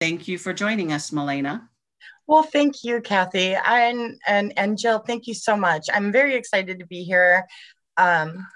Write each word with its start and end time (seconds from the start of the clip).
Thank 0.00 0.28
you 0.28 0.38
for 0.38 0.52
joining 0.52 0.92
us, 0.92 1.10
Melaina. 1.10 1.68
Well, 2.26 2.42
thank 2.42 2.84
you, 2.84 3.00
Kathy. 3.00 3.54
And, 3.54 4.18
and, 4.26 4.52
and 4.56 4.76
Jill, 4.76 4.98
thank 4.98 5.26
you 5.26 5.34
so 5.34 5.56
much. 5.56 5.86
I'm 5.92 6.12
very 6.12 6.34
excited 6.34 6.80
to 6.80 6.86
be 6.86 7.02
here. 7.02 7.46
Um, 7.96 8.46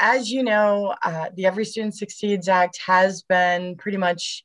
as 0.00 0.30
you 0.30 0.42
know, 0.42 0.94
uh, 1.02 1.30
the 1.34 1.46
Every 1.46 1.64
Student 1.64 1.96
Succeeds 1.96 2.48
Act 2.48 2.78
has 2.86 3.22
been 3.22 3.76
pretty 3.76 3.98
much 3.98 4.44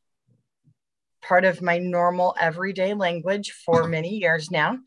part 1.22 1.46
of 1.46 1.62
my 1.62 1.78
normal 1.78 2.36
everyday 2.40 2.94
language 2.94 3.52
for 3.66 3.88
many 3.88 4.18
years 4.18 4.52
now. 4.52 4.78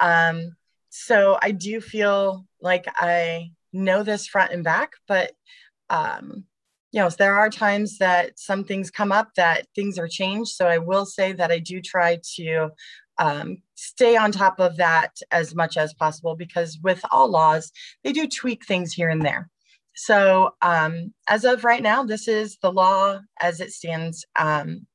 Um, 0.00 0.56
so 0.90 1.38
I 1.42 1.50
do 1.50 1.80
feel 1.80 2.46
like 2.60 2.86
I 2.96 3.50
know 3.72 4.02
this 4.02 4.26
front 4.26 4.52
and 4.52 4.62
back, 4.62 4.92
but 5.08 5.32
um, 5.90 6.44
you 6.94 7.00
know, 7.00 7.10
there 7.10 7.36
are 7.36 7.50
times 7.50 7.98
that 7.98 8.38
some 8.38 8.62
things 8.62 8.88
come 8.88 9.10
up 9.10 9.34
that 9.34 9.66
things 9.74 9.98
are 9.98 10.06
changed. 10.06 10.52
So 10.52 10.68
I 10.68 10.78
will 10.78 11.04
say 11.04 11.32
that 11.32 11.50
I 11.50 11.58
do 11.58 11.80
try 11.80 12.20
to 12.36 12.68
um, 13.18 13.58
stay 13.74 14.16
on 14.16 14.30
top 14.30 14.60
of 14.60 14.76
that 14.76 15.16
as 15.32 15.56
much 15.56 15.76
as 15.76 15.92
possible 15.92 16.36
because 16.36 16.78
with 16.84 17.04
all 17.10 17.28
laws, 17.28 17.72
they 18.04 18.12
do 18.12 18.28
tweak 18.28 18.64
things 18.64 18.92
here 18.92 19.08
and 19.08 19.22
there. 19.22 19.50
So 19.96 20.54
um, 20.62 21.12
as 21.28 21.44
of 21.44 21.64
right 21.64 21.82
now, 21.82 22.04
this 22.04 22.28
is 22.28 22.58
the 22.62 22.70
law 22.70 23.18
as 23.40 23.60
it 23.60 23.72
stands, 23.72 24.24
um, 24.38 24.86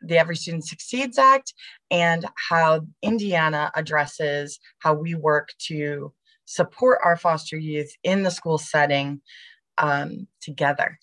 the 0.00 0.16
Every 0.16 0.36
Student 0.36 0.64
Succeeds 0.64 1.18
Act, 1.18 1.54
and 1.90 2.24
how 2.48 2.86
Indiana 3.02 3.72
addresses 3.74 4.60
how 4.78 4.94
we 4.94 5.16
work 5.16 5.48
to 5.66 6.12
support 6.44 7.00
our 7.02 7.16
foster 7.16 7.56
youth 7.56 7.90
in 8.04 8.22
the 8.22 8.30
school 8.30 8.58
setting 8.58 9.22
um, 9.78 10.28
together. 10.40 11.00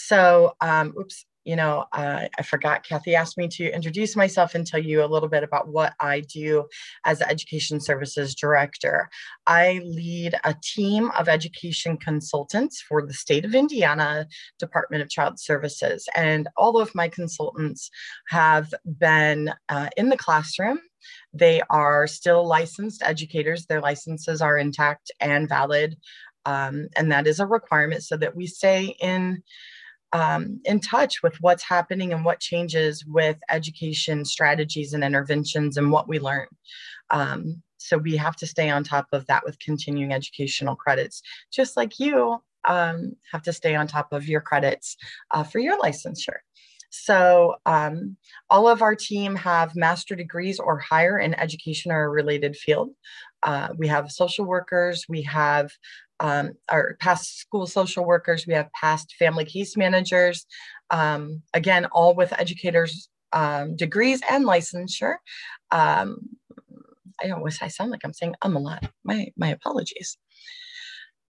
So, 0.00 0.52
um, 0.60 0.94
oops, 0.96 1.26
you 1.44 1.56
know, 1.56 1.86
uh, 1.92 2.28
I 2.38 2.42
forgot, 2.42 2.84
Kathy 2.84 3.16
asked 3.16 3.36
me 3.36 3.48
to 3.48 3.74
introduce 3.74 4.14
myself 4.14 4.54
and 4.54 4.64
tell 4.64 4.78
you 4.78 5.02
a 5.02 5.06
little 5.06 5.28
bit 5.28 5.42
about 5.42 5.66
what 5.68 5.94
I 5.98 6.20
do 6.20 6.66
as 7.04 7.18
the 7.18 7.28
Education 7.28 7.80
Services 7.80 8.34
Director. 8.36 9.08
I 9.46 9.80
lead 9.84 10.34
a 10.44 10.54
team 10.62 11.10
of 11.18 11.28
education 11.28 11.96
consultants 11.96 12.80
for 12.80 13.04
the 13.04 13.12
state 13.12 13.44
of 13.44 13.56
Indiana 13.56 14.28
Department 14.60 15.02
of 15.02 15.10
Child 15.10 15.40
Services. 15.40 16.08
And 16.14 16.48
all 16.56 16.78
of 16.78 16.94
my 16.94 17.08
consultants 17.08 17.90
have 18.28 18.72
been 18.84 19.52
uh, 19.68 19.88
in 19.96 20.10
the 20.10 20.16
classroom 20.16 20.78
they 21.32 21.62
are 21.70 22.08
still 22.08 22.46
licensed 22.46 23.02
educators. 23.04 23.64
Their 23.64 23.80
licenses 23.80 24.42
are 24.42 24.58
intact 24.58 25.12
and 25.20 25.48
valid. 25.48 25.96
Um, 26.44 26.88
and 26.96 27.12
that 27.12 27.26
is 27.26 27.40
a 27.40 27.46
requirement 27.46 28.02
so 28.02 28.16
that 28.16 28.34
we 28.34 28.46
stay 28.46 28.96
in 29.00 29.42
um, 30.12 30.60
in 30.64 30.80
touch 30.80 31.22
with 31.22 31.36
what's 31.40 31.62
happening 31.62 32.12
and 32.12 32.24
what 32.24 32.40
changes 32.40 33.04
with 33.06 33.38
education 33.50 34.24
strategies 34.24 34.92
and 34.92 35.04
interventions 35.04 35.76
and 35.76 35.90
what 35.90 36.08
we 36.08 36.18
learn. 36.18 36.46
Um, 37.10 37.62
so 37.78 37.96
we 37.96 38.16
have 38.16 38.36
to 38.36 38.46
stay 38.46 38.70
on 38.70 38.84
top 38.84 39.06
of 39.12 39.26
that 39.26 39.44
with 39.44 39.58
continuing 39.58 40.12
educational 40.12 40.76
credits, 40.76 41.22
just 41.52 41.76
like 41.76 41.98
you 41.98 42.42
um, 42.66 43.12
have 43.32 43.42
to 43.42 43.52
stay 43.52 43.74
on 43.74 43.86
top 43.86 44.12
of 44.12 44.28
your 44.28 44.40
credits 44.40 44.96
uh, 45.30 45.44
for 45.44 45.58
your 45.58 45.78
licensure. 45.78 46.38
So 46.90 47.56
um, 47.66 48.16
all 48.48 48.66
of 48.66 48.82
our 48.82 48.94
team 48.94 49.36
have 49.36 49.76
master 49.76 50.14
degrees 50.14 50.58
or 50.58 50.78
higher 50.78 51.18
in 51.18 51.34
education 51.34 51.92
or 51.92 52.04
a 52.04 52.08
related 52.08 52.56
field. 52.56 52.90
Uh, 53.42 53.68
we 53.76 53.86
have 53.88 54.10
social 54.10 54.44
workers, 54.44 55.04
we 55.08 55.22
have 55.22 55.70
um, 56.20 56.52
our 56.68 56.96
past 57.00 57.38
school 57.38 57.66
social 57.66 58.04
workers, 58.04 58.46
we 58.46 58.54
have 58.54 58.72
past 58.72 59.14
family 59.18 59.44
case 59.44 59.76
managers, 59.76 60.46
um, 60.90 61.42
again, 61.54 61.86
all 61.86 62.14
with 62.14 62.38
educators 62.38 63.08
um, 63.32 63.76
degrees 63.76 64.20
and 64.30 64.44
licensure. 64.44 65.16
Um, 65.70 66.30
I 67.22 67.30
always 67.30 67.60
I 67.60 67.68
sound 67.68 67.90
like 67.90 68.00
I'm 68.04 68.12
saying 68.12 68.34
um 68.42 68.56
a 68.56 68.60
lot. 68.60 68.90
My 69.04 69.28
my 69.36 69.48
apologies. 69.48 70.16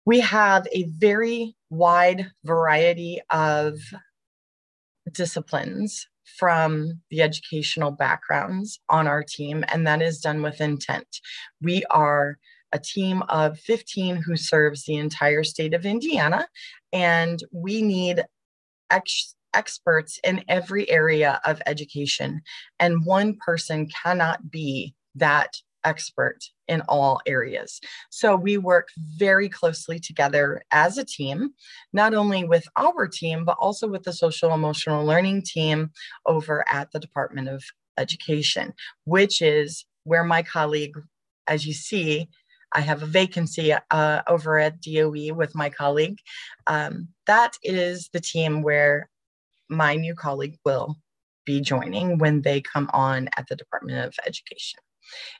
We 0.05 0.19
have 0.21 0.67
a 0.71 0.85
very 0.85 1.55
wide 1.69 2.31
variety 2.45 3.21
of 3.29 3.77
disciplines 5.11 6.07
from 6.37 7.01
the 7.09 7.21
educational 7.21 7.91
backgrounds 7.91 8.79
on 8.89 9.07
our 9.07 9.23
team, 9.23 9.63
and 9.69 9.87
that 9.87 10.01
is 10.01 10.19
done 10.19 10.41
with 10.41 10.61
intent. 10.61 11.07
We 11.61 11.83
are 11.89 12.37
a 12.73 12.79
team 12.79 13.23
of 13.29 13.59
15 13.59 14.17
who 14.17 14.35
serves 14.35 14.83
the 14.83 14.95
entire 14.95 15.43
state 15.43 15.73
of 15.73 15.85
Indiana, 15.85 16.47
and 16.91 17.43
we 17.51 17.81
need 17.81 18.23
ex- 18.91 19.35
experts 19.53 20.19
in 20.23 20.43
every 20.47 20.89
area 20.89 21.39
of 21.45 21.61
education. 21.65 22.41
And 22.79 23.05
one 23.05 23.37
person 23.37 23.87
cannot 23.87 24.51
be 24.51 24.93
that 25.15 25.55
expert 25.83 26.39
in 26.67 26.81
all 26.89 27.21
areas. 27.25 27.79
So 28.09 28.35
we 28.35 28.57
work 28.57 28.89
very 28.97 29.47
closely 29.47 29.99
together 29.99 30.61
as 30.71 30.97
a 30.97 31.05
team, 31.05 31.51
not 31.93 32.13
only 32.13 32.43
with 32.43 32.67
our 32.75 33.07
team, 33.07 33.45
but 33.45 33.57
also 33.59 33.87
with 33.87 34.03
the 34.03 34.11
social 34.11 34.53
emotional 34.53 35.05
learning 35.05 35.43
team 35.43 35.91
over 36.25 36.65
at 36.69 36.91
the 36.91 36.99
Department 36.99 37.47
of 37.47 37.63
Education, 37.97 38.73
which 39.05 39.41
is 39.41 39.85
where 40.03 40.23
my 40.23 40.43
colleague, 40.43 40.95
as 41.47 41.65
you 41.65 41.73
see, 41.73 42.27
I 42.73 42.81
have 42.81 43.01
a 43.01 43.07
vacancy 43.07 43.73
uh, 43.73 44.21
over 44.27 44.59
at 44.59 44.81
DOE 44.81 45.33
with 45.33 45.55
my 45.55 45.69
colleague. 45.69 46.19
Um, 46.67 47.09
that 47.25 47.57
is 47.63 48.09
the 48.13 48.19
team 48.19 48.61
where 48.61 49.09
my 49.69 49.95
new 49.95 50.15
colleague 50.15 50.57
will 50.65 50.97
be 51.45 51.61
joining 51.61 52.17
when 52.17 52.41
they 52.41 52.61
come 52.61 52.89
on 52.93 53.29
at 53.37 53.47
the 53.47 53.55
Department 53.55 54.05
of 54.05 54.13
Education. 54.25 54.79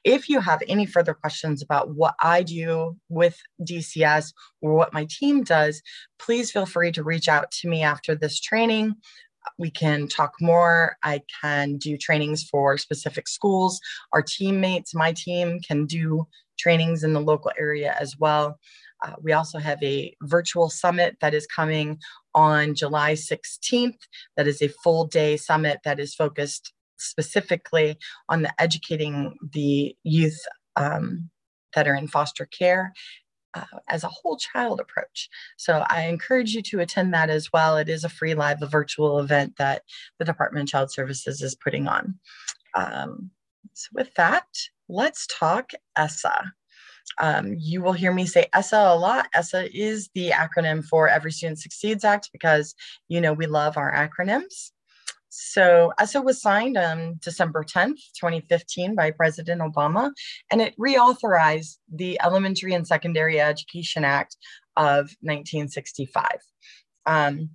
If 0.03 0.29
you 0.29 0.39
have 0.39 0.63
any 0.67 0.85
further 0.85 1.13
questions 1.13 1.61
about 1.61 1.93
what 1.93 2.15
I 2.21 2.43
do 2.43 2.97
with 3.09 3.37
DCS 3.61 4.33
or 4.61 4.73
what 4.73 4.93
my 4.93 5.05
team 5.09 5.43
does, 5.43 5.81
please 6.19 6.51
feel 6.51 6.65
free 6.65 6.91
to 6.93 7.03
reach 7.03 7.27
out 7.27 7.51
to 7.51 7.67
me 7.67 7.83
after 7.83 8.15
this 8.15 8.39
training. 8.39 8.95
We 9.57 9.71
can 9.71 10.07
talk 10.07 10.33
more. 10.41 10.97
I 11.03 11.21
can 11.41 11.77
do 11.77 11.97
trainings 11.97 12.43
for 12.43 12.77
specific 12.77 13.27
schools. 13.27 13.79
Our 14.13 14.21
teammates, 14.21 14.93
my 14.93 15.13
team, 15.13 15.59
can 15.59 15.85
do 15.85 16.27
trainings 16.59 17.03
in 17.03 17.13
the 17.13 17.21
local 17.21 17.51
area 17.59 17.95
as 17.99 18.17
well. 18.17 18.59
Uh, 19.05 19.13
we 19.21 19.31
also 19.31 19.59
have 19.59 19.81
a 19.83 20.15
virtual 20.23 20.69
summit 20.69 21.17
that 21.21 21.33
is 21.33 21.45
coming 21.45 21.99
on 22.33 22.73
July 22.73 23.13
16th. 23.13 23.99
That 24.35 24.47
is 24.47 24.61
a 24.61 24.69
full 24.83 25.05
day 25.05 25.37
summit 25.37 25.79
that 25.83 25.99
is 25.99 26.15
focused 26.15 26.73
specifically 26.97 27.97
on 28.27 28.41
the 28.41 28.53
educating 28.59 29.35
the 29.53 29.95
youth 30.03 30.39
um, 30.75 31.29
that 31.75 31.87
are 31.87 31.95
in 31.95 32.07
foster 32.07 32.45
care 32.45 32.93
uh, 33.53 33.79
as 33.89 34.03
a 34.03 34.09
whole 34.09 34.37
child 34.37 34.79
approach. 34.79 35.29
So 35.57 35.83
I 35.89 36.03
encourage 36.03 36.53
you 36.53 36.61
to 36.63 36.79
attend 36.79 37.13
that 37.13 37.29
as 37.29 37.51
well. 37.51 37.77
It 37.77 37.89
is 37.89 38.03
a 38.03 38.09
free 38.09 38.33
live 38.33 38.61
a 38.61 38.67
virtual 38.67 39.19
event 39.19 39.55
that 39.57 39.83
the 40.19 40.25
Department 40.25 40.63
of 40.63 40.71
Child 40.71 40.91
Services 40.91 41.41
is 41.41 41.55
putting 41.55 41.87
on. 41.87 42.15
Um, 42.73 43.31
so 43.73 43.89
with 43.93 44.13
that, 44.15 44.47
let's 44.89 45.27
talk 45.27 45.71
ESSA. 45.95 46.53
Um, 47.19 47.55
you 47.57 47.81
will 47.81 47.93
hear 47.93 48.13
me 48.13 48.25
say 48.25 48.47
ESSA 48.53 48.77
a 48.77 48.95
lot. 48.95 49.27
ESSA 49.33 49.75
is 49.75 50.09
the 50.13 50.29
acronym 50.29 50.83
for 50.83 51.07
Every 51.07 51.31
Student 51.31 51.59
Succeeds 51.59 52.03
Act 52.03 52.29
because 52.31 52.75
you 53.07 53.21
know 53.21 53.33
we 53.33 53.47
love 53.47 53.77
our 53.77 53.93
acronyms. 53.93 54.71
So 55.29 55.93
ESSA 55.99 56.21
was 56.21 56.41
signed 56.41 56.77
on 56.77 57.19
December 57.21 57.63
10th, 57.63 57.99
2015 58.19 58.95
by 58.95 59.11
President 59.11 59.61
Obama, 59.61 60.11
and 60.51 60.61
it 60.61 60.73
reauthorized 60.79 61.77
the 61.91 62.19
Elementary 62.23 62.73
and 62.73 62.87
Secondary 62.87 63.39
Education 63.39 64.03
Act 64.03 64.37
of 64.77 65.15
1965. 65.21 66.25
Um, 67.05 67.49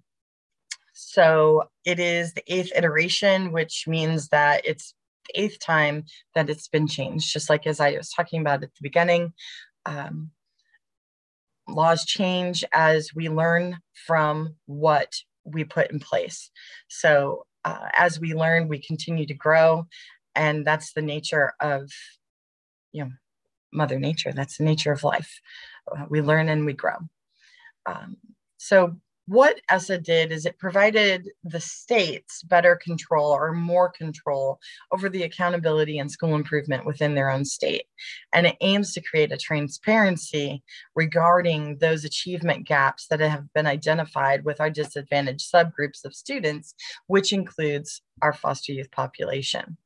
so 0.93 1.65
it 1.85 1.99
is 1.99 2.35
the 2.35 2.45
eighth 2.47 2.73
iteration, 2.77 3.53
which 3.53 3.85
means 3.87 4.29
that 4.29 4.63
it's 4.65 4.95
the 5.29 5.43
eighth 5.43 5.59
time 5.59 6.05
that 6.35 6.51
it's 6.51 6.69
been 6.69 6.87
changed, 6.87 7.33
just 7.33 7.49
like 7.49 7.67
as 7.67 7.81
I 7.81 7.97
was 7.97 8.11
talking 8.11 8.41
about 8.41 8.63
at 8.63 8.75
the 8.75 8.83
beginning. 8.83 9.33
Um, 9.87 10.31
laws 11.69 12.05
change 12.05 12.65
as 12.73 13.11
we 13.15 13.29
learn 13.29 13.79
from 14.07 14.57
what 14.67 15.13
we 15.45 15.65
put 15.65 15.91
in 15.91 16.01
place. 16.01 16.51
So 16.89 17.47
uh, 17.65 17.89
as 17.93 18.21
we 18.21 18.35
learn, 18.35 18.69
we 18.69 18.79
continue 18.79 19.27
to 19.27 19.35
grow. 19.35 19.87
And 20.35 20.67
that's 20.67 20.93
the 20.93 21.03
nature 21.03 21.53
of, 21.61 21.91
you 22.93 23.05
know, 23.05 23.11
Mother 23.73 23.99
Nature. 23.99 24.33
That's 24.33 24.59
the 24.59 24.65
nature 24.65 24.93
of 24.93 25.05
life. 25.05 25.41
Uh, 25.91 26.05
we 26.09 26.21
learn 26.21 26.49
and 26.49 26.67
we 26.67 26.73
grow. 26.73 26.97
Um, 27.87 28.17
so 28.57 28.97
what 29.27 29.61
ESSA 29.71 29.99
did 29.99 30.33
is 30.33 30.47
it 30.47 30.59
provided 30.59 31.29
the 31.45 31.61
states 31.61 32.43
better 32.43 32.77
control 32.77 33.31
or 33.31 33.53
more 33.53 33.89
control 33.89 34.59
over 34.91 35.09
the 35.09 35.23
accountability 35.23 35.99
and 35.99 36.11
school 36.11 36.35
improvement 36.35 36.85
within 36.85 37.15
their 37.15 37.31
own 37.31 37.45
state. 37.45 37.85
And 38.33 38.47
it 38.47 38.57
aims 38.61 38.93
to 38.95 39.01
create 39.01 39.31
a 39.33 39.37
transparency 39.37 40.63
regarding 40.97 41.79
those 41.79 42.05
achievement 42.05 42.67
gaps 42.67 43.07
that 43.09 43.21
have 43.21 43.53
been 43.55 43.67
identified 43.67 44.45
with 44.45 44.61
our 44.61 44.71
disadvantaged 44.71 45.51
subgroups 45.53 46.05
of 46.05 46.15
students, 46.15 46.75
which 47.07 47.33
includes 47.33 48.03
our 48.23 48.33
foster 48.33 48.73
youth 48.73 48.91
population. 48.91 49.77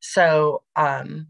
So, 0.00 0.62
um, 0.74 1.28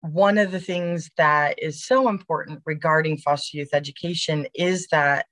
one 0.00 0.36
of 0.36 0.50
the 0.50 0.58
things 0.58 1.10
that 1.16 1.62
is 1.62 1.84
so 1.84 2.08
important 2.08 2.60
regarding 2.64 3.18
foster 3.18 3.58
youth 3.58 3.68
education 3.72 4.48
is 4.52 4.88
that 4.88 5.26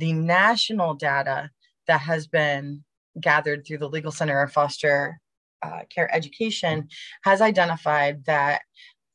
the 0.00 0.14
national 0.14 0.94
data 0.94 1.50
that 1.86 2.00
has 2.00 2.26
been 2.26 2.82
gathered 3.20 3.66
through 3.66 3.78
the 3.78 3.88
Legal 3.88 4.10
Center 4.10 4.42
of 4.42 4.50
Foster 4.50 5.20
uh, 5.62 5.80
Care 5.94 6.12
Education 6.14 6.88
has 7.22 7.42
identified 7.42 8.24
that 8.24 8.62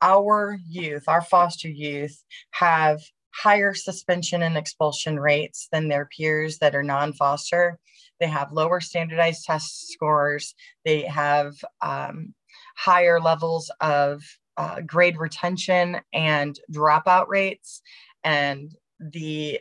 our 0.02 0.60
youth, 0.68 1.06
our 1.08 1.22
foster 1.22 1.68
youth, 1.70 2.24
have 2.52 3.02
higher 3.34 3.74
suspension 3.74 4.44
and 4.44 4.56
expulsion 4.58 5.20
rates 5.20 5.68
than 5.72 5.88
their 5.88 6.08
peers 6.16 6.60
that 6.60 6.76
are 6.76 6.84
non 6.84 7.14
foster. 7.14 7.80
They 8.20 8.28
have 8.28 8.52
lower 8.52 8.80
standardized 8.80 9.44
test 9.44 9.92
scores. 9.92 10.54
They 10.86 11.02
have 11.02 11.56
um, 11.82 12.36
higher 12.78 13.20
levels 13.20 13.72
of 13.82 14.22
uh, 14.58 14.82
grade 14.82 15.18
retention 15.18 16.00
and 16.14 16.58
dropout 16.72 17.28
rates. 17.28 17.82
And 18.24 18.72
the 19.00 19.60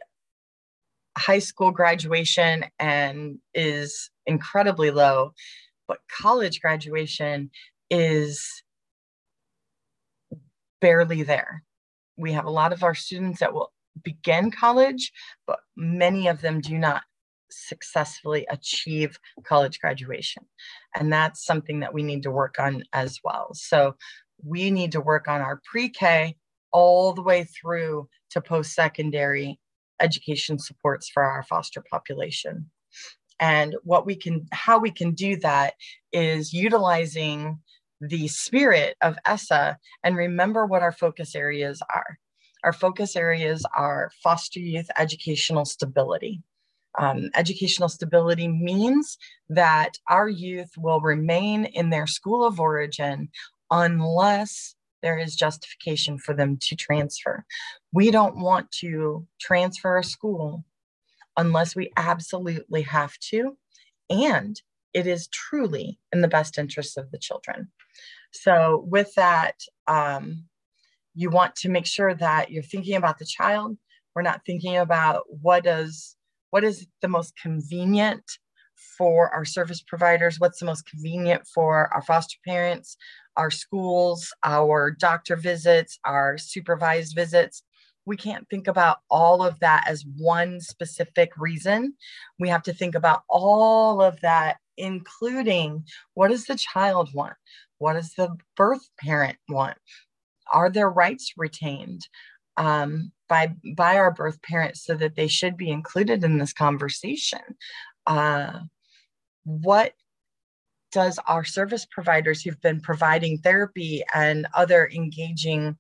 high 1.17 1.39
school 1.39 1.71
graduation 1.71 2.65
and 2.79 3.39
is 3.55 4.11
incredibly 4.27 4.91
low, 4.91 5.33
but 5.87 5.99
college 6.21 6.61
graduation 6.61 7.51
is 7.91 8.63
barely 10.81 11.23
there. 11.23 11.63
We 12.17 12.33
have 12.33 12.45
a 12.45 12.51
lot 12.51 12.73
of 12.73 12.83
our 12.83 12.95
students 12.95 13.41
that 13.41 13.55
will 13.55 13.73
begin 14.03 14.51
college, 14.51 15.13
but 15.47 15.61
many 15.77 16.29
of 16.29 16.41
them 16.41 16.61
do 16.61 16.79
not 16.79 17.03
successfully 17.51 18.47
achieve 18.51 19.19
college 19.45 19.79
graduation. 19.79 20.45
And 20.97 21.13
that's 21.13 21.45
something 21.45 21.81
that 21.81 21.95
we 21.95 22.03
need 22.03 22.23
to 22.25 22.31
work 22.31 22.57
on 22.59 22.83
as 22.93 23.21
well. 23.23 23.51
So 23.55 23.95
we 24.43 24.71
need 24.71 24.93
to 24.93 25.01
work 25.01 25.29
on 25.29 25.41
our 25.41 25.61
pre 25.71 25.89
K 25.89 26.37
all 26.73 27.13
the 27.13 27.23
way 27.23 27.45
through 27.45 28.09
to 28.31 28.41
post 28.41 28.75
secondary 28.75 29.61
education 30.01 30.59
supports 30.59 31.09
for 31.09 31.23
our 31.23 31.43
foster 31.43 31.83
population. 31.91 32.71
And 33.41 33.75
what 33.83 34.07
we 34.07 34.15
can, 34.15 34.47
how 34.53 34.79
we 34.79 34.91
can 34.91 35.13
do 35.13 35.37
that 35.37 35.75
is 36.13 36.53
utilizing 36.53 37.59
the 38.01 38.29
spirit 38.29 38.97
of 39.03 39.17
ESSA 39.27 39.79
and 40.03 40.17
remember 40.17 40.67
what 40.67 40.83
our 40.83 40.93
focus 40.93 41.35
areas 41.35 41.83
are. 41.93 42.19
Our 42.63 42.73
focus 42.73 43.17
areas 43.17 43.67
are 43.77 44.11
foster 44.23 44.61
youth 44.61 44.87
educational 44.99 45.65
stability. 45.65 46.43
Um, 46.99 47.31
educational 47.35 47.89
stability 47.89 48.49
means 48.49 49.19
that 49.49 49.99
our 50.09 50.29
youth 50.29 50.71
will 50.79 51.01
remain 51.01 51.65
in 51.65 51.91
their 51.91 52.07
school 52.07 52.45
of 52.47 52.61
origin 52.61 53.29
unless 53.71 54.77
there 55.05 55.19
is 55.19 55.37
justification 55.37 56.17
for 56.17 56.35
them 56.35 56.57
to 56.63 56.75
transfer. 56.75 57.45
We 57.93 58.11
don't 58.11 58.39
want 58.39 58.73
to 58.81 59.27
transfer 59.39 59.99
a 59.99 60.03
school 60.03 60.65
unless 61.37 61.77
we 61.77 61.93
absolutely 61.99 62.83
have 62.83 63.19
to, 63.31 63.59
and 64.09 64.61
it 64.95 65.07
is 65.07 65.29
truly 65.29 65.99
in 66.11 66.23
the 66.23 66.29
best 66.29 66.59
interest 66.59 66.97
of 66.97 67.11
the 67.11 67.19
children. 67.19 67.69
So, 68.33 68.85
with 68.89 69.15
that, 69.17 69.57
um, 69.87 70.47
you 71.15 71.29
want 71.29 71.55
to 71.57 71.69
make 71.69 71.87
sure 71.87 72.15
that 72.15 72.51
you're 72.51 72.63
thinking 72.63 72.97
about 72.97 73.19
the 73.19 73.27
child. 73.27 73.77
We're 74.15 74.23
not 74.23 74.41
thinking 74.47 74.79
about 74.79 75.25
what 75.29 75.65
does 75.65 76.17
what 76.49 76.65
is 76.65 76.87
the 77.03 77.09
most 77.09 77.35
convenient 77.37 78.25
for 78.97 79.29
our 79.35 79.45
service 79.45 79.83
providers, 79.83 80.41
what's 80.41 80.61
the 80.61 80.67
most 80.67 80.87
convenient 80.87 81.47
for 81.47 81.93
our 81.93 82.03
foster 82.03 82.39
parents, 82.47 82.97
our 83.37 83.51
schools, 83.51 84.33
our 84.43 84.91
doctor 84.91 85.37
visits, 85.37 85.99
our 86.05 86.39
supervised 86.39 87.15
visits. 87.15 87.63
We 88.07 88.17
can't 88.17 88.49
think 88.51 88.67
about 88.67 88.99
all 89.11 89.43
of 89.43 89.59
that 89.61 89.85
as 89.89 90.05
one 90.19 90.61
specific 90.61 91.33
reason. 91.39 91.95
We 92.39 92.49
have 92.51 92.63
to 92.65 92.73
think 92.73 92.95
about 92.95 93.23
all 93.29 94.03
of 94.03 94.21
that, 94.21 94.59
including 94.77 95.85
what 96.15 96.29
does 96.29 96.45
the 96.45 96.57
child 96.57 97.11
want? 97.15 97.35
What 97.79 97.95
does 97.95 98.13
the 98.15 98.37
birth 98.57 98.89
parent 99.01 99.39
want? 99.49 99.79
Are 100.53 100.71
their 100.71 100.91
rights 100.91 101.33
retained 101.37 102.07
um, 102.57 103.11
by, 103.29 103.55
by 103.75 103.97
our 103.97 104.13
birth 104.13 104.41
parents 104.43 104.85
so 104.85 104.95
that 104.97 105.17
they 105.17 105.27
should 105.27 105.57
be 105.57 105.71
included 105.71 106.23
in 106.23 106.39
this 106.39 106.53
conversation? 106.53 107.41
Uh, 108.07 108.61
what 109.45 109.95
does 110.95 111.19
our 111.27 111.45
service 111.45 111.85
providers 111.85 112.41
who've 112.43 112.61
been 112.63 112.81
providing 112.81 113.37
therapy 113.39 114.03
and 114.15 114.47
other 114.55 114.89
engaging 114.95 115.77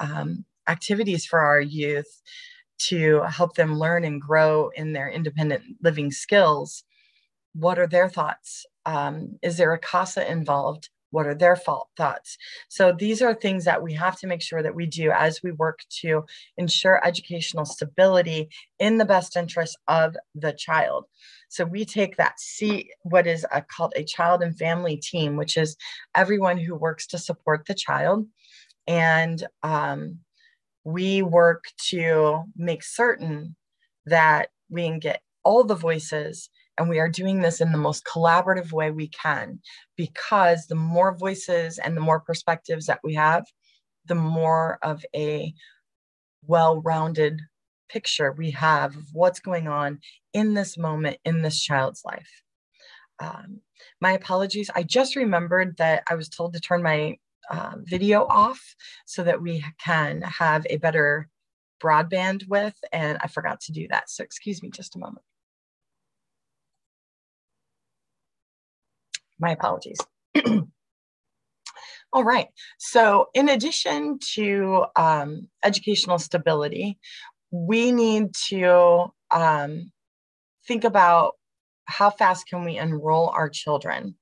um, 0.00 0.44
activities 0.68 1.26
for 1.26 1.40
our 1.40 1.60
youth 1.60 2.22
to 2.78 3.20
help 3.22 3.54
them 3.56 3.78
learn 3.78 4.04
and 4.04 4.22
grow 4.22 4.70
in 4.74 4.92
their 4.92 5.10
independent 5.10 5.62
living 5.82 6.10
skills 6.10 6.84
what 7.54 7.78
are 7.78 7.86
their 7.86 8.08
thoughts? 8.08 8.66
Um, 8.86 9.38
is 9.42 9.56
there 9.56 9.72
a 9.72 9.78
CASA 9.78 10.30
involved? 10.30 10.90
What 11.10 11.26
are 11.26 11.34
their 11.34 11.56
fault 11.56 11.88
thoughts? 11.96 12.38
So 12.68 12.92
these 12.92 13.20
are 13.20 13.34
things 13.34 13.66
that 13.66 13.82
we 13.82 13.92
have 13.94 14.18
to 14.20 14.26
make 14.26 14.40
sure 14.40 14.62
that 14.62 14.74
we 14.74 14.86
do 14.86 15.10
as 15.10 15.42
we 15.42 15.52
work 15.52 15.80
to 16.00 16.24
ensure 16.56 17.06
educational 17.06 17.66
stability 17.66 18.48
in 18.78 18.96
the 18.96 19.04
best 19.04 19.36
interest 19.36 19.76
of 19.88 20.16
the 20.34 20.52
child 20.52 21.04
so 21.52 21.66
we 21.66 21.84
take 21.84 22.16
that 22.16 22.40
see 22.40 22.88
what 23.02 23.26
is 23.26 23.44
a, 23.52 23.60
called 23.60 23.92
a 23.94 24.02
child 24.02 24.42
and 24.42 24.56
family 24.56 24.96
team, 24.96 25.36
which 25.36 25.58
is 25.58 25.76
everyone 26.14 26.56
who 26.56 26.74
works 26.74 27.06
to 27.08 27.18
support 27.18 27.66
the 27.66 27.74
child. 27.74 28.26
And 28.86 29.46
um, 29.62 30.20
we 30.84 31.20
work 31.20 31.64
to 31.90 32.44
make 32.56 32.82
certain 32.82 33.54
that 34.06 34.48
we 34.70 34.84
can 34.84 34.98
get 34.98 35.20
all 35.44 35.62
the 35.62 35.74
voices 35.74 36.48
and 36.78 36.88
we 36.88 36.98
are 36.98 37.10
doing 37.10 37.42
this 37.42 37.60
in 37.60 37.70
the 37.70 37.76
most 37.76 38.06
collaborative 38.06 38.72
way 38.72 38.90
we 38.90 39.08
can 39.08 39.60
because 39.94 40.68
the 40.68 40.74
more 40.74 41.14
voices 41.14 41.78
and 41.78 41.94
the 41.94 42.00
more 42.00 42.20
perspectives 42.20 42.86
that 42.86 43.00
we 43.04 43.12
have, 43.12 43.44
the 44.06 44.14
more 44.14 44.78
of 44.80 45.04
a 45.14 45.52
well 46.46 46.80
rounded 46.80 47.42
picture 47.92 48.32
we 48.32 48.50
have 48.52 48.96
of 48.96 49.04
what's 49.12 49.40
going 49.40 49.68
on 49.68 50.00
in 50.32 50.54
this 50.54 50.78
moment 50.78 51.18
in 51.24 51.42
this 51.42 51.60
child's 51.60 52.04
life. 52.04 52.42
Um, 53.20 53.60
my 54.00 54.12
apologies. 54.12 54.70
I 54.74 54.82
just 54.82 55.16
remembered 55.16 55.76
that 55.76 56.02
I 56.08 56.14
was 56.14 56.28
told 56.28 56.54
to 56.54 56.60
turn 56.60 56.82
my 56.82 57.18
uh, 57.50 57.74
video 57.82 58.24
off 58.24 58.60
so 59.04 59.22
that 59.24 59.42
we 59.42 59.64
can 59.84 60.22
have 60.22 60.66
a 60.70 60.78
better 60.78 61.28
broadband 61.82 62.48
with, 62.48 62.74
and 62.92 63.18
I 63.20 63.26
forgot 63.28 63.60
to 63.62 63.72
do 63.72 63.86
that. 63.90 64.08
So 64.08 64.24
excuse 64.24 64.62
me 64.62 64.70
just 64.70 64.96
a 64.96 64.98
moment. 64.98 65.24
My 69.38 69.50
apologies. 69.50 69.98
All 72.14 72.24
right. 72.24 72.48
So, 72.78 73.28
in 73.32 73.48
addition 73.48 74.18
to 74.34 74.84
um, 74.96 75.48
educational 75.64 76.18
stability, 76.18 76.98
we 77.52 77.92
need 77.92 78.34
to 78.48 79.12
um, 79.30 79.92
think 80.66 80.84
about 80.84 81.34
how 81.84 82.10
fast 82.10 82.48
can 82.48 82.64
we 82.64 82.78
enroll 82.78 83.28
our 83.28 83.50
children. 83.50 84.16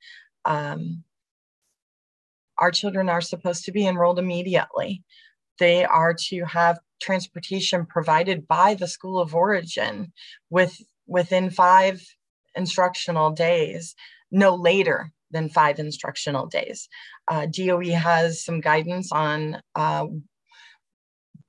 Um, 0.44 1.04
our 2.58 2.72
children 2.72 3.08
are 3.08 3.20
supposed 3.20 3.64
to 3.64 3.72
be 3.72 3.86
enrolled 3.86 4.18
immediately. 4.18 5.02
They 5.58 5.84
are 5.84 6.14
to 6.28 6.44
have 6.44 6.80
transportation 7.00 7.86
provided 7.86 8.46
by 8.46 8.74
the 8.74 8.88
school 8.88 9.20
of 9.20 9.34
origin 9.34 10.12
with 10.50 10.76
within 11.06 11.50
five 11.50 12.02
instructional 12.54 13.30
days, 13.30 13.94
no 14.30 14.54
later 14.54 15.12
than 15.30 15.48
five 15.48 15.78
instructional 15.78 16.46
days. 16.46 16.88
Uh, 17.28 17.46
DOE 17.46 17.92
has 17.92 18.44
some 18.44 18.60
guidance 18.60 19.12
on 19.12 19.60
uh, 19.74 20.06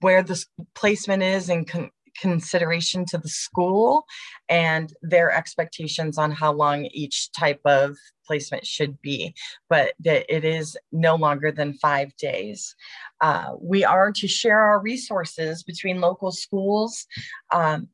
where 0.01 0.22
the 0.22 0.43
placement 0.75 1.24
is 1.24 1.50
in 1.50 1.65
con- 1.65 1.91
consideration 2.20 3.05
to 3.05 3.17
the 3.17 3.29
school 3.29 4.05
and 4.50 4.93
their 5.01 5.31
expectations 5.31 6.17
on 6.17 6.31
how 6.31 6.51
long 6.51 6.86
each 6.91 7.31
type 7.31 7.62
of 7.65 7.96
placement 8.25 8.65
should 8.65 9.01
be, 9.01 9.34
but 9.70 9.93
that 10.00 10.25
it 10.34 10.43
is 10.43 10.77
no 10.91 11.15
longer 11.15 11.51
than 11.51 11.74
five 11.74 12.15
days. 12.17 12.75
Uh, 13.22 13.51
we 13.60 13.84
are 13.84 14.12
to 14.12 14.27
share 14.27 14.60
our 14.60 14.81
resources 14.81 15.63
between 15.63 16.01
local 16.01 16.31
schools 16.31 17.05
um, 17.53 17.88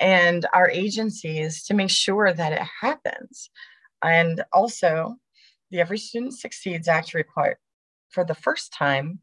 and 0.00 0.46
our 0.52 0.68
agencies 0.70 1.64
to 1.64 1.74
make 1.74 1.90
sure 1.90 2.32
that 2.32 2.52
it 2.52 2.66
happens. 2.80 3.50
And 4.02 4.42
also, 4.52 5.16
the 5.70 5.80
Every 5.80 5.98
Student 5.98 6.34
Succeeds 6.34 6.88
Act 6.88 7.14
required, 7.14 7.56
for 8.10 8.24
the 8.24 8.34
first 8.34 8.72
time, 8.72 9.20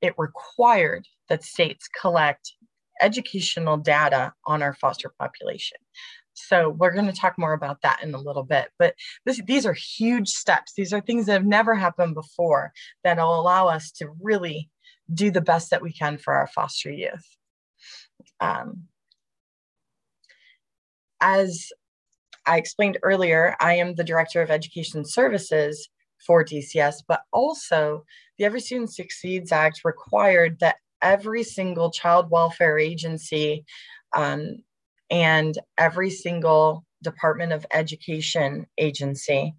it 0.00 0.14
required 0.16 1.06
that 1.30 1.42
states 1.42 1.88
collect 1.88 2.52
educational 3.00 3.78
data 3.78 4.34
on 4.46 4.62
our 4.62 4.74
foster 4.74 5.10
population. 5.18 5.78
So 6.34 6.68
we're 6.70 6.92
going 6.92 7.06
to 7.06 7.12
talk 7.12 7.38
more 7.38 7.54
about 7.54 7.82
that 7.82 8.02
in 8.02 8.14
a 8.14 8.20
little 8.20 8.42
bit. 8.42 8.68
But 8.78 8.94
this, 9.24 9.40
these 9.46 9.64
are 9.64 9.72
huge 9.72 10.28
steps. 10.28 10.72
These 10.76 10.92
are 10.92 11.00
things 11.00 11.26
that 11.26 11.32
have 11.32 11.46
never 11.46 11.74
happened 11.74 12.14
before 12.14 12.72
that 13.04 13.16
will 13.16 13.40
allow 13.40 13.68
us 13.68 13.90
to 13.92 14.08
really 14.20 14.68
do 15.12 15.30
the 15.30 15.40
best 15.40 15.70
that 15.70 15.82
we 15.82 15.92
can 15.92 16.18
for 16.18 16.34
our 16.34 16.46
foster 16.46 16.90
youth. 16.90 17.36
Um, 18.40 18.84
as 21.20 21.70
I 22.46 22.58
explained 22.58 22.98
earlier, 23.02 23.56
I 23.60 23.74
am 23.74 23.94
the 23.94 24.04
Director 24.04 24.42
of 24.42 24.50
Education 24.50 25.04
Services 25.04 25.88
for 26.26 26.44
DCS, 26.44 27.02
but 27.06 27.22
also 27.32 28.04
the 28.38 28.44
Every 28.44 28.60
Student 28.60 28.92
Succeeds 28.92 29.52
Act 29.52 29.80
required 29.84 30.58
that 30.60 30.76
every 31.02 31.42
single 31.42 31.90
child 31.90 32.30
welfare 32.30 32.78
agency 32.78 33.64
um, 34.16 34.58
and 35.10 35.58
every 35.78 36.10
single 36.10 36.84
Department 37.02 37.52
of 37.52 37.66
Education 37.72 38.66
agency 38.78 39.54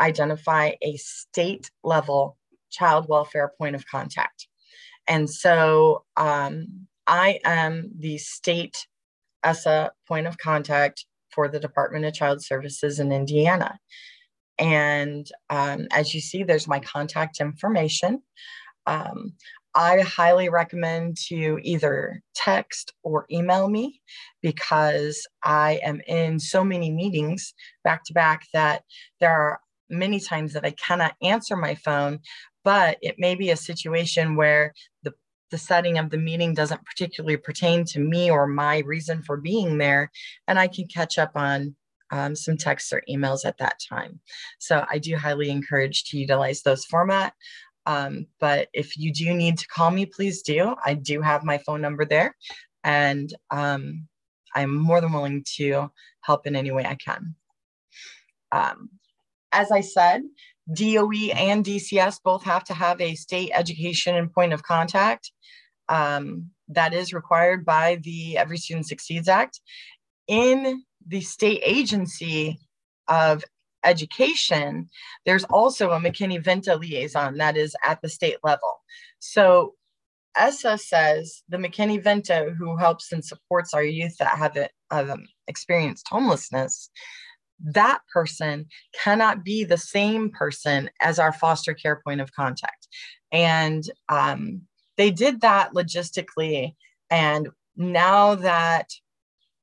identify 0.00 0.72
a 0.82 0.96
state 0.96 1.70
level 1.82 2.36
child 2.70 3.06
welfare 3.08 3.52
point 3.58 3.74
of 3.74 3.86
contact. 3.86 4.48
And 5.08 5.28
so 5.28 6.04
um, 6.16 6.86
I 7.06 7.40
am 7.44 7.90
the 7.98 8.18
state 8.18 8.86
ESSA 9.44 9.92
point 10.06 10.26
of 10.26 10.38
contact 10.38 11.04
for 11.30 11.48
the 11.48 11.60
Department 11.60 12.04
of 12.04 12.14
Child 12.14 12.44
Services 12.44 13.00
in 13.00 13.12
Indiana. 13.12 13.78
And 14.58 15.26
um, 15.50 15.86
as 15.90 16.14
you 16.14 16.20
see, 16.20 16.42
there's 16.42 16.68
my 16.68 16.80
contact 16.80 17.40
information. 17.40 18.22
Um, 18.86 19.34
I 19.74 20.00
highly 20.00 20.48
recommend 20.48 21.16
to 21.28 21.58
either 21.62 22.22
text 22.34 22.92
or 23.02 23.26
email 23.30 23.68
me 23.68 24.00
because 24.42 25.26
I 25.42 25.80
am 25.82 26.00
in 26.06 26.38
so 26.38 26.62
many 26.62 26.90
meetings 26.90 27.54
back 27.84 28.04
to 28.04 28.12
back 28.12 28.46
that 28.52 28.82
there 29.20 29.30
are 29.30 29.60
many 29.88 30.20
times 30.20 30.52
that 30.52 30.64
I 30.64 30.72
cannot 30.72 31.14
answer 31.22 31.56
my 31.56 31.74
phone, 31.74 32.20
but 32.64 32.98
it 33.00 33.16
may 33.18 33.34
be 33.34 33.50
a 33.50 33.56
situation 33.56 34.36
where 34.36 34.72
the 35.02 35.12
the 35.50 35.58
setting 35.58 35.98
of 35.98 36.08
the 36.08 36.16
meeting 36.18 36.54
doesn't 36.54 36.84
particularly 36.86 37.36
pertain 37.36 37.84
to 37.84 38.00
me 38.00 38.30
or 38.30 38.46
my 38.46 38.78
reason 38.78 39.22
for 39.22 39.36
being 39.36 39.76
there, 39.78 40.10
and 40.48 40.58
I 40.58 40.66
can 40.66 40.86
catch 40.86 41.18
up 41.18 41.32
on 41.34 41.76
um, 42.10 42.36
some 42.36 42.56
texts 42.56 42.92
or 42.92 43.02
emails 43.08 43.44
at 43.44 43.58
that 43.58 43.80
time. 43.88 44.20
So 44.58 44.84
I 44.90 44.98
do 44.98 45.16
highly 45.16 45.50
encourage 45.50 46.04
to 46.04 46.18
utilize 46.18 46.62
those 46.62 46.84
format. 46.84 47.32
Um, 47.86 48.26
but 48.38 48.68
if 48.72 48.96
you 48.96 49.12
do 49.12 49.34
need 49.34 49.58
to 49.58 49.68
call 49.68 49.90
me, 49.90 50.06
please 50.06 50.42
do. 50.42 50.74
I 50.84 50.94
do 50.94 51.20
have 51.20 51.44
my 51.44 51.58
phone 51.58 51.80
number 51.80 52.04
there, 52.04 52.36
and 52.84 53.32
um, 53.50 54.06
I'm 54.54 54.74
more 54.74 55.00
than 55.00 55.12
willing 55.12 55.44
to 55.56 55.90
help 56.20 56.46
in 56.46 56.56
any 56.56 56.70
way 56.70 56.84
I 56.84 56.94
can. 56.94 57.34
Um, 58.52 58.90
as 59.50 59.70
I 59.70 59.80
said, 59.80 60.22
DOE 60.72 61.32
and 61.34 61.64
DCS 61.64 62.20
both 62.22 62.44
have 62.44 62.64
to 62.64 62.74
have 62.74 63.00
a 63.00 63.14
state 63.14 63.50
education 63.52 64.14
and 64.14 64.32
point 64.32 64.52
of 64.52 64.62
contact. 64.62 65.32
Um, 65.88 66.50
that 66.68 66.94
is 66.94 67.12
required 67.12 67.64
by 67.64 67.98
the 68.02 68.38
Every 68.38 68.56
Student 68.56 68.86
Succeeds 68.86 69.28
Act. 69.28 69.60
In 70.28 70.84
the 71.06 71.20
state 71.20 71.60
agency 71.64 72.60
of 73.08 73.44
education, 73.84 74.88
there's 75.26 75.44
also 75.44 75.90
a 75.90 76.00
McKinney-Vento 76.00 76.78
liaison 76.78 77.38
that 77.38 77.56
is 77.56 77.74
at 77.84 78.00
the 78.02 78.08
state 78.08 78.38
level. 78.42 78.80
So 79.18 79.74
ESSA 80.36 80.78
says 80.78 81.42
the 81.48 81.58
McKinney-Vento 81.58 82.54
who 82.58 82.76
helps 82.76 83.12
and 83.12 83.24
supports 83.24 83.74
our 83.74 83.84
youth 83.84 84.16
that 84.18 84.36
have 84.36 84.56
um, 84.90 85.26
experienced 85.46 86.06
homelessness, 86.08 86.90
that 87.64 88.00
person 88.12 88.66
cannot 88.94 89.44
be 89.44 89.64
the 89.64 89.78
same 89.78 90.30
person 90.30 90.90
as 91.00 91.18
our 91.18 91.32
foster 91.32 91.74
care 91.74 92.00
point 92.04 92.20
of 92.20 92.32
contact. 92.32 92.88
And 93.30 93.84
um, 94.08 94.62
they 94.96 95.10
did 95.10 95.42
that 95.42 95.72
logistically. 95.74 96.74
And 97.10 97.48
now 97.76 98.34
that 98.36 98.90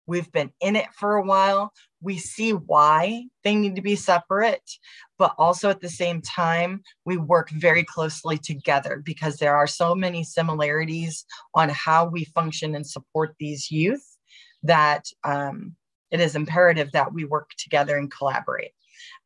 we've 0.06 0.32
been 0.32 0.52
in 0.62 0.76
it 0.76 0.88
for 0.94 1.16
a 1.16 1.24
while, 1.24 1.72
we 2.01 2.18
see 2.18 2.53
why 2.53 3.25
they 3.44 3.56
need 3.56 3.75
to 3.75 3.82
be 3.82 3.96
separate, 3.96 4.70
but 5.18 5.36
also 5.38 5.70
at 5.70 5.82
the 5.82 5.89
same 5.89 6.22
time, 6.22 6.82
we 7.06 7.18
work 7.18 7.50
very 7.50 7.84
closely 7.84 8.38
together 8.38 9.01
because 9.03 9.38
there 9.38 9.56
are 9.56 9.68
so 9.68 9.94
many 9.94 10.24
similarities 10.24 11.25
on 11.53 11.70
how 11.70 12.06
we 12.06 12.25
function 12.25 12.75
and 12.75 12.88
support 12.88 13.36
these 13.39 13.70
youth 13.70 14.18
that 14.63 15.06
um, 15.24 15.75
it 16.12 16.20
is 16.20 16.36
imperative 16.36 16.91
that 16.94 17.13
we 17.13 17.25
work 17.25 17.51
together 17.58 17.98
and 17.98 18.12
collaborate. 18.12 18.72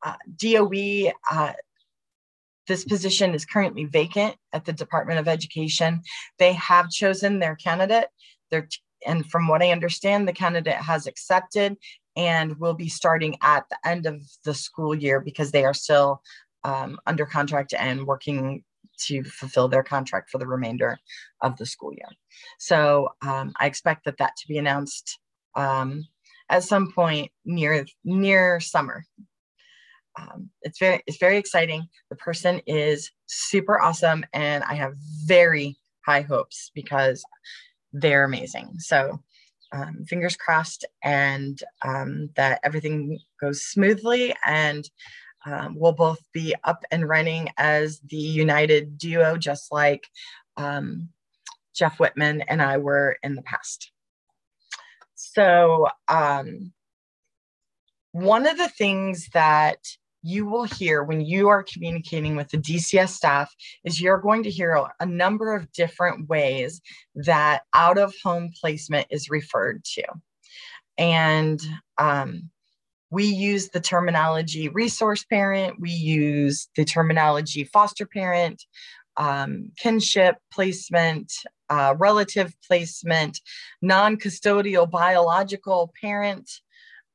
Uh, 0.03 0.15
DOE, 0.35 1.11
uh, 1.31 1.53
this 2.67 2.85
position 2.85 3.33
is 3.33 3.45
currently 3.45 3.85
vacant 3.85 4.35
at 4.53 4.65
the 4.65 4.73
Department 4.73 5.19
of 5.19 5.27
Education. 5.27 6.01
They 6.39 6.53
have 6.53 6.89
chosen 6.89 7.39
their 7.39 7.55
candidate. 7.55 8.07
And 9.05 9.29
from 9.29 9.47
what 9.47 9.61
I 9.61 9.71
understand, 9.71 10.27
the 10.27 10.33
candidate 10.33 10.75
has 10.75 11.07
accepted 11.07 11.77
and 12.15 12.57
will 12.59 12.73
be 12.73 12.89
starting 12.89 13.37
at 13.41 13.65
the 13.69 13.77
end 13.85 14.05
of 14.05 14.21
the 14.45 14.53
school 14.53 14.93
year 14.93 15.19
because 15.19 15.51
they 15.51 15.65
are 15.65 15.73
still 15.73 16.21
um, 16.63 16.99
under 17.05 17.25
contract 17.25 17.73
and 17.77 18.05
working 18.05 18.63
to 18.97 19.23
fulfill 19.23 19.67
their 19.67 19.83
contract 19.83 20.29
for 20.29 20.37
the 20.37 20.47
remainder 20.47 20.99
of 21.41 21.57
the 21.57 21.65
school 21.65 21.93
year. 21.93 22.07
So 22.59 23.09
um, 23.21 23.53
I 23.59 23.65
expect 23.65 24.05
that 24.05 24.17
that 24.17 24.35
to 24.37 24.47
be 24.47 24.57
announced 24.57 25.19
um, 25.55 26.05
at 26.49 26.63
some 26.63 26.91
point 26.91 27.31
near 27.45 27.85
near 28.03 28.59
summer. 28.59 29.05
Um, 30.19 30.51
it's 30.61 30.79
very 30.79 31.01
it's 31.07 31.17
very 31.17 31.37
exciting. 31.37 31.87
The 32.09 32.15
person 32.15 32.61
is 32.67 33.11
super 33.25 33.81
awesome, 33.81 34.23
and 34.33 34.63
I 34.63 34.75
have 34.75 34.93
very 35.25 35.77
high 36.05 36.21
hopes 36.21 36.71
because 36.75 37.23
they're 37.93 38.23
amazing. 38.23 38.75
So 38.77 39.19
um, 39.73 40.05
fingers 40.07 40.35
crossed, 40.35 40.85
and 41.03 41.61
um, 41.83 42.29
that 42.35 42.59
everything 42.63 43.19
goes 43.41 43.63
smoothly, 43.63 44.33
and 44.45 44.89
um, 45.45 45.75
we'll 45.77 45.93
both 45.93 46.21
be 46.31 46.55
up 46.63 46.85
and 46.91 47.09
running 47.09 47.49
as 47.57 47.99
the 47.99 48.15
united 48.15 48.97
duo, 48.97 49.35
just 49.35 49.71
like 49.71 50.07
um, 50.55 51.09
Jeff 51.75 51.99
Whitman 51.99 52.41
and 52.41 52.61
I 52.61 52.77
were 52.77 53.17
in 53.23 53.35
the 53.35 53.41
past. 53.41 53.91
So, 55.15 55.87
um, 56.07 56.71
one 58.11 58.45
of 58.45 58.57
the 58.57 58.69
things 58.69 59.29
that 59.33 59.79
you 60.23 60.45
will 60.45 60.63
hear 60.63 61.03
when 61.03 61.21
you 61.21 61.49
are 61.49 61.63
communicating 61.63 62.35
with 62.35 62.49
the 62.49 62.57
DCS 62.57 63.09
staff 63.09 63.53
is 63.83 64.01
you're 64.01 64.17
going 64.17 64.41
to 64.43 64.49
hear 64.49 64.81
a, 64.99 65.05
number 65.05 65.53
of 65.53 65.71
different 65.73 66.29
ways 66.29 66.81
that 67.13 67.63
out 67.73 67.97
of 67.97 68.13
home 68.23 68.51
placement 68.59 69.05
is 69.09 69.29
referred 69.29 69.83
to. 69.83 70.03
And 70.97 71.61
um, 71.97 72.49
we 73.09 73.25
use 73.25 73.69
the 73.69 73.81
terminology 73.81 74.69
resource 74.69 75.25
parent, 75.25 75.79
we 75.79 75.91
use 75.91 76.69
the 76.77 76.85
terminology 76.85 77.65
foster 77.65 78.05
parent, 78.05 78.63
um, 79.17 79.71
kinship 79.77 80.37
placement, 80.51 81.31
uh, 81.69 81.95
relative 81.97 82.53
placement, 82.65 83.41
non 83.81 84.15
custodial 84.15 84.89
biological 84.89 85.93
parent. 85.99 86.49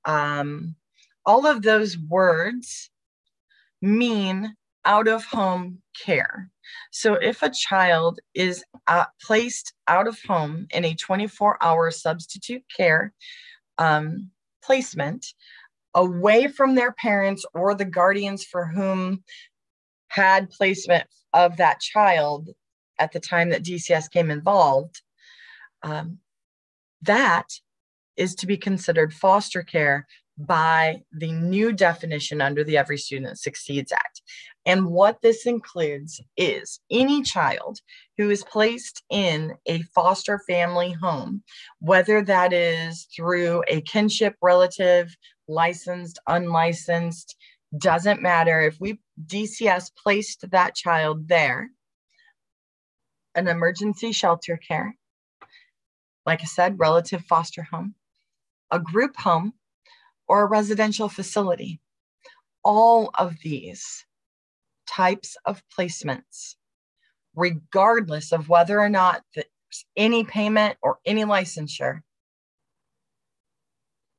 Um, 0.04 0.76
all 1.24 1.46
of 1.46 1.62
those 1.62 1.98
words 1.98 2.90
mean 3.80 4.54
out 4.84 5.08
of 5.08 5.24
home 5.24 5.82
care. 6.04 6.50
So 6.90 7.14
if 7.14 7.42
a 7.42 7.50
child 7.50 8.20
is 8.34 8.64
uh, 8.86 9.06
placed 9.22 9.74
out 9.86 10.06
of 10.08 10.18
home 10.26 10.66
in 10.70 10.84
a 10.84 10.94
24 10.94 11.62
hour 11.62 11.90
substitute 11.90 12.64
care 12.74 13.12
um, 13.78 14.30
placement, 14.62 15.26
away 15.94 16.46
from 16.46 16.74
their 16.74 16.92
parents 16.92 17.44
or 17.54 17.74
the 17.74 17.84
guardians 17.84 18.44
for 18.44 18.66
whom 18.66 19.22
had 20.08 20.50
placement 20.50 21.04
of 21.32 21.56
that 21.56 21.80
child 21.80 22.50
at 22.98 23.12
the 23.12 23.20
time 23.20 23.50
that 23.50 23.64
DCS 23.64 24.10
came 24.10 24.30
involved, 24.30 25.02
um, 25.82 26.18
that 27.02 27.48
is 28.16 28.34
to 28.34 28.46
be 28.46 28.56
considered 28.56 29.12
foster 29.12 29.62
care 29.62 30.06
by 30.38 31.02
the 31.12 31.32
new 31.32 31.72
definition 31.72 32.40
under 32.40 32.62
the 32.62 32.78
Every 32.78 32.96
Student 32.96 33.38
Succeeds 33.38 33.90
Act. 33.90 34.22
And 34.64 34.86
what 34.86 35.20
this 35.22 35.46
includes 35.46 36.20
is 36.36 36.80
any 36.90 37.22
child 37.22 37.80
who 38.16 38.30
is 38.30 38.44
placed 38.44 39.02
in 39.10 39.54
a 39.66 39.82
foster 39.94 40.40
family 40.46 40.92
home, 40.92 41.42
whether 41.80 42.22
that 42.22 42.52
is 42.52 43.08
through 43.14 43.64
a 43.66 43.80
kinship 43.80 44.36
relative, 44.40 45.16
licensed, 45.48 46.18
unlicensed, 46.28 47.36
doesn't 47.76 48.22
matter. 48.22 48.60
If 48.60 48.78
we 48.80 49.00
DCS 49.26 49.90
placed 50.00 50.50
that 50.50 50.74
child 50.74 51.28
there, 51.28 51.70
an 53.34 53.48
emergency 53.48 54.12
shelter 54.12 54.56
care, 54.56 54.94
like 56.24 56.42
I 56.42 56.46
said, 56.46 56.78
relative 56.78 57.24
foster 57.24 57.62
home, 57.62 57.94
a 58.70 58.78
group 58.78 59.16
home, 59.16 59.54
or 60.28 60.42
a 60.42 60.46
residential 60.46 61.08
facility. 61.08 61.80
All 62.64 63.10
of 63.18 63.36
these 63.42 64.04
types 64.86 65.36
of 65.44 65.62
placements, 65.76 66.56
regardless 67.34 68.32
of 68.32 68.48
whether 68.48 68.78
or 68.78 68.88
not 68.88 69.22
there's 69.34 69.84
any 69.96 70.24
payment 70.24 70.76
or 70.82 70.98
any 71.06 71.24
licensure, 71.24 72.00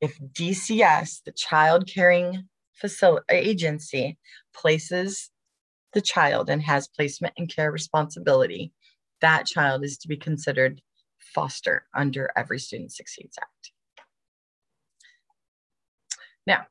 if 0.02 0.18
DCS, 0.20 1.24
the 1.26 1.32
child 1.32 1.88
caring 1.88 2.48
facility 2.74 3.26
agency, 3.30 4.18
places 4.54 5.30
the 5.94 6.02
child 6.02 6.50
and 6.50 6.62
has 6.62 6.88
placement 6.88 7.34
and 7.38 7.54
care 7.54 7.72
responsibility, 7.72 8.72
that 9.22 9.46
child 9.46 9.84
is 9.84 9.98
to 9.98 10.08
be 10.08 10.16
considered 10.16 10.82
foster 11.34 11.86
under 11.96 12.32
Every 12.36 12.60
Student 12.60 12.94
Succeeds 12.94 13.38
Act. 13.42 13.72
Now, 16.46 16.66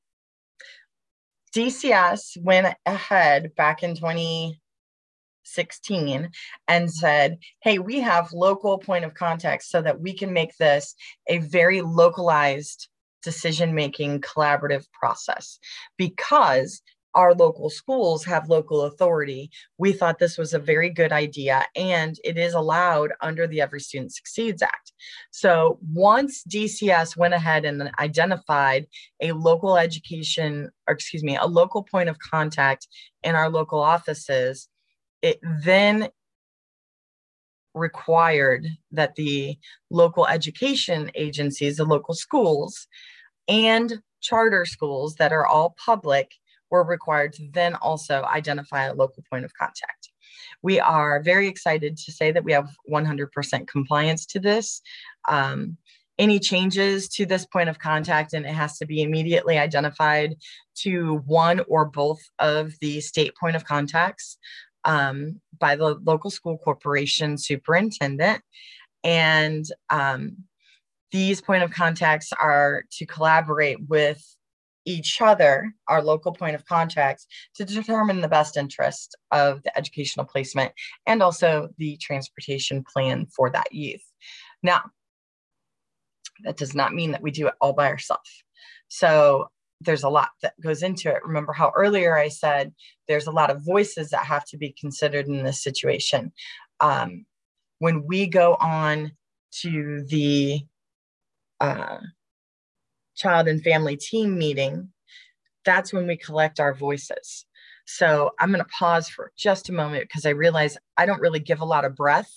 DCS 1.55 2.43
went 2.43 2.77
ahead 2.85 3.55
back 3.57 3.83
in 3.83 3.95
2016 3.95 6.31
and 6.67 6.93
said, 6.93 7.39
hey, 7.63 7.79
we 7.79 8.01
have 8.01 8.33
local 8.33 8.79
point 8.79 9.05
of 9.05 9.15
contact 9.15 9.63
so 9.65 9.81
that 9.83 10.01
we 10.01 10.15
can 10.15 10.33
make 10.33 10.57
this 10.57 10.97
a 11.27 11.39
very 11.39 11.81
localized 11.81 12.89
decision 13.23 13.75
making 13.75 14.21
collaborative 14.21 14.85
process 14.93 15.59
because 15.97 16.83
our 17.19 17.35
local 17.35 17.69
schools 17.69 18.25
have 18.25 18.49
local 18.49 18.83
authority. 18.83 19.51
We 19.77 19.93
thought 19.93 20.21
this 20.21 20.39
was 20.39 20.55
a 20.55 20.59
very 20.61 20.89
good 20.89 21.11
idea 21.11 21.65
and 21.75 22.17
it 22.23 22.39
is 22.39 22.55
allowed 22.55 23.11
under 23.21 23.49
the 23.49 23.61
Every 23.61 23.81
Student 23.81 24.15
Succeeds 24.15 24.63
Act. 24.63 24.93
So 25.33 25.81
once 25.93 26.45
DCS 26.45 27.17
went 27.17 27.35
ahead 27.35 27.65
and 27.65 27.91
identified 27.99 28.87
a 29.21 29.33
local 29.33 29.77
education, 29.77 30.71
or 30.87 30.95
excuse 30.95 31.25
me, 31.25 31.37
a 31.37 31.47
local 31.47 31.83
point 31.83 32.09
of 32.09 32.21
contact 32.21 32.87
in 33.25 33.35
our 33.35 33.51
local 33.51 33.81
offices, 33.81 34.69
it 35.21 35.41
then 35.65 36.11
required 37.75 38.69
that 38.93 39.17
the 39.17 39.59
local 39.91 40.25
education 40.29 41.11
agencies, 41.17 41.79
the 41.79 41.85
local 41.85 42.15
schools, 42.15 42.87
and 43.49 44.03
charter 44.21 44.65
schools 44.65 45.17
that 45.17 45.33
are 45.33 45.47
all 45.47 45.75
public 45.85 46.31
were 46.71 46.85
required 46.85 47.33
to 47.35 47.49
then 47.53 47.75
also 47.77 48.23
identify 48.25 48.85
a 48.85 48.95
local 48.95 49.25
point 49.31 49.45
of 49.45 49.55
contact. 49.55 50.11
We 50.63 50.81
are 50.81 51.23
very 51.23 51.49
excited 51.49 51.97
to 51.99 52.13
say 52.13 52.33
that 52.33 52.45
we 52.45 52.53
have 52.53 52.71
100% 52.91 53.67
compliance 53.69 54.27
to 54.27 54.41
this. 54.41 54.81
Um, 55.29 55.77
any 56.19 56.41
changes 56.41 57.09
to 57.09 57.25
this 57.25 57.47
point 57.47 57.69
of 57.69 57.79
contact 57.79 58.33
and 58.33 58.45
it 58.45 58.53
has 58.53 58.77
to 58.79 58.87
be 58.87 59.03
immediately 59.03 59.57
identified 59.57 60.35
to 60.75 61.23
one 61.27 61.61
or 61.69 61.85
both 61.85 62.21
of 62.41 62.73
the 62.81 63.01
state 63.01 63.35
point 63.37 63.55
of 63.55 63.65
contacts 63.65 64.37
um, 64.85 65.41
by 65.59 65.77
the 65.77 65.95
local 66.05 66.31
school 66.31 66.59
corporation 66.59 67.39
superintendent. 67.39 68.43
And 69.05 69.65
um, 69.91 70.39
these 71.13 71.41
point 71.41 71.63
of 71.63 71.71
contacts 71.71 72.33
are 72.33 72.85
to 72.93 73.07
collaborate 73.07 73.79
with 73.89 74.23
each 74.85 75.21
other, 75.21 75.73
our 75.89 76.03
local 76.03 76.33
point 76.33 76.55
of 76.55 76.65
contacts, 76.65 77.27
to 77.55 77.65
determine 77.65 78.21
the 78.21 78.29
best 78.29 78.57
interest 78.57 79.17
of 79.33 79.63
the 79.63 79.77
educational 79.77 80.27
placement 80.27 80.73
and 81.07 81.23
also 81.23 81.69
the 81.79 81.97
transportation 81.99 82.85
plan 82.93 83.27
for 83.27 83.51
that 83.51 83.73
youth. 83.73 84.05
Now, 84.63 84.83
that 86.45 86.57
does 86.57 86.75
not 86.75 86.95
mean 86.95 87.13
that 87.13 87.23
we 87.23 87.31
do 87.31 87.49
it 87.49 87.55
all 87.61 87.73
by 87.73 87.89
ourselves. 87.89 88.45
So 88.89 89.49
there's 89.81 90.03
a 90.03 90.09
lot 90.09 90.31
that 90.43 90.61
goes 90.61 90.83
into 90.83 91.09
it. 91.09 91.25
Remember 91.25 91.53
how 91.53 91.73
earlier 91.77 92.17
I 92.17 92.29
said 92.29 92.73
there's 93.07 93.27
a 93.27 93.33
lot 93.33 93.51
of 93.51 93.65
voices 93.65 94.11
that 94.11 94.25
have 94.25 94.45
to 94.47 94.57
be 94.57 94.75
considered 94.79 95.27
in 95.27 95.45
this 95.45 95.63
situation. 95.63 96.33
Um, 96.81 97.27
when 97.79 98.07
we 98.07 98.27
go 98.27 98.55
on 98.61 99.13
to 99.63 100.05
the 100.09 100.63
uh, 101.61 101.99
child 103.19 103.49
and 103.49 103.63
family 103.63 103.97
team 103.97 104.39
meeting, 104.39 104.91
that's 105.65 105.93
when 105.93 106.07
we 106.07 106.17
collect 106.17 106.61
our 106.61 106.73
voices. 106.73 107.45
So 107.87 108.31
I'm 108.39 108.51
going 108.51 108.65
to 108.65 108.71
pause 108.71 109.09
for 109.09 109.33
just 109.37 109.69
a 109.69 109.73
moment 109.73 110.05
because 110.05 110.27
I 110.27 110.31
realize 110.31 110.77
I 110.97 111.07
don't 111.07 111.21
really 111.21 111.41
give 111.41 111.61
a 111.61 111.67
lot 111.67 111.85
of 111.85 111.97
breath 111.97 112.33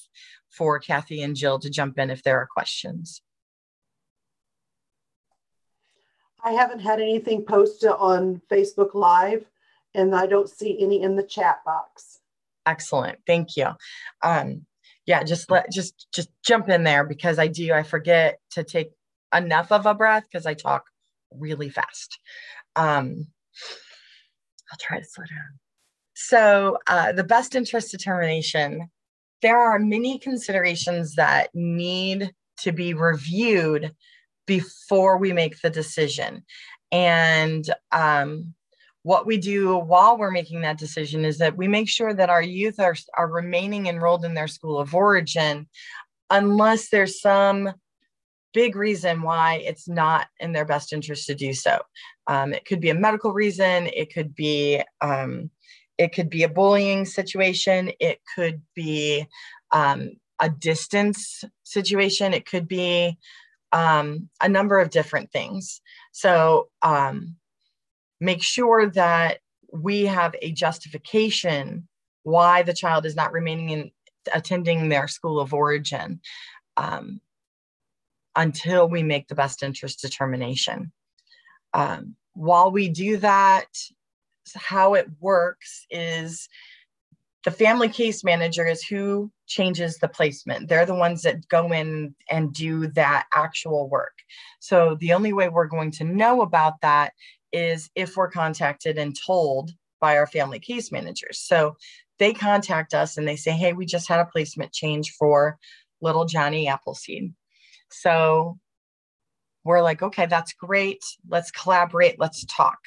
for 0.49 0.79
Kathy 0.79 1.21
and 1.21 1.35
Jill 1.35 1.59
to 1.59 1.69
jump 1.69 1.99
in 1.99 2.09
if 2.09 2.23
there 2.23 2.37
are 2.37 2.47
questions. 2.47 3.21
I 6.43 6.51
haven't 6.51 6.79
had 6.79 6.99
anything 6.99 7.43
posted 7.43 7.91
on 7.91 8.41
Facebook 8.49 8.95
Live, 8.95 9.45
and 9.93 10.15
I 10.15 10.25
don't 10.25 10.49
see 10.49 10.81
any 10.81 11.03
in 11.03 11.15
the 11.15 11.23
chat 11.23 11.63
box. 11.65 12.19
Excellent, 12.65 13.19
thank 13.27 13.57
you. 13.57 13.67
Um, 14.23 14.65
yeah, 15.05 15.23
just 15.23 15.51
let 15.51 15.71
just 15.71 16.07
just 16.13 16.29
jump 16.45 16.69
in 16.69 16.83
there 16.83 17.03
because 17.03 17.37
I 17.39 17.47
do 17.47 17.73
I 17.73 17.83
forget 17.83 18.39
to 18.51 18.63
take 18.63 18.91
enough 19.33 19.71
of 19.71 19.85
a 19.85 19.93
breath 19.93 20.23
because 20.31 20.45
I 20.45 20.53
talk 20.53 20.85
really 21.31 21.69
fast. 21.69 22.19
Um, 22.75 23.27
I'll 24.71 24.77
try 24.79 24.99
to 24.99 25.05
slow 25.05 25.25
down. 25.25 25.59
So, 26.13 26.77
uh, 26.87 27.11
the 27.13 27.23
best 27.23 27.55
interest 27.55 27.91
determination, 27.91 28.89
there 29.41 29.57
are 29.57 29.79
many 29.79 30.19
considerations 30.19 31.15
that 31.15 31.49
need 31.53 32.31
to 32.59 32.71
be 32.71 32.93
reviewed 32.93 33.93
before 34.45 35.17
we 35.17 35.33
make 35.33 35.59
the 35.61 35.69
decision. 35.69 36.43
And 36.91 37.65
um, 37.91 38.53
what 39.03 39.25
we 39.25 39.37
do 39.37 39.77
while 39.77 40.17
we're 40.17 40.31
making 40.31 40.61
that 40.61 40.77
decision 40.77 41.25
is 41.25 41.39
that 41.39 41.57
we 41.57 41.67
make 41.67 41.89
sure 41.89 42.13
that 42.13 42.29
our 42.29 42.41
youth 42.41 42.79
are, 42.79 42.95
are 43.17 43.27
remaining 43.27 43.87
enrolled 43.87 44.25
in 44.25 44.33
their 44.33 44.47
school 44.47 44.79
of 44.79 44.93
origin 44.93 45.67
unless 46.29 46.89
there's 46.89 47.19
some 47.19 47.73
big 48.53 48.75
reason 48.75 49.21
why 49.21 49.61
it's 49.65 49.87
not 49.87 50.27
in 50.39 50.51
their 50.51 50.65
best 50.65 50.93
interest 50.93 51.27
to 51.27 51.35
do 51.35 51.53
so. 51.53 51.79
Um, 52.27 52.53
it 52.53 52.65
could 52.65 52.81
be 52.81 52.89
a 52.89 52.95
medical 52.95 53.33
reason. 53.33 53.87
It 53.87 54.13
could 54.13 54.35
be 54.35 54.81
um, 55.01 55.49
it 55.97 56.13
could 56.13 56.29
be 56.29 56.43
a 56.43 56.49
bullying 56.49 57.05
situation. 57.05 57.91
It 57.99 58.21
could 58.35 58.61
be 58.75 59.27
um, 59.71 60.11
a 60.41 60.49
distance 60.49 61.43
situation. 61.63 62.33
It 62.33 62.45
could 62.45 62.67
be 62.67 63.17
um, 63.71 64.29
a 64.41 64.49
number 64.49 64.79
of 64.79 64.89
different 64.89 65.31
things. 65.31 65.81
So 66.11 66.69
um, 66.81 67.35
make 68.19 68.43
sure 68.43 68.89
that 68.91 69.39
we 69.71 70.05
have 70.05 70.35
a 70.41 70.51
justification 70.51 71.87
why 72.23 72.63
the 72.63 72.73
child 72.73 73.05
is 73.05 73.15
not 73.15 73.31
remaining 73.31 73.69
in 73.69 73.91
attending 74.33 74.89
their 74.89 75.07
school 75.07 75.39
of 75.39 75.53
origin. 75.53 76.21
Um, 76.77 77.21
until 78.35 78.87
we 78.87 79.03
make 79.03 79.27
the 79.27 79.35
best 79.35 79.63
interest 79.63 80.01
determination. 80.01 80.91
Um, 81.73 82.15
while 82.33 82.71
we 82.71 82.89
do 82.89 83.17
that, 83.17 83.67
how 84.55 84.93
it 84.93 85.07
works 85.19 85.85
is 85.89 86.47
the 87.43 87.51
family 87.51 87.89
case 87.89 88.23
manager 88.23 88.67
is 88.67 88.83
who 88.83 89.31
changes 89.47 89.97
the 89.97 90.07
placement. 90.07 90.69
They're 90.69 90.85
the 90.85 90.95
ones 90.95 91.23
that 91.23 91.47
go 91.47 91.71
in 91.71 92.15
and 92.29 92.53
do 92.53 92.87
that 92.87 93.25
actual 93.33 93.89
work. 93.89 94.13
So 94.59 94.95
the 94.99 95.13
only 95.13 95.33
way 95.33 95.49
we're 95.49 95.65
going 95.65 95.91
to 95.91 96.03
know 96.03 96.41
about 96.41 96.81
that 96.81 97.13
is 97.51 97.89
if 97.95 98.15
we're 98.15 98.29
contacted 98.29 98.97
and 98.97 99.17
told 99.25 99.71
by 99.99 100.17
our 100.17 100.27
family 100.27 100.59
case 100.59 100.91
managers. 100.91 101.39
So 101.39 101.75
they 102.19 102.33
contact 102.33 102.93
us 102.93 103.17
and 103.17 103.27
they 103.27 103.35
say, 103.35 103.51
hey, 103.51 103.73
we 103.73 103.85
just 103.85 104.07
had 104.07 104.19
a 104.19 104.25
placement 104.25 104.71
change 104.71 105.11
for 105.17 105.57
little 106.01 106.25
Johnny 106.25 106.67
Appleseed. 106.67 107.33
So 107.91 108.57
we're 109.63 109.81
like, 109.81 110.01
okay, 110.01 110.25
that's 110.25 110.53
great. 110.53 111.03
Let's 111.29 111.51
collaborate. 111.51 112.19
Let's 112.19 112.45
talk. 112.45 112.79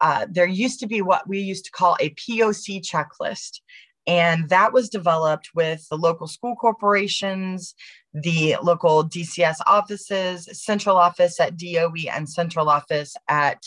Uh, 0.00 0.26
there 0.30 0.46
used 0.46 0.80
to 0.80 0.86
be 0.86 1.02
what 1.02 1.28
we 1.28 1.40
used 1.40 1.64
to 1.66 1.70
call 1.70 1.96
a 2.00 2.10
POC 2.10 2.82
checklist. 2.82 3.60
And 4.06 4.48
that 4.48 4.72
was 4.72 4.88
developed 4.88 5.50
with 5.54 5.86
the 5.90 5.96
local 5.96 6.26
school 6.26 6.56
corporations 6.56 7.74
the 8.14 8.56
local 8.62 9.08
DCS 9.08 9.56
offices, 9.66 10.48
central 10.52 10.96
office 10.96 11.38
at 11.40 11.56
DOE 11.56 12.08
and 12.12 12.28
central 12.28 12.68
office 12.68 13.14
at 13.28 13.62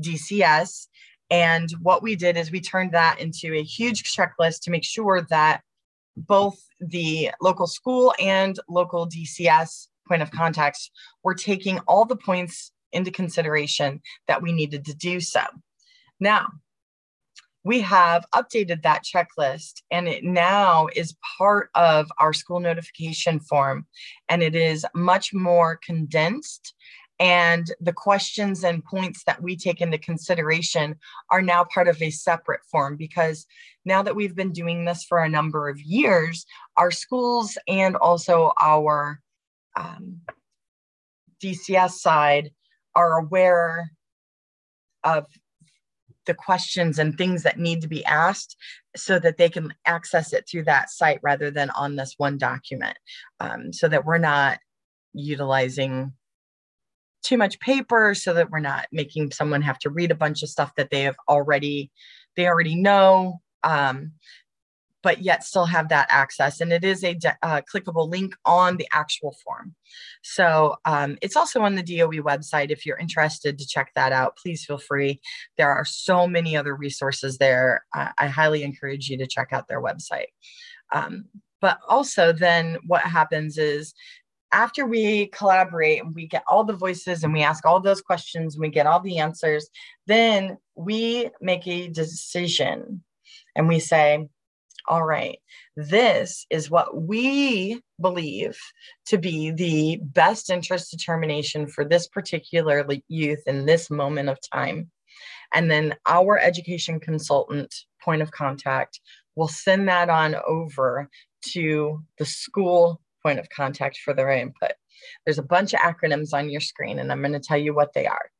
DCS. 0.00 0.88
And 1.30 1.70
what 1.82 2.02
we 2.02 2.14
did 2.14 2.36
is 2.36 2.50
we 2.50 2.60
turned 2.60 2.92
that 2.92 3.20
into 3.20 3.54
a 3.54 3.62
huge 3.62 4.14
checklist 4.14 4.60
to 4.62 4.70
make 4.70 4.84
sure 4.84 5.22
that 5.30 5.62
both 6.16 6.58
the 6.80 7.30
local 7.40 7.66
school 7.66 8.14
and 8.20 8.58
local 8.68 9.08
DCS 9.08 9.88
point 10.06 10.22
of 10.22 10.30
contacts 10.30 10.90
were 11.22 11.34
taking 11.34 11.78
all 11.80 12.04
the 12.04 12.16
points 12.16 12.72
into 12.92 13.10
consideration 13.10 14.00
that 14.28 14.42
we 14.42 14.52
needed 14.52 14.84
to 14.86 14.94
do 14.94 15.20
so. 15.20 15.42
Now, 16.20 16.48
we 17.64 17.80
have 17.80 18.24
updated 18.32 18.82
that 18.82 19.02
checklist 19.04 19.82
and 19.90 20.06
it 20.06 20.22
now 20.22 20.86
is 20.94 21.16
part 21.36 21.68
of 21.74 22.10
our 22.18 22.32
school 22.32 22.60
notification 22.60 23.40
form 23.40 23.86
and 24.28 24.40
it 24.40 24.54
is 24.54 24.86
much 24.94 25.34
more 25.34 25.78
condensed 25.84 26.74
and 27.18 27.72
the 27.80 27.92
questions 27.92 28.62
and 28.62 28.84
points 28.84 29.24
that 29.24 29.42
we 29.42 29.56
take 29.56 29.80
into 29.80 29.98
consideration 29.98 30.96
are 31.30 31.40
now 31.42 31.64
part 31.64 31.88
of 31.88 32.00
a 32.02 32.10
separate 32.10 32.60
form 32.70 32.96
because 32.96 33.46
now 33.84 34.02
that 34.02 34.14
we've 34.14 34.36
been 34.36 34.52
doing 34.52 34.84
this 34.84 35.04
for 35.04 35.18
a 35.18 35.28
number 35.28 35.68
of 35.68 35.80
years, 35.80 36.44
our 36.76 36.90
schools 36.90 37.56
and 37.66 37.96
also 37.96 38.52
our 38.60 39.20
um, 39.76 40.20
DCS 41.42 41.92
side 41.92 42.50
are 42.94 43.18
aware 43.18 43.92
of 45.04 45.26
the 46.26 46.34
questions 46.34 46.98
and 46.98 47.16
things 47.16 47.44
that 47.44 47.58
need 47.58 47.80
to 47.80 47.88
be 47.88 48.04
asked 48.04 48.56
so 48.96 49.18
that 49.18 49.36
they 49.36 49.48
can 49.48 49.72
access 49.84 50.32
it 50.32 50.48
through 50.48 50.64
that 50.64 50.90
site 50.90 51.20
rather 51.22 51.50
than 51.50 51.70
on 51.70 51.96
this 51.96 52.14
one 52.16 52.36
document 52.36 52.96
um, 53.38 53.72
so 53.72 53.88
that 53.88 54.04
we're 54.04 54.18
not 54.18 54.58
utilizing 55.12 56.12
too 57.22 57.36
much 57.36 57.58
paper 57.60 58.14
so 58.14 58.34
that 58.34 58.50
we're 58.50 58.58
not 58.58 58.86
making 58.92 59.30
someone 59.30 59.62
have 59.62 59.78
to 59.78 59.90
read 59.90 60.10
a 60.10 60.16
bunch 60.16 60.42
of 60.42 60.48
stuff 60.48 60.72
that 60.76 60.90
they 60.90 61.02
have 61.02 61.16
already 61.28 61.90
they 62.36 62.46
already 62.46 62.74
know 62.74 63.40
um, 63.62 64.12
but 65.06 65.22
yet 65.22 65.44
still 65.44 65.66
have 65.66 65.88
that 65.88 66.08
access. 66.10 66.60
And 66.60 66.72
it 66.72 66.82
is 66.82 67.04
a 67.04 67.16
uh, 67.40 67.60
clickable 67.72 68.10
link 68.10 68.34
on 68.44 68.76
the 68.76 68.88
actual 68.90 69.36
form. 69.44 69.76
So 70.24 70.74
um, 70.84 71.16
it's 71.22 71.36
also 71.36 71.60
on 71.60 71.76
the 71.76 71.82
DOE 71.84 72.24
website. 72.24 72.72
If 72.72 72.84
you're 72.84 72.98
interested 72.98 73.56
to 73.56 73.68
check 73.68 73.92
that 73.94 74.10
out, 74.10 74.36
please 74.36 74.64
feel 74.64 74.78
free. 74.78 75.20
There 75.58 75.70
are 75.70 75.84
so 75.84 76.26
many 76.26 76.56
other 76.56 76.74
resources 76.74 77.38
there. 77.38 77.84
I, 77.94 78.10
I 78.18 78.26
highly 78.26 78.64
encourage 78.64 79.08
you 79.08 79.16
to 79.18 79.28
check 79.28 79.52
out 79.52 79.68
their 79.68 79.80
website. 79.80 80.32
Um, 80.92 81.26
but 81.60 81.78
also 81.88 82.32
then 82.32 82.78
what 82.88 83.02
happens 83.02 83.58
is 83.58 83.94
after 84.50 84.86
we 84.86 85.26
collaborate 85.28 86.02
and 86.02 86.16
we 86.16 86.26
get 86.26 86.42
all 86.48 86.64
the 86.64 86.72
voices 86.72 87.22
and 87.22 87.32
we 87.32 87.44
ask 87.44 87.64
all 87.64 87.78
those 87.78 88.02
questions 88.02 88.56
and 88.56 88.62
we 88.62 88.70
get 88.70 88.88
all 88.88 88.98
the 88.98 89.18
answers, 89.18 89.70
then 90.08 90.58
we 90.74 91.30
make 91.40 91.64
a 91.68 91.86
decision 91.86 93.04
and 93.54 93.68
we 93.68 93.78
say, 93.78 94.28
all 94.88 95.04
right, 95.04 95.38
this 95.76 96.46
is 96.50 96.70
what 96.70 97.02
we 97.02 97.80
believe 98.00 98.58
to 99.06 99.18
be 99.18 99.50
the 99.50 100.00
best 100.02 100.50
interest 100.50 100.90
determination 100.90 101.66
for 101.66 101.84
this 101.84 102.06
particular 102.06 102.86
youth 103.08 103.42
in 103.46 103.66
this 103.66 103.90
moment 103.90 104.28
of 104.28 104.38
time. 104.52 104.90
And 105.54 105.70
then 105.70 105.94
our 106.06 106.38
education 106.38 107.00
consultant 107.00 107.74
point 108.02 108.22
of 108.22 108.30
contact 108.30 109.00
will 109.34 109.48
send 109.48 109.88
that 109.88 110.08
on 110.08 110.36
over 110.46 111.08
to 111.52 112.02
the 112.18 112.24
school 112.24 113.00
point 113.22 113.38
of 113.38 113.48
contact 113.50 113.98
for 113.98 114.14
their 114.14 114.30
input. 114.30 114.72
There's 115.24 115.38
a 115.38 115.42
bunch 115.42 115.74
of 115.74 115.80
acronyms 115.80 116.32
on 116.32 116.48
your 116.48 116.60
screen, 116.60 116.98
and 116.98 117.12
I'm 117.12 117.20
going 117.20 117.32
to 117.32 117.40
tell 117.40 117.58
you 117.58 117.74
what 117.74 117.92
they 117.92 118.06
are. 118.06 118.30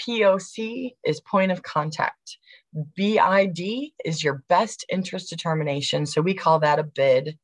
POC 0.00 0.92
is 1.04 1.20
point 1.20 1.52
of 1.52 1.62
contact. 1.62 2.38
BID 2.96 3.92
is 4.04 4.22
your 4.22 4.44
best 4.48 4.84
interest 4.90 5.30
determination. 5.30 6.06
So 6.06 6.20
we 6.20 6.34
call 6.34 6.60
that 6.60 6.78
a 6.78 6.84
bid. 6.84 7.38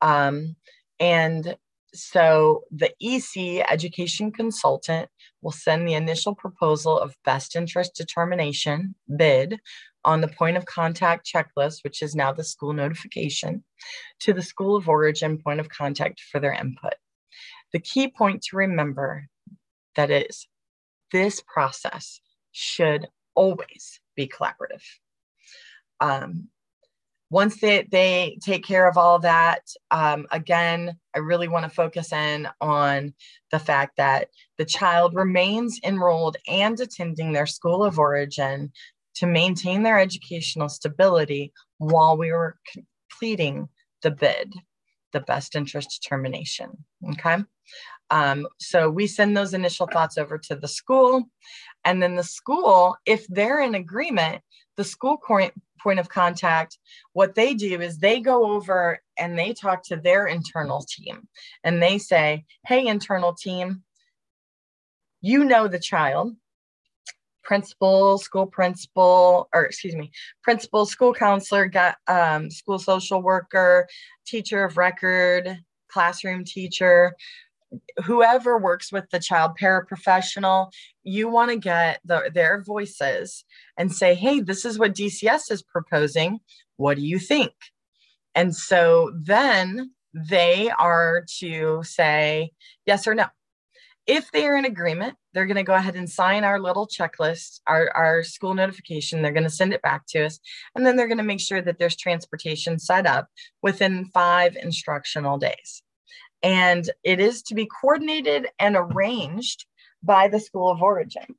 Um, 0.00 0.56
and 0.98 1.56
so 1.94 2.64
the 2.70 2.92
EC 3.00 3.64
education 3.70 4.32
consultant 4.32 5.08
will 5.42 5.52
send 5.52 5.86
the 5.86 5.94
initial 5.94 6.34
proposal 6.34 6.98
of 6.98 7.16
best 7.24 7.54
interest 7.54 7.94
determination 7.94 8.94
bid 9.16 9.60
on 10.04 10.20
the 10.20 10.28
point 10.28 10.56
of 10.56 10.66
contact 10.66 11.30
checklist, 11.32 11.84
which 11.84 12.02
is 12.02 12.14
now 12.14 12.32
the 12.32 12.44
school 12.44 12.72
notification, 12.72 13.62
to 14.20 14.32
the 14.32 14.42
school 14.42 14.74
of 14.74 14.88
origin 14.88 15.38
point 15.38 15.60
of 15.60 15.68
contact 15.68 16.20
for 16.20 16.40
their 16.40 16.52
input. 16.52 16.94
The 17.72 17.78
key 17.78 18.08
point 18.08 18.42
to 18.44 18.56
remember 18.56 19.28
that 19.96 20.10
is 20.10 20.48
this 21.12 21.42
process 21.46 22.20
should 22.52 23.06
always 23.34 24.00
be 24.16 24.28
collaborative. 24.28 24.82
Um, 26.00 26.48
once 27.30 27.60
they, 27.60 27.88
they 27.90 28.38
take 28.42 28.62
care 28.62 28.86
of 28.86 28.98
all 28.98 29.18
that, 29.18 29.62
um, 29.90 30.26
again, 30.30 30.98
I 31.14 31.20
really 31.20 31.48
want 31.48 31.64
to 31.64 31.70
focus 31.70 32.12
in 32.12 32.46
on 32.60 33.14
the 33.50 33.58
fact 33.58 33.96
that 33.96 34.28
the 34.58 34.66
child 34.66 35.14
remains 35.14 35.80
enrolled 35.82 36.36
and 36.46 36.78
attending 36.78 37.32
their 37.32 37.46
school 37.46 37.84
of 37.84 37.98
origin 37.98 38.70
to 39.14 39.26
maintain 39.26 39.82
their 39.82 39.98
educational 39.98 40.68
stability 40.68 41.52
while 41.78 42.18
we 42.18 42.32
were 42.32 42.58
completing 43.10 43.68
the 44.02 44.10
bid, 44.10 44.52
the 45.12 45.20
best 45.20 45.54
interest 45.54 46.00
determination. 46.02 46.84
Okay. 47.12 47.38
Um, 48.10 48.46
so 48.58 48.90
we 48.90 49.06
send 49.06 49.34
those 49.34 49.54
initial 49.54 49.86
thoughts 49.86 50.18
over 50.18 50.36
to 50.36 50.54
the 50.54 50.68
school. 50.68 51.24
And 51.84 52.02
then 52.02 52.14
the 52.14 52.24
school, 52.24 52.96
if 53.06 53.26
they're 53.28 53.60
in 53.60 53.74
agreement, 53.74 54.42
the 54.76 54.84
school 54.84 55.16
point, 55.16 55.52
point 55.80 55.98
of 55.98 56.08
contact, 56.08 56.78
what 57.12 57.34
they 57.34 57.54
do 57.54 57.80
is 57.80 57.98
they 57.98 58.20
go 58.20 58.52
over 58.52 59.00
and 59.18 59.38
they 59.38 59.52
talk 59.52 59.82
to 59.84 59.96
their 59.96 60.26
internal 60.26 60.82
team. 60.82 61.28
And 61.64 61.82
they 61.82 61.98
say, 61.98 62.44
Hey, 62.66 62.86
internal 62.86 63.34
team, 63.34 63.82
you 65.20 65.44
know 65.44 65.68
the 65.68 65.78
child, 65.78 66.34
principal, 67.44 68.18
school 68.18 68.46
principal, 68.46 69.48
or 69.54 69.64
excuse 69.64 69.94
me, 69.94 70.10
principal, 70.42 70.86
school 70.86 71.12
counselor, 71.12 71.66
got 71.66 71.96
um, 72.08 72.50
school 72.50 72.78
social 72.78 73.22
worker, 73.22 73.88
teacher 74.26 74.64
of 74.64 74.76
record, 74.76 75.58
classroom 75.88 76.44
teacher, 76.44 77.14
whoever 78.04 78.58
works 78.58 78.92
with 78.92 79.08
the 79.10 79.20
child 79.20 79.52
paraprofessional, 79.60 80.72
you 81.02 81.28
want 81.28 81.50
to 81.50 81.56
get 81.56 82.00
the, 82.04 82.30
their 82.32 82.62
voices 82.62 83.44
and 83.76 83.92
say, 83.92 84.14
hey, 84.14 84.40
this 84.40 84.64
is 84.64 84.78
what 84.78 84.94
DCS 84.94 85.50
is 85.50 85.62
proposing. 85.62 86.40
What 86.76 86.96
do 86.96 87.02
you 87.02 87.18
think? 87.18 87.52
And 88.34 88.54
so 88.54 89.12
then 89.20 89.92
they 90.14 90.70
are 90.78 91.24
to 91.40 91.82
say 91.84 92.52
yes 92.86 93.06
or 93.06 93.14
no. 93.14 93.26
If 94.06 94.32
they 94.32 94.46
are 94.46 94.56
in 94.56 94.64
agreement, 94.64 95.14
they're 95.32 95.46
going 95.46 95.56
to 95.56 95.62
go 95.62 95.74
ahead 95.74 95.94
and 95.94 96.10
sign 96.10 96.42
our 96.42 96.58
little 96.58 96.88
checklist, 96.88 97.60
our, 97.68 97.88
our 97.94 98.24
school 98.24 98.52
notification. 98.52 99.22
They're 99.22 99.32
going 99.32 99.44
to 99.44 99.50
send 99.50 99.72
it 99.72 99.80
back 99.80 100.06
to 100.08 100.24
us. 100.24 100.40
And 100.74 100.84
then 100.84 100.96
they're 100.96 101.06
going 101.06 101.18
to 101.18 101.24
make 101.24 101.40
sure 101.40 101.62
that 101.62 101.78
there's 101.78 101.96
transportation 101.96 102.80
set 102.80 103.06
up 103.06 103.28
within 103.62 104.06
five 104.06 104.56
instructional 104.56 105.38
days 105.38 105.82
and 106.42 106.90
it 107.04 107.20
is 107.20 107.42
to 107.44 107.54
be 107.54 107.66
coordinated 107.66 108.48
and 108.58 108.76
arranged 108.76 109.66
by 110.02 110.28
the 110.28 110.40
school 110.40 110.70
of 110.70 110.82
origin. 110.82 111.34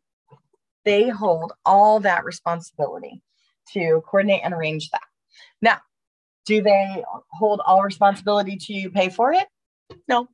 They 0.86 1.10
hold 1.10 1.54
all 1.66 2.00
that 2.02 2.26
responsibility 2.26 3.22
to 3.74 4.02
coordinate 4.06 4.42
and 4.44 4.54
arrange 4.54 4.89
that. 4.92 5.02
Now, 5.62 5.80
do 6.46 6.62
they 6.62 7.04
hold 7.32 7.62
all 7.66 7.84
responsibility 7.84 8.58
to 8.58 8.89
pay 8.92 9.10
for 9.10 9.34
it? 9.34 9.48
No. 10.08 10.28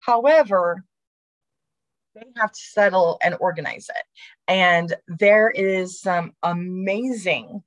However, 0.00 0.84
they 2.14 2.24
have 2.36 2.52
to 2.52 2.60
settle 2.60 3.18
and 3.22 3.36
organize 3.40 3.88
it. 3.88 4.04
And 4.48 4.94
there 5.06 5.50
is 5.50 6.00
some 6.00 6.32
amazing, 6.42 7.62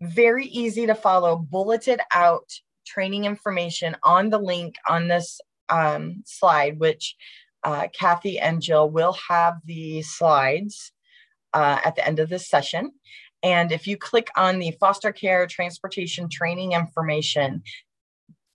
very 0.00 0.46
easy 0.46 0.86
to 0.86 0.94
follow, 0.94 1.36
bulleted 1.36 2.00
out 2.12 2.48
training 2.88 3.24
information 3.24 3.96
on 4.02 4.30
the 4.30 4.38
link 4.38 4.74
on 4.88 5.08
this 5.08 5.40
um, 5.68 6.22
slide, 6.24 6.78
which 6.78 7.14
uh, 7.64 7.88
Kathy 7.92 8.38
and 8.38 8.62
Jill 8.62 8.88
will 8.90 9.16
have 9.28 9.54
the 9.64 10.02
slides 10.02 10.92
uh, 11.54 11.78
at 11.84 11.96
the 11.96 12.06
end 12.06 12.18
of 12.18 12.28
this 12.28 12.48
session. 12.48 12.92
And 13.42 13.70
if 13.70 13.86
you 13.86 13.96
click 13.96 14.28
on 14.36 14.58
the 14.58 14.72
foster 14.80 15.12
care 15.12 15.46
transportation 15.46 16.28
training 16.28 16.72
information, 16.72 17.62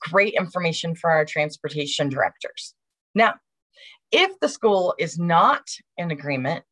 great 0.02 0.34
information 0.34 0.96
for 0.96 1.10
our 1.10 1.26
transportation 1.26 2.10
directors. 2.10 2.74
Now, 3.16 3.36
if 4.12 4.40
the 4.40 4.50
school 4.50 4.94
is 5.00 5.18
not 5.18 5.64
in 5.98 6.12
agreement, 6.12 6.64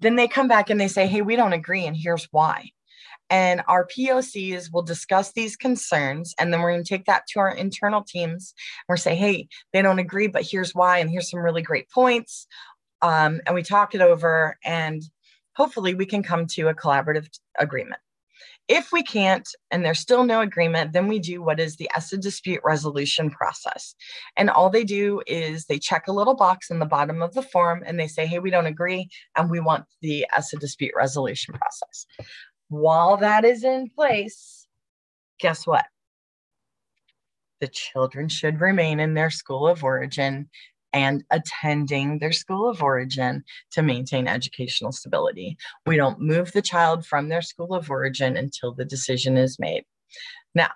then 0.00 0.16
they 0.16 0.28
come 0.28 0.48
back 0.48 0.70
and 0.70 0.80
they 0.80 0.88
say, 0.88 1.06
hey, 1.06 1.22
we 1.22 1.36
don't 1.36 1.52
agree, 1.52 1.86
and 1.86 1.96
here's 1.96 2.28
why. 2.32 2.70
And 3.28 3.62
our 3.66 3.86
POCs 3.86 4.72
will 4.72 4.82
discuss 4.82 5.32
these 5.32 5.56
concerns, 5.56 6.34
and 6.38 6.52
then 6.52 6.60
we're 6.60 6.72
going 6.72 6.84
to 6.84 6.88
take 6.88 7.06
that 7.06 7.26
to 7.28 7.40
our 7.40 7.50
internal 7.50 8.02
teams. 8.02 8.54
We're 8.88 8.96
say, 8.96 9.16
hey, 9.16 9.48
they 9.72 9.82
don't 9.82 9.98
agree, 9.98 10.28
but 10.28 10.46
here's 10.48 10.74
why, 10.74 10.98
and 10.98 11.10
here's 11.10 11.30
some 11.30 11.40
really 11.40 11.62
great 11.62 11.90
points. 11.90 12.46
Um, 13.02 13.40
and 13.46 13.54
we 13.54 13.62
talk 13.62 13.94
it 13.94 14.00
over, 14.00 14.56
and 14.64 15.02
hopefully 15.56 15.94
we 15.94 16.06
can 16.06 16.22
come 16.22 16.46
to 16.46 16.68
a 16.68 16.74
collaborative 16.74 17.28
agreement. 17.58 18.00
If 18.68 18.90
we 18.90 19.04
can't 19.04 19.48
and 19.70 19.84
there's 19.84 20.00
still 20.00 20.24
no 20.24 20.40
agreement, 20.40 20.92
then 20.92 21.06
we 21.06 21.20
do 21.20 21.40
what 21.40 21.60
is 21.60 21.76
the 21.76 21.88
ESSA 21.94 22.18
dispute 22.18 22.60
resolution 22.64 23.30
process. 23.30 23.94
And 24.36 24.50
all 24.50 24.70
they 24.70 24.82
do 24.82 25.22
is 25.26 25.66
they 25.66 25.78
check 25.78 26.08
a 26.08 26.12
little 26.12 26.34
box 26.34 26.68
in 26.68 26.80
the 26.80 26.86
bottom 26.86 27.22
of 27.22 27.32
the 27.34 27.42
form 27.42 27.84
and 27.86 27.98
they 27.98 28.08
say, 28.08 28.26
hey, 28.26 28.40
we 28.40 28.50
don't 28.50 28.66
agree 28.66 29.08
and 29.36 29.50
we 29.50 29.60
want 29.60 29.84
the 30.02 30.26
ESSA 30.36 30.56
dispute 30.56 30.92
resolution 30.96 31.54
process. 31.54 32.06
While 32.68 33.18
that 33.18 33.44
is 33.44 33.64
in 33.64 33.90
place, 33.90 34.66
guess 35.38 35.66
what? 35.66 35.86
The 37.60 37.68
children 37.68 38.28
should 38.28 38.60
remain 38.60 39.00
in 39.00 39.14
their 39.14 39.30
school 39.30 39.66
of 39.66 39.82
origin 39.84 40.50
and 40.92 41.24
attending 41.30 42.18
their 42.18 42.32
school 42.32 42.68
of 42.68 42.82
origin 42.82 43.44
to 43.72 43.82
maintain 43.82 44.26
educational 44.26 44.92
stability. 44.92 45.56
We 45.86 45.96
don't 45.96 46.20
move 46.20 46.52
the 46.52 46.62
child 46.62 47.06
from 47.06 47.28
their 47.28 47.42
school 47.42 47.74
of 47.74 47.90
origin 47.90 48.36
until 48.36 48.72
the 48.72 48.84
decision 48.84 49.36
is 49.36 49.58
made. 49.58 49.84
Now, 50.54 50.70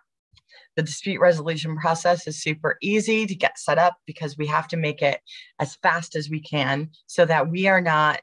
the 0.76 0.82
dispute 0.82 1.20
resolution 1.20 1.76
process 1.76 2.26
is 2.26 2.40
super 2.40 2.76
easy 2.80 3.26
to 3.26 3.34
get 3.34 3.58
set 3.58 3.78
up 3.78 3.96
because 4.06 4.38
we 4.38 4.46
have 4.46 4.68
to 4.68 4.76
make 4.76 5.02
it 5.02 5.20
as 5.58 5.76
fast 5.76 6.14
as 6.14 6.30
we 6.30 6.40
can 6.40 6.90
so 7.06 7.24
that 7.24 7.50
we 7.50 7.66
are 7.66 7.80
not 7.80 8.20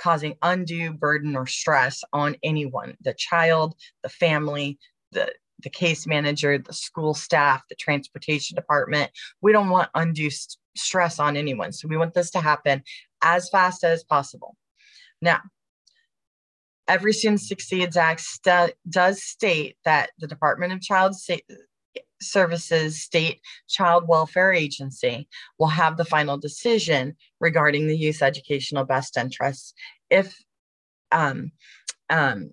causing 0.00 0.36
undue 0.42 0.92
burden 0.92 1.36
or 1.36 1.46
stress 1.46 2.02
on 2.12 2.36
anyone 2.42 2.96
the 3.00 3.14
child, 3.14 3.74
the 4.02 4.08
family, 4.08 4.78
the 5.12 5.32
the 5.60 5.70
case 5.70 6.06
manager, 6.06 6.56
the 6.56 6.72
school 6.72 7.14
staff, 7.14 7.62
the 7.68 7.74
transportation 7.74 8.54
department. 8.54 9.10
We 9.40 9.52
don't 9.52 9.70
want 9.70 9.90
undue 9.94 10.30
stress 10.76 11.18
on 11.18 11.36
anyone. 11.36 11.72
So 11.72 11.88
we 11.88 11.96
want 11.96 12.14
this 12.14 12.30
to 12.32 12.40
happen 12.40 12.82
as 13.22 13.48
fast 13.48 13.82
as 13.82 14.04
possible. 14.04 14.56
Now, 15.20 15.40
Every 16.88 17.12
Student 17.12 17.42
Succeeds 17.42 17.98
Act 17.98 18.20
st- 18.20 18.72
does 18.88 19.22
state 19.22 19.76
that 19.84 20.10
the 20.18 20.26
Department 20.26 20.72
of 20.72 20.80
Child 20.80 21.14
Sa- 21.16 21.36
Services 22.20 23.00
State 23.00 23.40
Child 23.68 24.08
Welfare 24.08 24.52
Agency 24.52 25.28
will 25.58 25.68
have 25.68 25.96
the 25.96 26.04
final 26.04 26.36
decision 26.36 27.16
regarding 27.40 27.86
the 27.86 27.96
youth 27.96 28.22
educational 28.22 28.84
best 28.84 29.16
interests 29.16 29.74
if, 30.10 30.36
um, 31.12 31.52
um, 32.10 32.50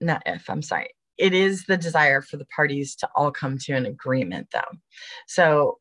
not 0.00 0.22
if, 0.26 0.48
I'm 0.48 0.62
sorry, 0.62 0.90
it 1.18 1.32
is 1.32 1.64
the 1.64 1.76
desire 1.76 2.22
for 2.22 2.36
the 2.36 2.46
parties 2.46 2.96
to 2.96 3.08
all 3.14 3.30
come 3.30 3.58
to 3.58 3.72
an 3.72 3.86
agreement 3.86 4.48
though. 4.52 4.78
So 5.26 5.78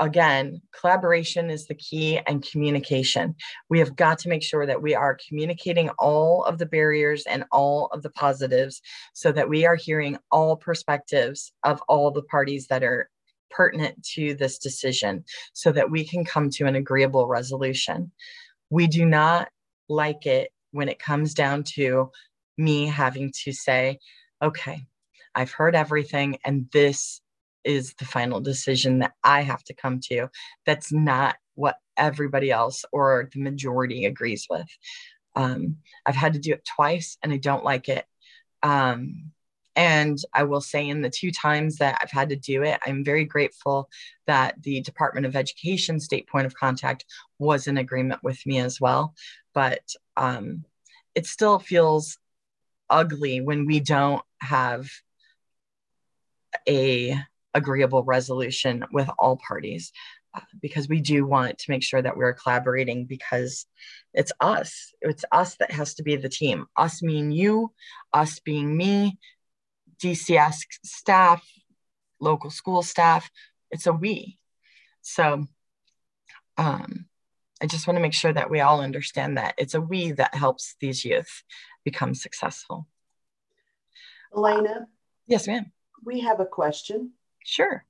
again, 0.00 0.60
collaboration 0.78 1.50
is 1.50 1.66
the 1.66 1.74
key 1.74 2.18
and 2.26 2.46
communication. 2.48 3.34
We 3.70 3.78
have 3.78 3.96
got 3.96 4.18
to 4.20 4.28
make 4.28 4.42
sure 4.42 4.66
that 4.66 4.82
we 4.82 4.94
are 4.94 5.18
communicating 5.28 5.90
all 5.98 6.44
of 6.44 6.58
the 6.58 6.66
barriers 6.66 7.24
and 7.26 7.44
all 7.52 7.88
of 7.92 8.02
the 8.02 8.10
positives 8.10 8.82
so 9.12 9.30
that 9.32 9.48
we 9.48 9.64
are 9.64 9.76
hearing 9.76 10.18
all 10.30 10.56
perspectives 10.56 11.52
of 11.62 11.80
all 11.88 12.10
the 12.10 12.22
parties 12.22 12.66
that 12.68 12.82
are 12.82 13.08
pertinent 13.50 14.02
to 14.02 14.34
this 14.34 14.58
decision 14.58 15.24
so 15.52 15.70
that 15.70 15.90
we 15.90 16.04
can 16.04 16.24
come 16.24 16.50
to 16.50 16.66
an 16.66 16.74
agreeable 16.74 17.28
resolution. 17.28 18.10
We 18.70 18.88
do 18.88 19.06
not 19.06 19.48
like 19.88 20.26
it 20.26 20.50
when 20.72 20.88
it 20.88 20.98
comes 20.98 21.34
down 21.34 21.62
to 21.74 22.10
me 22.58 22.86
having 22.86 23.32
to 23.44 23.52
say, 23.52 23.98
okay, 24.42 24.86
I've 25.36 25.52
heard 25.52 25.76
everything 25.76 26.38
and 26.44 26.68
this 26.72 27.20
is 27.64 27.94
the 27.94 28.04
final 28.04 28.40
decision 28.40 29.00
that 29.00 29.12
I 29.22 29.42
have 29.42 29.64
to 29.64 29.74
come 29.74 30.00
to. 30.04 30.28
That's 30.66 30.92
not 30.92 31.36
what 31.54 31.76
everybody 31.96 32.50
else 32.50 32.84
or 32.92 33.28
the 33.32 33.40
majority 33.40 34.04
agrees 34.04 34.46
with. 34.50 34.66
Um, 35.36 35.76
I've 36.06 36.16
had 36.16 36.34
to 36.34 36.38
do 36.38 36.52
it 36.52 36.68
twice 36.76 37.16
and 37.22 37.32
I 37.32 37.36
don't 37.38 37.64
like 37.64 37.88
it. 37.88 38.04
Um, 38.62 39.32
and 39.76 40.18
I 40.32 40.44
will 40.44 40.60
say, 40.60 40.88
in 40.88 41.02
the 41.02 41.10
two 41.10 41.32
times 41.32 41.78
that 41.78 41.98
I've 42.00 42.10
had 42.10 42.28
to 42.28 42.36
do 42.36 42.62
it, 42.62 42.78
I'm 42.86 43.04
very 43.04 43.24
grateful 43.24 43.88
that 44.26 44.62
the 44.62 44.80
Department 44.82 45.26
of 45.26 45.34
Education 45.34 45.98
state 45.98 46.28
point 46.28 46.46
of 46.46 46.54
contact 46.54 47.04
was 47.38 47.66
in 47.66 47.78
agreement 47.78 48.22
with 48.22 48.44
me 48.46 48.60
as 48.60 48.80
well. 48.80 49.14
But 49.52 49.82
um, 50.16 50.64
it 51.14 51.26
still 51.26 51.58
feels 51.58 52.18
ugly 52.88 53.40
when 53.40 53.66
we 53.66 53.80
don't 53.80 54.22
have 54.40 54.88
a 56.68 57.18
agreeable 57.54 58.02
resolution 58.02 58.84
with 58.92 59.08
all 59.18 59.38
parties 59.46 59.92
uh, 60.34 60.40
because 60.60 60.88
we 60.88 61.00
do 61.00 61.24
want 61.24 61.58
to 61.58 61.70
make 61.70 61.82
sure 61.82 62.02
that 62.02 62.16
we're 62.16 62.34
collaborating 62.34 63.06
because 63.06 63.66
it's 64.12 64.32
us. 64.40 64.92
It's 65.00 65.24
us 65.32 65.56
that 65.56 65.70
has 65.70 65.94
to 65.94 66.02
be 66.02 66.16
the 66.16 66.28
team. 66.28 66.66
Us 66.76 67.02
mean 67.02 67.30
you 67.30 67.72
us 68.12 68.40
being 68.40 68.76
me 68.76 69.18
dcs 70.02 70.56
staff 70.84 71.44
local 72.20 72.50
school 72.50 72.82
staff. 72.82 73.30
It's 73.70 73.86
a 73.86 73.92
we. 73.92 74.38
So 75.02 75.46
um, 76.56 77.06
i 77.60 77.66
just 77.66 77.86
want 77.86 77.96
to 77.96 78.02
make 78.02 78.14
sure 78.14 78.32
that 78.32 78.50
we 78.50 78.60
all 78.60 78.80
understand 78.80 79.36
that 79.36 79.54
it's 79.58 79.74
a 79.74 79.80
we 79.80 80.12
that 80.12 80.34
helps 80.34 80.76
these 80.80 81.04
youth 81.04 81.42
become 81.84 82.14
successful. 82.14 82.86
Elena, 84.36 84.86
yes 85.26 85.46
ma'am. 85.46 85.72
We 86.04 86.20
have 86.20 86.40
a 86.40 86.46
question 86.46 87.12
Sure. 87.44 87.84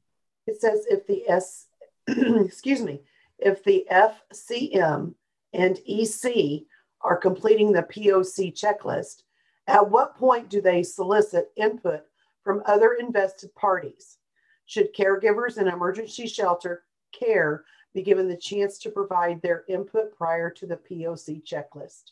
It 0.47 0.61
says 0.61 0.85
if 0.91 1.07
the 1.07 1.27
S, 1.29 1.69
excuse 2.07 2.83
me, 2.83 3.01
if 3.39 3.65
the 3.65 3.87
FCM 3.91 5.15
and 5.53 5.81
EC 5.87 6.65
are 7.01 7.17
completing 7.17 7.73
the 7.73 7.83
POC 7.83 8.53
checklist, 8.53 9.23
at 9.67 9.91
what 9.91 10.17
point 10.17 10.51
do 10.51 10.61
they 10.61 10.83
solicit 10.83 11.51
input 11.57 12.03
from 12.43 12.63
other 12.67 12.95
invested 12.95 13.55
parties? 13.55 14.19
Should 14.67 14.95
caregivers 14.95 15.59
in 15.59 15.69
emergency 15.69 16.27
shelter 16.27 16.85
care 17.13 17.65
be 17.95 18.03
given 18.03 18.29
the 18.29 18.37
chance 18.37 18.79
to 18.79 18.91
provide 18.91 19.41
their 19.41 19.65
input 19.69 20.17
prior 20.17 20.51
to 20.51 20.67
the 20.67 20.77
POC 20.77 21.43
checklist? 21.45 22.11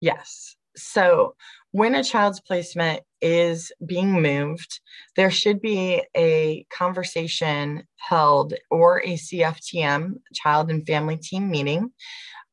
Yes. 0.00 0.56
So, 0.82 1.34
when 1.72 1.94
a 1.94 2.02
child's 2.02 2.40
placement 2.40 3.02
is 3.20 3.72
being 3.84 4.22
moved, 4.22 4.80
there 5.16 5.30
should 5.30 5.60
be 5.60 6.02
a 6.16 6.64
conversation 6.70 7.86
held 7.96 8.54
or 8.70 9.02
a 9.02 9.14
CFTM, 9.14 10.14
child 10.32 10.70
and 10.70 10.86
family 10.86 11.16
team 11.16 11.50
meeting, 11.50 11.92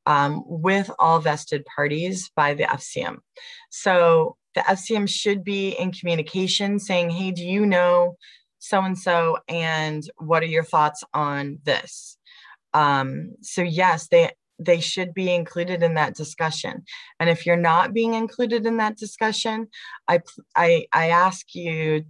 um, 0.06 0.44
with 0.46 0.92
all 1.00 1.20
vested 1.20 1.66
parties 1.74 2.30
by 2.36 2.54
the 2.54 2.64
FCM. 2.64 3.18
So, 3.70 4.38
the 4.56 4.62
FCM 4.62 5.08
should 5.10 5.44
be 5.44 5.70
in 5.70 5.92
communication 5.92 6.80
saying, 6.80 7.10
hey, 7.10 7.32
do 7.32 7.44
you 7.44 7.66
know 7.66 8.16
so 8.60 8.82
and 8.82 8.98
so, 8.98 9.38
and 9.48 10.04
what 10.18 10.42
are 10.42 10.48
your 10.48 10.64
thoughts 10.64 11.04
on 11.14 11.60
this? 11.64 12.18
Um, 12.74 13.34
so, 13.42 13.62
yes, 13.62 14.08
they 14.08 14.32
they 14.60 14.80
should 14.80 15.14
be 15.14 15.34
included 15.34 15.84
in 15.84 15.96
that 15.96 16.16
discussion. 16.16 16.84
And 17.20 17.30
if 17.30 17.46
you're 17.46 17.58
not 17.58 17.94
being 17.94 18.14
included 18.14 18.66
in 18.66 18.78
that 18.78 18.98
discussion, 18.98 19.68
I, 20.08 20.22
I, 20.56 20.88
I 20.94 21.10
ask 21.10 21.54
you 21.54 22.06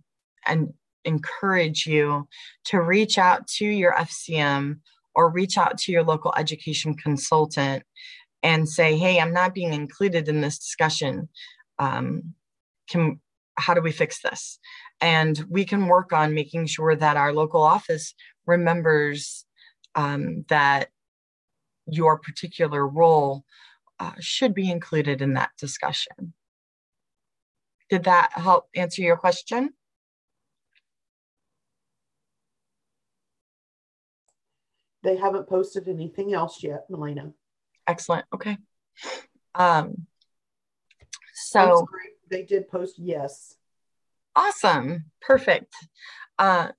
and 0.45 0.73
encourage 1.05 1.85
you 1.85 2.27
to 2.65 2.81
reach 2.81 3.17
out 3.17 3.47
to 3.47 3.65
your 3.65 3.93
FCM 3.93 4.79
or 5.15 5.29
reach 5.29 5.57
out 5.57 5.77
to 5.79 5.91
your 5.91 6.03
local 6.03 6.33
education 6.37 6.95
consultant 6.95 7.83
and 8.43 8.69
say, 8.69 8.97
hey, 8.97 9.19
I'm 9.19 9.33
not 9.33 9.53
being 9.53 9.73
included 9.73 10.27
in 10.27 10.41
this 10.41 10.59
discussion. 10.59 11.29
Um, 11.79 12.35
can, 12.89 13.19
how 13.57 13.73
do 13.73 13.81
we 13.81 13.91
fix 13.91 14.21
this? 14.21 14.59
And 15.01 15.43
we 15.49 15.65
can 15.65 15.87
work 15.87 16.13
on 16.13 16.33
making 16.33 16.67
sure 16.67 16.95
that 16.95 17.17
our 17.17 17.33
local 17.33 17.63
office 17.63 18.13
remembers 18.45 19.45
um, 19.95 20.45
that 20.49 20.89
your 21.87 22.19
particular 22.19 22.87
role 22.87 23.43
uh, 23.99 24.13
should 24.19 24.53
be 24.53 24.69
included 24.69 25.21
in 25.21 25.33
that 25.33 25.51
discussion. 25.57 26.33
Did 27.89 28.05
that 28.05 28.31
help 28.33 28.67
answer 28.75 29.01
your 29.01 29.17
question? 29.17 29.71
They 35.03 35.17
haven't 35.17 35.47
posted 35.47 35.87
anything 35.87 36.33
else 36.33 36.63
yet, 36.63 36.89
Melaina. 36.89 37.31
Excellent. 37.87 38.25
Okay. 38.33 38.57
Um, 39.53 40.07
so 41.33 41.85
they 42.29 42.41
did 42.41 42.67
post 42.69 42.95
yes. 42.97 43.55
Awesome. 44.35 45.05
Perfect. 45.21 45.73
Uh, 46.39 46.69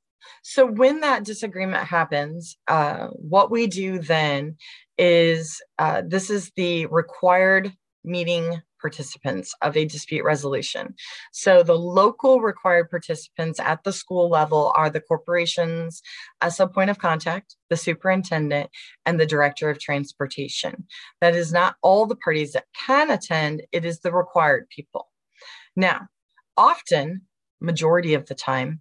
so 0.42 0.66
when 0.66 1.01
that 1.01 1.25
disagreement 1.25 1.85
happens, 1.87 2.59
uh, 2.66 3.07
what 3.09 3.51
we 3.51 3.69
do 3.69 4.01
then 4.01 4.57
is 4.99 5.61
uh, 5.79 6.03
this 6.07 6.31
is 6.31 6.53
the 6.57 6.87
required 6.87 7.73
meeting 8.05 8.63
participants 8.81 9.55
of 9.63 9.77
a 9.77 9.85
dispute 9.85 10.23
resolution. 10.23 10.95
So 11.33 11.63
the 11.63 11.77
local 11.77 12.41
required 12.41 12.89
participants 12.91 13.59
at 13.59 13.83
the 13.83 13.93
school 13.93 14.29
level 14.29 14.73
are 14.77 14.91
the 14.91 15.01
corporation's 15.01 16.03
ESSA 16.41 16.69
point 16.69 16.91
of 16.91 16.99
contact, 16.99 17.57
the 17.69 17.77
superintendent, 17.77 18.71
and 19.05 19.19
the 19.19 19.27
director 19.27 19.71
of 19.71 19.81
transportation. 19.81 20.87
That 21.21 21.35
is 21.35 21.53
not 21.53 21.77
all 21.83 22.07
the 22.07 22.17
parties 22.17 22.53
that 22.53 22.67
can 22.87 23.11
attend, 23.11 23.63
it 23.73 23.85
is 23.85 24.01
the 24.01 24.13
required 24.13 24.69
people. 24.69 25.09
Now, 25.75 26.07
often, 26.57 27.23
majority 27.61 28.15
of 28.15 28.27
the 28.27 28.35
time, 28.35 28.81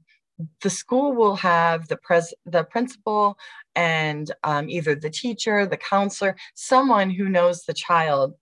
the 0.61 0.69
school 0.69 1.13
will 1.13 1.37
have 1.37 1.87
the 1.87 1.97
pres 1.97 2.33
the 2.45 2.63
principal 2.63 3.37
and 3.75 4.31
um, 4.43 4.69
either 4.69 4.95
the 4.95 5.09
teacher, 5.09 5.65
the 5.65 5.77
counselor, 5.77 6.35
someone 6.55 7.09
who 7.09 7.29
knows 7.29 7.63
the 7.63 7.73
child 7.73 8.33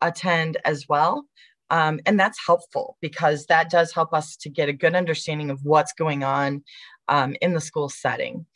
attend 0.00 0.58
as 0.64 0.86
well. 0.88 1.26
Um, 1.70 2.00
and 2.06 2.18
that's 2.18 2.38
helpful 2.44 2.96
because 3.00 3.46
that 3.46 3.70
does 3.70 3.92
help 3.92 4.14
us 4.14 4.36
to 4.36 4.48
get 4.48 4.68
a 4.68 4.72
good 4.72 4.94
understanding 4.94 5.50
of 5.50 5.64
what's 5.64 5.92
going 5.92 6.22
on 6.22 6.62
um, 7.08 7.36
in 7.40 7.54
the 7.54 7.60
school 7.60 7.88
setting. 7.88 8.46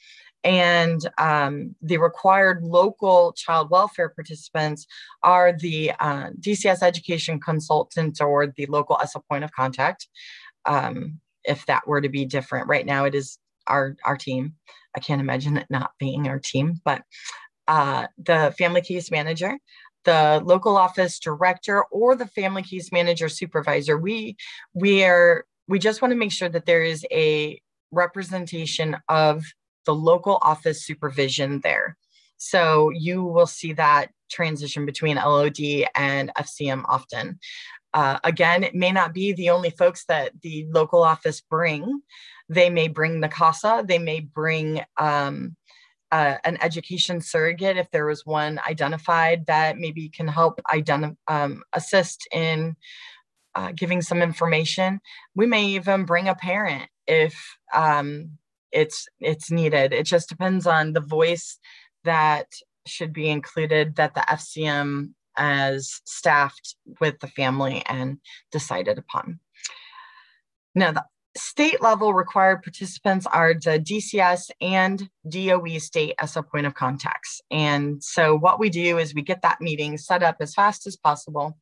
And 0.43 1.01
um, 1.19 1.75
the 1.83 1.99
required 1.99 2.62
local 2.62 3.33
child 3.33 3.69
welfare 3.71 4.09
participants 4.09 4.87
are 5.23 5.53
the 5.53 5.93
uh, 6.01 6.31
DCS 6.40 6.83
education 6.83 7.40
consultant 7.40 8.21
or 8.23 8.47
the 8.47 8.66
local 8.66 8.99
ESSA 9.03 9.21
point 9.29 9.45
of 9.45 9.53
contact. 9.53 10.09
Um, 10.64 11.21
if 11.45 11.66
that 11.66 11.87
were 11.87 12.01
to 12.01 12.09
be 12.09 12.25
different, 12.25 12.69
right 12.69 12.87
now 12.87 13.05
it 13.05 13.14
is 13.14 13.38
our 13.66 13.96
our 14.05 14.16
team. 14.16 14.55
I 14.96 15.01
can't 15.01 15.20
imagine 15.20 15.57
it 15.57 15.66
not 15.70 15.92
being 15.99 16.29
our 16.29 16.38
team, 16.38 16.81
but 16.85 17.03
uh, 17.68 18.09
the 18.18 18.53
family 18.59 18.81
case 18.81 19.11
manager, 19.11 19.57
the 20.05 20.40
local 20.44 20.77
office 20.77 21.18
director 21.18 21.85
or 21.90 22.14
the 22.14 22.27
family 22.27 22.62
case 22.62 22.90
manager 22.92 23.29
supervisor 23.29 23.99
we 23.99 24.37
we 24.75 25.05
are 25.05 25.44
we 25.68 25.79
just 25.79 26.03
want 26.03 26.12
to 26.12 26.18
make 26.18 26.33
sure 26.33 26.49
that 26.49 26.66
there 26.66 26.83
is 26.83 27.05
a 27.12 27.61
representation 27.92 28.96
of 29.09 29.44
the 29.87 29.94
local 29.94 30.38
office 30.42 30.85
supervision 30.85 31.61
there 31.62 31.96
so 32.37 32.90
you 32.90 33.23
will 33.23 33.46
see 33.46 33.73
that 33.73 34.11
transition 34.31 34.87
between 34.87 35.16
lod 35.16 35.61
and 35.94 36.33
fcm 36.38 36.83
often 36.88 37.38
uh, 37.92 38.18
again 38.25 38.62
it 38.62 38.75
may 38.75 38.92
not 38.92 39.12
be 39.12 39.33
the 39.33 39.51
only 39.51 39.70
folks 39.70 40.05
that 40.07 40.33
the 40.42 40.66
local 40.70 41.03
office 41.03 41.40
bring 41.40 42.01
they 42.51 42.69
may 42.69 42.89
bring 42.89 43.21
the 43.21 43.29
casa 43.29 43.83
they 43.87 43.99
may 43.99 44.21
bring 44.21 44.83
um, 44.99 45.57
uh, 46.13 46.37
an 46.45 46.59
education 46.61 47.21
surrogate 47.21 47.77
if 47.77 47.91
there 47.91 48.07
was 48.07 48.27
one 48.27 48.61
identified 48.69 49.47
that 49.47 49.79
maybe 49.79 50.09
can 50.09 50.29
help 50.29 50.61
um, 51.29 51.63
assist 51.73 52.27
in 52.33 52.77
uh, 53.55 53.73
giving 53.75 54.03
some 54.03 54.23
information. 54.23 55.01
We 55.35 55.47
may 55.47 55.65
even 55.67 56.05
bring 56.05 56.29
a 56.29 56.35
parent 56.35 56.89
if 57.07 57.35
um, 57.75 58.33
it's 58.73 59.07
it's 59.21 59.51
needed. 59.51 59.93
It 59.93 60.05
just 60.05 60.29
depends 60.29 60.67
on 60.67 60.93
the 60.93 61.01
voice 61.01 61.59
that 62.05 62.47
should 62.87 63.13
be 63.13 63.29
included 63.29 63.97
that 63.97 64.15
the 64.15 64.21
fcm 64.21 65.11
as 65.37 66.01
staffed 66.07 66.77
with 67.01 67.21
the 67.21 67.29
family 67.29 67.83
and 67.87 68.19
decided 68.51 68.99
upon. 68.99 69.39
Now 70.75 70.93
the 70.93 71.05
state 71.37 71.81
level 71.81 72.12
required 72.12 72.62
participants 72.62 73.27
are 73.27 73.55
the 73.55 73.79
DCS 73.79 74.51
and 74.61 75.09
DOE 75.29 75.79
state 75.79 76.14
as 76.19 76.37
a 76.37 76.43
point 76.43 76.66
of 76.66 76.75
contacts. 76.75 77.40
And 77.51 78.03
so 78.03 78.37
what 78.37 78.59
we 78.59 78.69
do 78.69 78.99
is 78.99 79.14
we 79.14 79.23
get 79.23 79.43
that 79.43 79.61
meeting 79.61 79.97
set 79.97 80.23
up 80.23 80.37
as 80.40 80.55
fast 80.55 80.87
as 80.87 80.97
possible. 80.97 81.57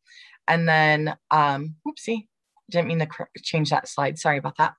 And 0.46 0.68
then, 0.68 1.14
um, 1.30 1.74
oopsie, 1.86 2.26
didn't 2.70 2.88
mean 2.88 2.98
to 2.98 3.08
change 3.42 3.70
that 3.70 3.88
slide. 3.88 4.18
Sorry 4.18 4.38
about 4.38 4.56
that. 4.58 4.74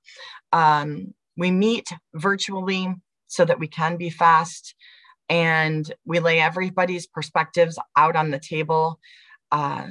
Um, 0.52 1.14
we 1.36 1.50
meet 1.50 1.88
virtually 2.14 2.94
so 3.26 3.44
that 3.44 3.58
we 3.58 3.68
can 3.68 3.96
be 3.96 4.10
fast 4.10 4.74
and 5.28 5.92
we 6.04 6.18
lay 6.18 6.40
everybody's 6.40 7.06
perspectives 7.06 7.78
out 7.96 8.16
on 8.16 8.30
the 8.30 8.40
table. 8.40 8.98
Uh, 9.52 9.88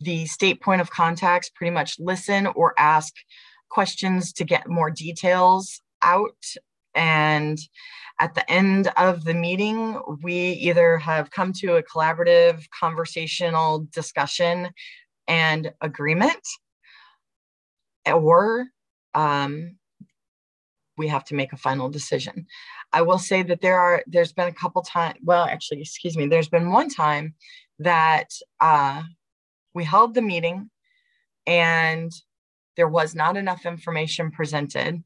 the 0.00 0.26
state 0.26 0.60
point 0.60 0.80
of 0.80 0.90
contacts 0.90 1.50
pretty 1.50 1.72
much 1.72 1.96
listen 1.98 2.46
or 2.46 2.74
ask 2.78 3.12
questions 3.68 4.32
to 4.34 4.44
get 4.44 4.68
more 4.68 4.90
details 4.90 5.80
out. 6.02 6.44
And 6.94 7.58
at 8.18 8.34
the 8.34 8.50
end 8.50 8.90
of 8.96 9.24
the 9.24 9.34
meeting, 9.34 10.00
we 10.22 10.34
either 10.34 10.96
have 10.98 11.30
come 11.30 11.52
to 11.54 11.76
a 11.76 11.82
collaborative 11.82 12.64
conversational 12.70 13.86
discussion 13.92 14.70
and 15.28 15.72
agreement, 15.80 16.40
or 18.06 18.66
um, 19.14 19.76
we 20.96 21.08
have 21.08 21.24
to 21.24 21.34
make 21.34 21.52
a 21.52 21.58
final 21.58 21.90
decision. 21.90 22.46
I 22.92 23.02
will 23.02 23.18
say 23.18 23.42
that 23.42 23.60
there 23.60 23.78
are, 23.78 24.02
there's 24.06 24.32
been 24.32 24.48
a 24.48 24.52
couple 24.52 24.82
times, 24.82 25.18
well, 25.22 25.44
actually, 25.44 25.82
excuse 25.82 26.16
me, 26.16 26.26
there's 26.26 26.48
been 26.48 26.70
one 26.70 26.88
time 26.88 27.34
that 27.80 28.28
uh, 28.60 29.02
we 29.74 29.84
held 29.84 30.14
the 30.14 30.22
meeting 30.22 30.70
and 31.46 32.10
there 32.76 32.88
was 32.88 33.14
not 33.14 33.36
enough 33.36 33.66
information 33.66 34.30
presented. 34.30 35.02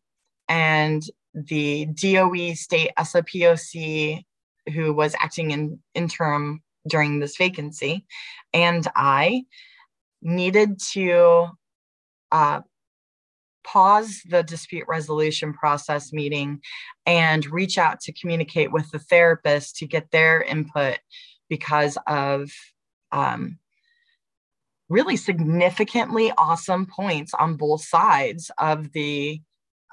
And 0.48 1.02
the 1.34 1.86
DOE 1.86 2.54
state 2.54 2.90
SOPOC, 2.98 4.24
who 4.74 4.92
was 4.92 5.14
acting 5.18 5.52
in 5.52 5.78
interim 5.94 6.62
during 6.88 7.20
this 7.20 7.36
vacancy, 7.36 8.04
and 8.52 8.86
I 8.96 9.44
needed 10.22 10.80
to 10.92 11.48
uh, 12.32 12.60
pause 13.64 14.22
the 14.28 14.42
dispute 14.42 14.86
resolution 14.88 15.52
process 15.52 16.12
meeting 16.12 16.60
and 17.06 17.46
reach 17.46 17.78
out 17.78 18.00
to 18.00 18.12
communicate 18.12 18.72
with 18.72 18.90
the 18.90 18.98
therapist 18.98 19.76
to 19.76 19.86
get 19.86 20.10
their 20.10 20.42
input 20.42 20.98
because 21.48 21.96
of 22.06 22.50
um, 23.12 23.58
really 24.90 25.16
significantly 25.16 26.32
awesome 26.36 26.84
points 26.84 27.32
on 27.32 27.56
both 27.56 27.82
sides 27.82 28.50
of 28.58 28.92
the 28.92 29.40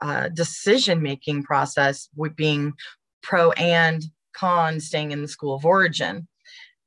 uh, 0.02 0.28
decision 0.30 1.02
making 1.02 1.44
process 1.44 2.10
with 2.16 2.36
being 2.36 2.74
pro 3.22 3.52
and 3.52 4.04
con 4.34 4.80
staying 4.80 5.12
in 5.12 5.22
the 5.22 5.28
school 5.28 5.56
of 5.56 5.66
origin. 5.66 6.28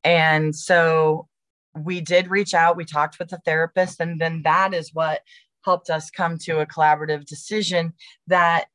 And 0.04 0.54
so 0.54 1.28
we 1.74 2.00
did 2.00 2.28
reach 2.28 2.52
out 2.52 2.76
we 2.76 2.84
talked 2.84 3.18
with 3.18 3.28
the 3.28 3.40
therapist 3.44 4.00
and 4.00 4.20
then 4.20 4.42
that 4.42 4.74
is 4.74 4.92
what 4.92 5.20
helped 5.64 5.88
us 5.88 6.10
come 6.10 6.36
to 6.36 6.58
a 6.58 6.66
collaborative 6.66 7.24
decision 7.26 7.92
that 8.26 8.66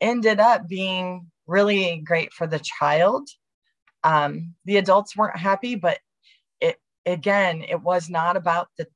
ended 0.00 0.40
up 0.40 0.66
being 0.66 1.26
really 1.46 2.02
great 2.04 2.32
for 2.32 2.46
the 2.46 2.60
child. 2.60 3.28
Um, 4.04 4.54
the 4.64 4.78
adults 4.78 5.14
weren't 5.14 5.38
happy 5.38 5.74
but 5.74 5.98
again, 7.06 7.62
it 7.68 7.82
was 7.82 8.08
not 8.08 8.36
about 8.36 8.68
the, 8.76 8.86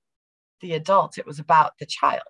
the 0.60 0.74
adult, 0.74 1.18
it 1.18 1.26
was 1.26 1.38
about 1.38 1.72
the 1.78 1.86
child. 1.86 2.22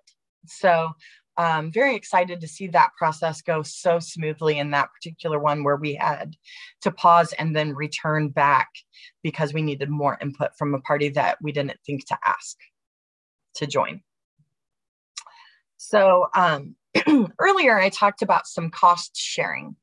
So 0.45 0.91
um, 1.37 1.71
very 1.71 1.95
excited 1.95 2.39
to 2.41 2.47
see 2.47 2.67
that 2.67 2.91
process 2.97 3.41
go 3.41 3.61
so 3.61 3.99
smoothly 3.99 4.57
in 4.57 4.71
that 4.71 4.89
particular 4.93 5.37
one 5.37 5.63
where 5.63 5.75
we 5.75 5.95
had 5.95 6.35
to 6.81 6.91
pause 6.91 7.33
and 7.33 7.55
then 7.55 7.75
return 7.75 8.29
back 8.29 8.69
because 9.21 9.53
we 9.53 9.61
needed 9.61 9.89
more 9.89 10.17
input 10.21 10.51
from 10.57 10.73
a 10.73 10.81
party 10.81 11.09
that 11.09 11.37
we 11.41 11.51
didn't 11.51 11.79
think 11.85 12.07
to 12.07 12.17
ask 12.25 12.57
to 13.55 13.67
join. 13.67 14.01
So 15.77 16.27
um, 16.35 16.75
earlier 17.39 17.77
I 17.77 17.89
talked 17.89 18.21
about 18.21 18.47
some 18.47 18.69
cost 18.69 19.17
sharing. 19.17 19.75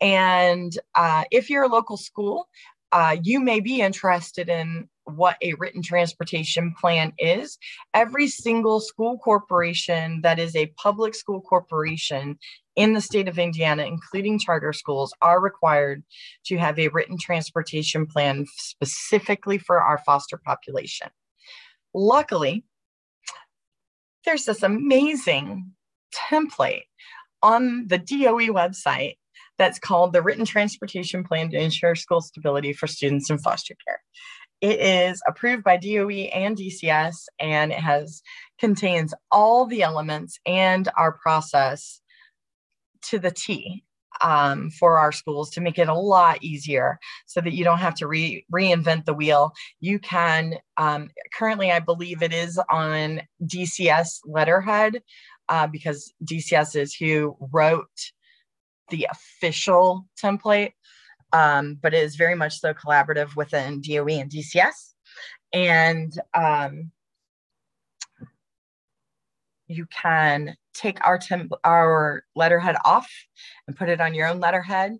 And 0.00 0.76
uh, 0.94 1.24
if 1.30 1.50
you're 1.50 1.64
a 1.64 1.68
local 1.68 1.96
school, 1.96 2.48
uh, 2.92 3.16
you 3.22 3.40
may 3.40 3.60
be 3.60 3.80
interested 3.80 4.48
in 4.48 4.88
what 5.04 5.36
a 5.42 5.54
written 5.54 5.82
transportation 5.82 6.74
plan 6.80 7.12
is. 7.18 7.58
Every 7.92 8.28
single 8.28 8.80
school 8.80 9.18
corporation 9.18 10.20
that 10.22 10.38
is 10.38 10.56
a 10.56 10.72
public 10.76 11.14
school 11.14 11.40
corporation 11.40 12.38
in 12.76 12.92
the 12.92 13.00
state 13.00 13.28
of 13.28 13.38
Indiana, 13.38 13.84
including 13.84 14.38
charter 14.38 14.72
schools, 14.72 15.12
are 15.22 15.40
required 15.40 16.02
to 16.46 16.56
have 16.56 16.78
a 16.78 16.88
written 16.88 17.18
transportation 17.18 18.06
plan 18.06 18.46
specifically 18.56 19.58
for 19.58 19.80
our 19.80 19.98
foster 19.98 20.36
population. 20.36 21.08
Luckily, 21.92 22.64
there's 24.24 24.46
this 24.46 24.62
amazing 24.62 25.72
template 26.30 26.84
on 27.42 27.86
the 27.86 27.98
DOE 27.98 28.52
website 28.52 29.16
that's 29.58 29.78
called 29.78 30.12
the 30.12 30.22
Written 30.22 30.44
Transportation 30.44 31.22
Plan 31.22 31.50
to 31.50 31.58
Ensure 31.58 31.94
School 31.94 32.20
Stability 32.20 32.72
for 32.72 32.86
Students 32.86 33.30
in 33.30 33.38
Foster 33.38 33.76
Care. 33.86 34.00
It 34.64 34.80
is 34.80 35.20
approved 35.28 35.62
by 35.62 35.76
DOE 35.76 36.30
and 36.32 36.56
DCS, 36.56 37.26
and 37.38 37.70
it 37.70 37.80
has 37.80 38.22
contains 38.58 39.12
all 39.30 39.66
the 39.66 39.82
elements 39.82 40.40
and 40.46 40.88
our 40.96 41.12
process 41.12 42.00
to 43.02 43.18
the 43.18 43.30
T. 43.30 43.84
um, 44.22 44.70
for 44.70 44.96
our 44.96 45.12
schools 45.12 45.50
to 45.50 45.60
make 45.60 45.78
it 45.78 45.88
a 45.88 45.94
lot 45.94 46.42
easier 46.42 46.98
so 47.26 47.42
that 47.42 47.52
you 47.52 47.62
don't 47.62 47.80
have 47.80 47.96
to 47.96 48.06
re- 48.06 48.46
reinvent 48.50 49.04
the 49.04 49.12
wheel. 49.12 49.52
You 49.80 49.98
can, 49.98 50.54
um, 50.78 51.10
currently, 51.36 51.70
I 51.70 51.80
believe 51.80 52.22
it 52.22 52.32
is 52.32 52.58
on 52.70 53.20
DCS 53.44 54.20
letterhead 54.24 55.02
uh, 55.50 55.66
because 55.66 56.14
DCS 56.24 56.74
is 56.74 56.94
who 56.94 57.36
wrote 57.52 58.12
the 58.88 59.08
official 59.10 60.06
template, 60.22 60.72
um, 61.34 61.78
but 61.82 61.92
it 61.92 62.02
is 62.02 62.16
very 62.16 62.36
much 62.36 62.60
so 62.60 62.72
collaborative 62.72 63.36
within 63.36 63.82
DOE 63.82 64.20
and 64.20 64.30
DCS. 64.30 64.94
And 65.52 66.18
um, 66.32 66.92
you 69.66 69.86
can 69.86 70.56
take 70.72 71.04
our 71.06 71.18
temp- 71.18 71.52
our 71.64 72.24
letterhead 72.34 72.76
off 72.84 73.10
and 73.66 73.76
put 73.76 73.88
it 73.88 74.00
on 74.00 74.14
your 74.14 74.28
own 74.28 74.40
letterhead 74.40 74.96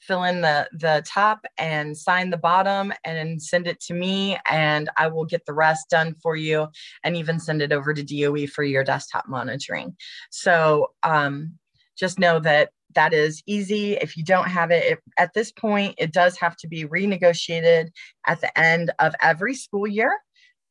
fill 0.00 0.24
in 0.24 0.40
the 0.40 0.68
the 0.72 1.02
top 1.06 1.44
and 1.58 1.96
sign 1.96 2.30
the 2.30 2.36
bottom 2.36 2.92
and 3.04 3.40
send 3.40 3.66
it 3.66 3.78
to 3.78 3.94
me 3.94 4.36
and 4.50 4.90
i 4.96 5.06
will 5.06 5.24
get 5.24 5.44
the 5.46 5.52
rest 5.52 5.88
done 5.90 6.14
for 6.20 6.34
you 6.34 6.66
and 7.04 7.16
even 7.16 7.38
send 7.38 7.62
it 7.62 7.72
over 7.72 7.94
to 7.94 8.02
doe 8.02 8.46
for 8.48 8.64
your 8.64 8.82
desktop 8.82 9.28
monitoring 9.28 9.96
so 10.30 10.90
um, 11.04 11.52
just 11.96 12.18
know 12.18 12.40
that 12.40 12.70
that 12.94 13.12
is 13.12 13.42
easy 13.46 13.94
if 13.94 14.16
you 14.16 14.24
don't 14.24 14.48
have 14.48 14.70
it, 14.70 14.84
it 14.84 14.98
at 15.18 15.34
this 15.34 15.52
point 15.52 15.94
it 15.98 16.12
does 16.12 16.38
have 16.38 16.56
to 16.56 16.68
be 16.68 16.84
renegotiated 16.84 17.88
at 18.26 18.40
the 18.40 18.58
end 18.58 18.92
of 18.98 19.14
every 19.20 19.54
school 19.54 19.86
year 19.86 20.18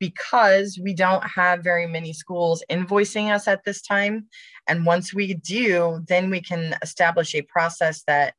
because 0.02 0.80
we 0.82 0.96
don't 0.96 1.24
have 1.24 1.64
very 1.64 1.86
many 1.86 2.12
schools 2.12 2.64
invoicing 2.72 3.32
us 3.32 3.48
at 3.48 3.64
this 3.66 3.84
time. 3.84 4.28
And 4.68 4.84
once 4.84 5.14
we 5.14 5.36
do, 5.36 6.04
then 6.08 6.32
we 6.32 6.42
can 6.42 6.76
establish 6.82 7.36
a 7.36 7.44
process 7.44 8.02
that 8.08 8.34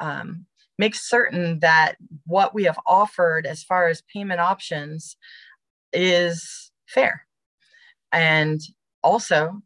um, 0.00 0.44
makes 0.76 1.08
certain 1.08 1.60
that 1.60 1.94
what 2.26 2.52
we 2.52 2.64
have 2.64 2.80
offered 2.84 3.46
as 3.46 3.62
far 3.62 3.86
as 3.86 4.02
payment 4.12 4.40
options 4.40 5.16
is 5.92 6.72
fair 6.88 7.28
and 8.10 8.60
also 9.04 9.62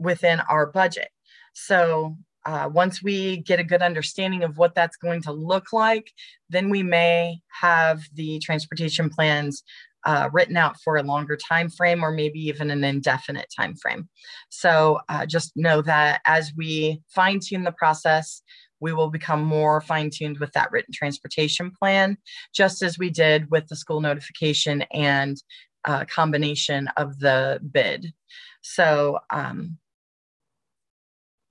within 0.00 0.40
our 0.40 0.66
budget. 0.66 1.10
So 1.52 2.16
uh, 2.46 2.68
once 2.72 3.02
we 3.02 3.38
get 3.38 3.60
a 3.60 3.64
good 3.64 3.82
understanding 3.82 4.42
of 4.42 4.58
what 4.58 4.74
that's 4.74 4.96
going 4.96 5.22
to 5.22 5.32
look 5.32 5.72
like, 5.72 6.12
then 6.50 6.70
we 6.70 6.82
may 6.82 7.38
have 7.60 8.02
the 8.14 8.38
transportation 8.40 9.08
plans 9.08 9.62
uh, 10.04 10.28
written 10.32 10.56
out 10.56 10.76
for 10.82 10.96
a 10.96 11.02
longer 11.02 11.36
time 11.36 11.70
frame 11.70 12.04
or 12.04 12.10
maybe 12.10 12.38
even 12.38 12.70
an 12.70 12.84
indefinite 12.84 13.46
time 13.56 13.74
frame. 13.74 14.08
So 14.50 15.00
uh, 15.08 15.24
just 15.26 15.52
know 15.56 15.80
that 15.82 16.20
as 16.26 16.52
we 16.56 17.02
fine 17.08 17.40
tune 17.40 17.64
the 17.64 17.72
process, 17.72 18.42
we 18.80 18.92
will 18.92 19.08
become 19.08 19.42
more 19.42 19.80
fine 19.80 20.10
tuned 20.10 20.38
with 20.38 20.52
that 20.52 20.70
written 20.70 20.92
transportation 20.92 21.70
plan, 21.70 22.18
just 22.54 22.82
as 22.82 22.98
we 22.98 23.08
did 23.08 23.50
with 23.50 23.66
the 23.68 23.76
school 23.76 24.00
notification 24.00 24.82
and 24.92 25.42
uh, 25.86 26.04
combination 26.04 26.88
of 26.96 27.18
the 27.18 27.60
bid. 27.72 28.12
So 28.60 29.20
um, 29.30 29.78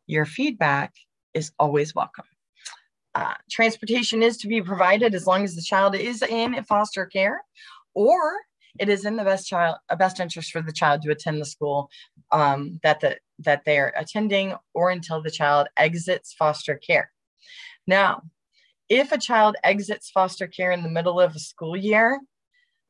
your 0.07 0.25
feedback 0.25 0.93
is 1.33 1.51
always 1.59 1.95
welcome. 1.95 2.25
Uh, 3.15 3.33
transportation 3.49 4.23
is 4.23 4.37
to 4.37 4.47
be 4.47 4.61
provided 4.61 5.13
as 5.13 5.27
long 5.27 5.43
as 5.43 5.55
the 5.55 5.61
child 5.61 5.95
is 5.95 6.23
in 6.23 6.63
foster 6.63 7.05
care 7.05 7.43
or 7.93 8.37
it 8.79 8.89
is 8.89 9.05
in 9.05 9.15
the 9.15 9.23
best 9.23 9.47
child 9.47 9.77
best 9.99 10.19
interest 10.19 10.51
for 10.51 10.63
the 10.63 10.71
child 10.71 11.01
to 11.01 11.11
attend 11.11 11.39
the 11.39 11.45
school 11.45 11.89
um, 12.31 12.79
that 12.81 12.99
the 13.01 13.17
that 13.37 13.63
they're 13.65 13.93
attending 13.95 14.55
or 14.73 14.89
until 14.89 15.21
the 15.21 15.29
child 15.29 15.67
exits 15.77 16.33
foster 16.33 16.75
care 16.75 17.11
now 17.85 18.23
if 18.89 19.11
a 19.11 19.17
child 19.17 19.55
exits 19.63 20.09
foster 20.09 20.47
care 20.47 20.71
in 20.71 20.81
the 20.81 20.89
middle 20.89 21.19
of 21.19 21.35
a 21.35 21.39
school 21.39 21.77
year 21.77 22.19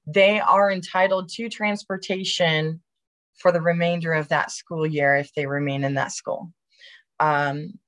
they 0.07 0.39
are 0.39 0.71
entitled 0.71 1.27
to 1.27 1.49
transportation 1.49 2.81
for 3.37 3.51
the 3.51 3.61
remainder 3.61 4.13
of 4.13 4.29
that 4.29 4.51
school 4.51 4.87
year 4.87 5.15
if 5.15 5.33
they 5.33 5.45
remain 5.45 5.83
in 5.83 5.95
that 5.95 6.13
school 6.13 6.53
um, 7.19 7.79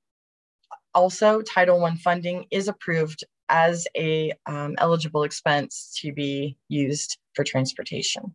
also 0.93 1.41
title 1.41 1.84
I 1.84 1.95
funding 1.95 2.45
is 2.51 2.67
approved 2.67 3.23
as 3.49 3.88
a 3.95 4.32
um, 4.45 4.76
eligible 4.80 5.23
expense 5.23 5.97
to 6.01 6.11
be 6.11 6.57
used 6.67 7.17
for 7.34 7.43
transportation. 7.43 8.34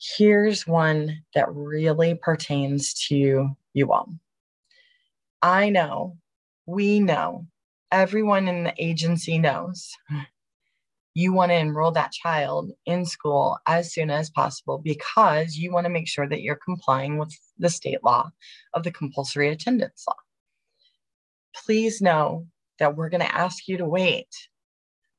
Here's 0.00 0.66
one 0.66 1.22
that 1.34 1.52
really 1.52 2.14
pertains 2.14 2.94
to 3.08 3.50
you 3.74 3.92
all. 3.92 4.08
I 5.42 5.70
know, 5.70 6.16
we 6.66 7.00
know, 7.00 7.46
everyone 7.90 8.48
in 8.48 8.64
the 8.64 8.74
agency 8.78 9.38
knows 9.38 9.90
you 11.14 11.32
want 11.32 11.50
to 11.50 11.56
enroll 11.56 11.90
that 11.92 12.12
child 12.12 12.70
in 12.86 13.04
school 13.04 13.58
as 13.66 13.92
soon 13.92 14.10
as 14.10 14.30
possible 14.30 14.78
because 14.78 15.56
you 15.56 15.72
want 15.72 15.84
to 15.84 15.90
make 15.90 16.08
sure 16.08 16.28
that 16.28 16.42
you're 16.42 16.60
complying 16.64 17.18
with 17.18 17.36
the 17.58 17.68
state 17.68 18.04
law 18.04 18.30
of 18.74 18.82
the 18.82 18.90
compulsory 18.90 19.48
attendance 19.48 20.04
law. 20.06 20.14
Please 21.54 22.00
know 22.00 22.46
that 22.78 22.96
we're 22.96 23.08
going 23.08 23.22
to 23.22 23.34
ask 23.34 23.66
you 23.66 23.76
to 23.78 23.84
wait 23.84 24.28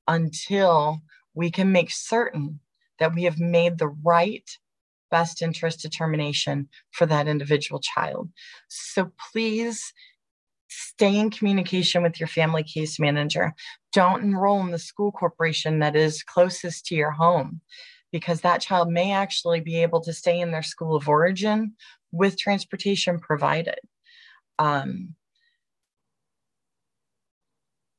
until 0.08 1.02
we 1.34 1.52
can 1.52 1.72
make 1.72 1.92
certain 1.92 2.60
that 3.00 3.14
we 3.14 3.24
have 3.24 3.40
made 3.40 3.78
the 3.78 3.90
right 4.04 4.50
best 5.12 5.42
interest 5.42 5.82
determination 5.82 6.70
for 6.92 7.06
that 7.06 7.28
individual 7.28 7.80
child. 7.80 8.30
So 8.68 9.12
please 9.32 9.94
stay 10.70 11.17
in 11.17 11.30
communication 11.30 12.03
with 12.03 12.20
your 12.20 12.28
family 12.28 12.63
case 12.63 12.99
manager. 12.99 13.53
Don't 13.91 14.24
enroll 14.24 14.61
in 14.61 14.72
the 14.72 14.80
school 14.80 15.11
corporation 15.11 15.80
that 15.80 15.95
is 15.95 16.24
closest 16.24 16.86
to 16.86 16.95
your 16.95 17.11
home 17.11 17.61
because 18.11 18.41
that 18.41 18.61
child 18.61 18.89
may 18.89 19.11
actually 19.11 19.59
be 19.59 19.82
able 19.82 20.01
to 20.01 20.13
stay 20.13 20.39
in 20.39 20.51
their 20.51 20.63
school 20.63 20.95
of 20.95 21.07
origin 21.07 21.74
with 22.11 22.38
transportation 22.38 23.20
provided. 23.20 23.80
Um, 24.57 25.15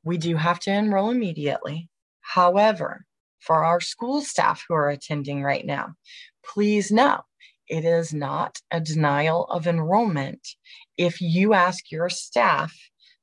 we 0.02 0.18
do 0.18 0.36
have 0.36 0.60
to 0.60 0.72
enroll 0.72 1.10
immediately. 1.10 1.88
However, 2.20 3.04
for 3.40 3.64
our 3.64 3.80
school 3.80 4.20
staff 4.20 4.64
who 4.68 4.74
are 4.74 4.90
attending 4.90 5.42
right 5.42 5.64
now, 5.64 5.94
please 6.44 6.90
know 6.90 7.20
it 7.68 7.84
is 7.84 8.12
not 8.12 8.58
a 8.70 8.80
denial 8.80 9.44
of 9.44 9.66
enrollment 9.66 10.46
if 11.01 11.18
you 11.22 11.55
ask 11.55 11.90
your 11.90 12.11
staff 12.11 12.76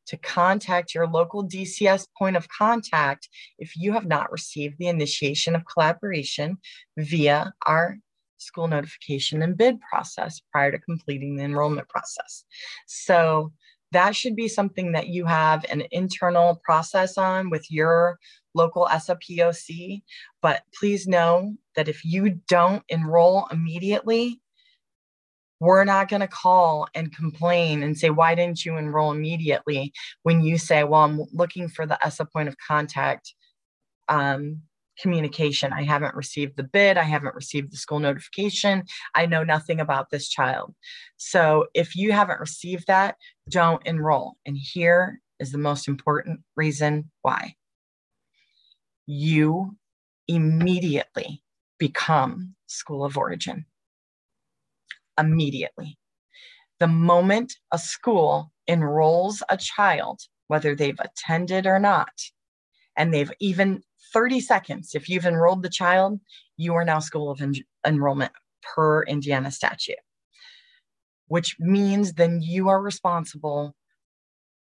to 0.07 0.17
contact 0.17 0.95
your 0.95 1.05
local 1.05 1.47
DCS 1.47 2.07
point 2.17 2.35
of 2.35 2.49
contact 2.49 3.29
if 3.59 3.75
you 3.75 3.93
have 3.93 4.07
not 4.07 4.31
received 4.31 4.77
the 4.79 4.87
initiation 4.87 5.53
of 5.53 5.61
collaboration 5.71 6.57
via 6.97 7.53
our 7.67 7.97
school 8.39 8.67
notification 8.67 9.43
and 9.43 9.55
bid 9.55 9.79
process 9.79 10.41
prior 10.51 10.71
to 10.71 10.79
completing 10.79 11.35
the 11.35 11.43
enrollment 11.43 11.87
process. 11.87 12.45
So 12.87 13.51
that 13.91 14.15
should 14.15 14.35
be 14.35 14.47
something 14.47 14.93
that 14.93 15.09
you 15.09 15.25
have 15.25 15.63
an 15.69 15.83
internal 15.91 16.59
process 16.63 17.15
on 17.15 17.51
with 17.51 17.69
your 17.69 18.17
local 18.55 18.87
SFPOC. 18.87 20.01
But 20.41 20.63
please 20.73 21.07
know 21.07 21.53
that 21.75 21.87
if 21.87 22.03
you 22.03 22.39
don't 22.47 22.81
enroll 22.89 23.47
immediately, 23.51 24.41
we're 25.59 25.83
not 25.83 26.09
going 26.09 26.21
to 26.21 26.27
call 26.27 26.87
and 26.93 27.15
complain 27.15 27.83
and 27.83 27.97
say, 27.97 28.09
why 28.09 28.35
didn't 28.35 28.63
you 28.63 28.77
enroll 28.77 29.11
immediately? 29.11 29.91
When 30.23 30.41
you 30.41 30.57
say, 30.57 30.83
well, 30.83 31.03
I'm 31.03 31.21
looking 31.33 31.67
for 31.67 31.85
the 31.85 32.03
ESSA 32.05 32.25
point 32.25 32.47
of 32.47 32.55
contact 32.57 33.33
um, 34.07 34.61
communication. 34.99 35.73
I 35.73 35.83
haven't 35.83 36.15
received 36.15 36.57
the 36.57 36.63
bid. 36.63 36.97
I 36.97 37.03
haven't 37.03 37.35
received 37.35 37.71
the 37.71 37.77
school 37.77 37.99
notification. 37.99 38.83
I 39.15 39.25
know 39.25 39.43
nothing 39.43 39.79
about 39.79 40.09
this 40.09 40.27
child. 40.27 40.73
So 41.17 41.67
if 41.73 41.95
you 41.95 42.11
haven't 42.11 42.39
received 42.39 42.87
that, 42.87 43.15
don't 43.49 43.85
enroll. 43.85 44.37
And 44.45 44.57
here 44.57 45.21
is 45.39 45.51
the 45.51 45.57
most 45.57 45.87
important 45.87 46.41
reason 46.55 47.11
why. 47.21 47.55
You 49.05 49.77
immediately 50.27 51.43
become 51.77 52.55
school 52.65 53.05
of 53.05 53.17
origin. 53.17 53.65
Immediately. 55.17 55.97
The 56.79 56.87
moment 56.87 57.55
a 57.71 57.79
school 57.79 58.51
enrolls 58.67 59.41
a 59.49 59.57
child, 59.57 60.21
whether 60.47 60.75
they've 60.75 60.99
attended 60.99 61.65
or 61.65 61.79
not, 61.79 62.11
and 62.95 63.13
they've 63.13 63.31
even 63.39 63.81
30 64.13 64.39
seconds, 64.39 64.91
if 64.93 65.09
you've 65.09 65.25
enrolled 65.25 65.63
the 65.63 65.69
child, 65.69 66.19
you 66.55 66.73
are 66.75 66.85
now 66.85 66.99
school 66.99 67.31
of 67.31 67.41
en- 67.41 67.53
enrollment 67.85 68.31
per 68.61 69.03
Indiana 69.03 69.51
statute, 69.51 69.95
which 71.27 71.55
means 71.59 72.13
then 72.13 72.41
you 72.41 72.69
are 72.69 72.81
responsible 72.81 73.75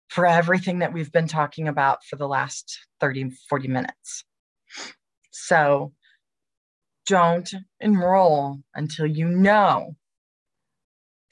for 0.08 0.26
everything 0.26 0.80
that 0.80 0.92
we've 0.92 1.12
been 1.12 1.28
talking 1.28 1.68
about 1.68 2.04
for 2.04 2.16
the 2.16 2.28
last 2.28 2.86
30, 3.00 3.30
40 3.48 3.68
minutes. 3.68 4.24
So 5.30 5.92
don't 7.06 7.50
enroll 7.80 8.60
until 8.74 9.06
you 9.06 9.26
know 9.26 9.96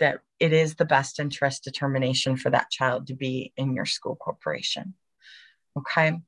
that 0.01 0.20
it 0.38 0.53
is 0.53 0.74
the 0.74 0.84
best 0.84 1.20
interest 1.20 1.64
determination 1.64 2.36
for 2.36 2.51
that 2.51 2.70
child 2.70 3.07
to 3.07 3.14
be 3.14 3.53
in 3.57 3.74
your 3.74 3.86
school 3.86 4.16
corporation. 4.16 4.94
Okay. 5.78 6.20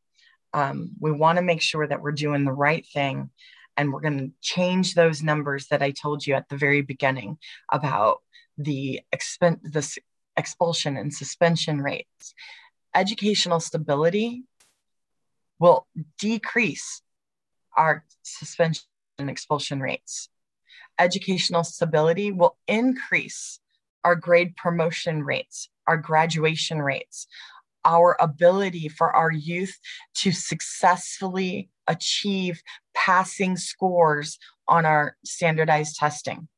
Um, 0.55 0.93
we 1.01 1.11
want 1.11 1.37
to 1.37 1.43
make 1.43 1.63
sure 1.63 1.87
that 1.87 2.03
we're 2.03 2.13
doing 2.13 2.45
the 2.45 2.53
right 2.53 2.87
thing 2.87 3.31
and 3.77 3.93
we're 3.93 4.01
going 4.01 4.19
to 4.19 4.31
change 4.43 4.95
those 4.95 5.23
numbers 5.23 5.69
that 5.69 5.83
I 5.83 5.91
told 5.91 6.27
you 6.27 6.35
at 6.35 6.49
the 6.49 6.57
very 6.57 6.83
beginning 6.83 7.39
about 7.73 8.19
the, 8.59 9.01
expen- 9.15 9.63
the 9.63 9.89
expulsion 10.37 10.97
and 10.97 11.13
suspension 11.13 11.81
rates. 11.81 12.35
Educational 12.95 13.61
stability 13.61 14.45
will 15.59 15.87
decrease 16.19 17.01
our 17.77 18.05
suspension 18.23 18.85
and 19.19 19.31
expulsion 19.31 19.81
rates. 19.81 20.29
Educational 20.99 21.65
stability 21.65 22.31
will 22.31 22.57
increase 22.69 23.59
our 24.05 24.17
grade 24.17 24.57
promotion 24.57 25.23
rates, 25.23 25.69
our 25.87 25.97
graduation 25.97 26.81
rates, 26.81 27.27
our 27.85 28.17
ability 28.21 28.89
for 28.89 29.11
our 29.15 29.31
youth 29.31 29.79
to 30.15 30.33
successfully 30.33 31.69
achieve 31.87 32.63
passing 32.95 33.57
scores 33.57 34.39
on 34.69 34.85
our 34.85 35.17
standardized 35.25 35.97
testing 35.97 36.49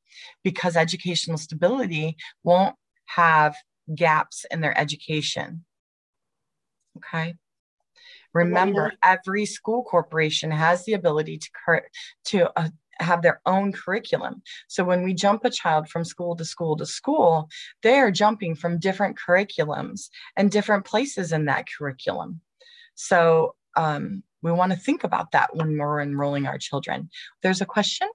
because 0.42 0.76
educational 0.76 1.38
stability 1.38 2.16
won't 2.42 2.76
have 3.07 3.55
gaps 3.95 4.45
in 4.51 4.61
their 4.61 4.78
education. 4.78 5.64
Okay. 6.99 7.34
Remember, 8.32 8.92
every 9.03 9.47
school 9.47 9.84
corporation 9.84 10.51
has 10.51 10.84
the 10.84 10.95
ability 10.95 11.38
to, 11.38 11.80
to 12.24 12.59
uh, 12.59 12.68
have 13.01 13.22
their 13.22 13.40
own 13.47 13.72
curriculum. 13.72 14.42
So 14.68 14.84
when 14.84 15.03
we 15.03 15.14
jump 15.14 15.45
a 15.45 15.51
child 15.51 15.88
from 15.88 16.05
school 16.05 16.36
to 16.36 16.45
school 16.45 16.76
to 16.76 16.86
school, 16.86 17.49
they 17.82 17.99
are 17.99 18.11
jumping 18.11 18.55
from 18.55 18.78
different 18.78 19.18
curriculums 19.18 20.09
and 20.36 20.51
different 20.51 20.84
places 20.84 21.32
in 21.32 21.47
that 21.47 21.66
curriculum. 21.66 22.40
So 22.95 23.55
um, 23.76 24.22
we 24.42 24.53
want 24.53 24.72
to 24.72 24.78
think 24.78 25.05
about 25.05 25.32
that 25.32 25.55
when 25.57 25.76
we're 25.78 26.01
enrolling 26.01 26.47
our 26.47 26.59
children. 26.59 27.11
There's 27.42 27.61
a 27.61 27.66
question? 27.66 28.09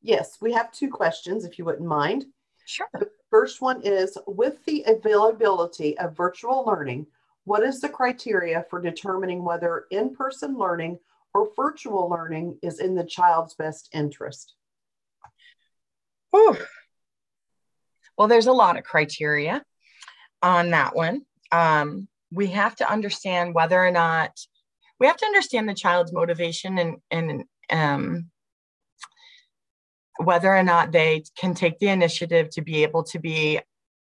Yes, 0.00 0.38
we 0.40 0.52
have 0.52 0.72
two 0.72 0.90
questions, 0.90 1.44
if 1.44 1.58
you 1.58 1.64
wouldn't 1.64 1.86
mind. 1.86 2.26
Sure. 2.64 2.88
The 2.94 3.10
first 3.30 3.60
one 3.60 3.82
is 3.82 4.18
With 4.26 4.64
the 4.64 4.84
availability 4.86 5.96
of 5.98 6.16
virtual 6.16 6.64
learning, 6.64 7.06
what 7.44 7.62
is 7.62 7.80
the 7.80 7.88
criteria 7.88 8.64
for 8.70 8.80
determining 8.80 9.44
whether 9.44 9.86
in 9.90 10.14
person 10.14 10.56
learning 10.56 10.98
or 11.34 11.50
virtual 11.56 12.08
learning 12.08 12.58
is 12.62 12.78
in 12.78 12.94
the 12.94 13.04
child's 13.04 13.54
best 13.54 13.88
interest? 13.92 14.54
Whew. 16.30 16.56
Well, 18.16 18.28
there's 18.28 18.46
a 18.46 18.52
lot 18.52 18.78
of 18.78 18.84
criteria 18.84 19.62
on 20.42 20.70
that 20.70 20.94
one. 20.94 21.22
Um, 21.50 22.08
we 22.30 22.48
have 22.48 22.74
to 22.76 22.90
understand 22.90 23.54
whether 23.54 23.84
or 23.84 23.90
not 23.90 24.30
we 24.98 25.06
have 25.06 25.16
to 25.16 25.26
understand 25.26 25.68
the 25.68 25.74
child's 25.74 26.12
motivation 26.12 26.78
and 26.78 26.96
and 27.10 27.44
um, 27.70 28.30
whether 30.18 30.54
or 30.54 30.62
not 30.62 30.92
they 30.92 31.24
can 31.36 31.54
take 31.54 31.78
the 31.78 31.88
initiative 31.88 32.50
to 32.50 32.62
be 32.62 32.82
able 32.82 33.02
to 33.04 33.18
be 33.18 33.60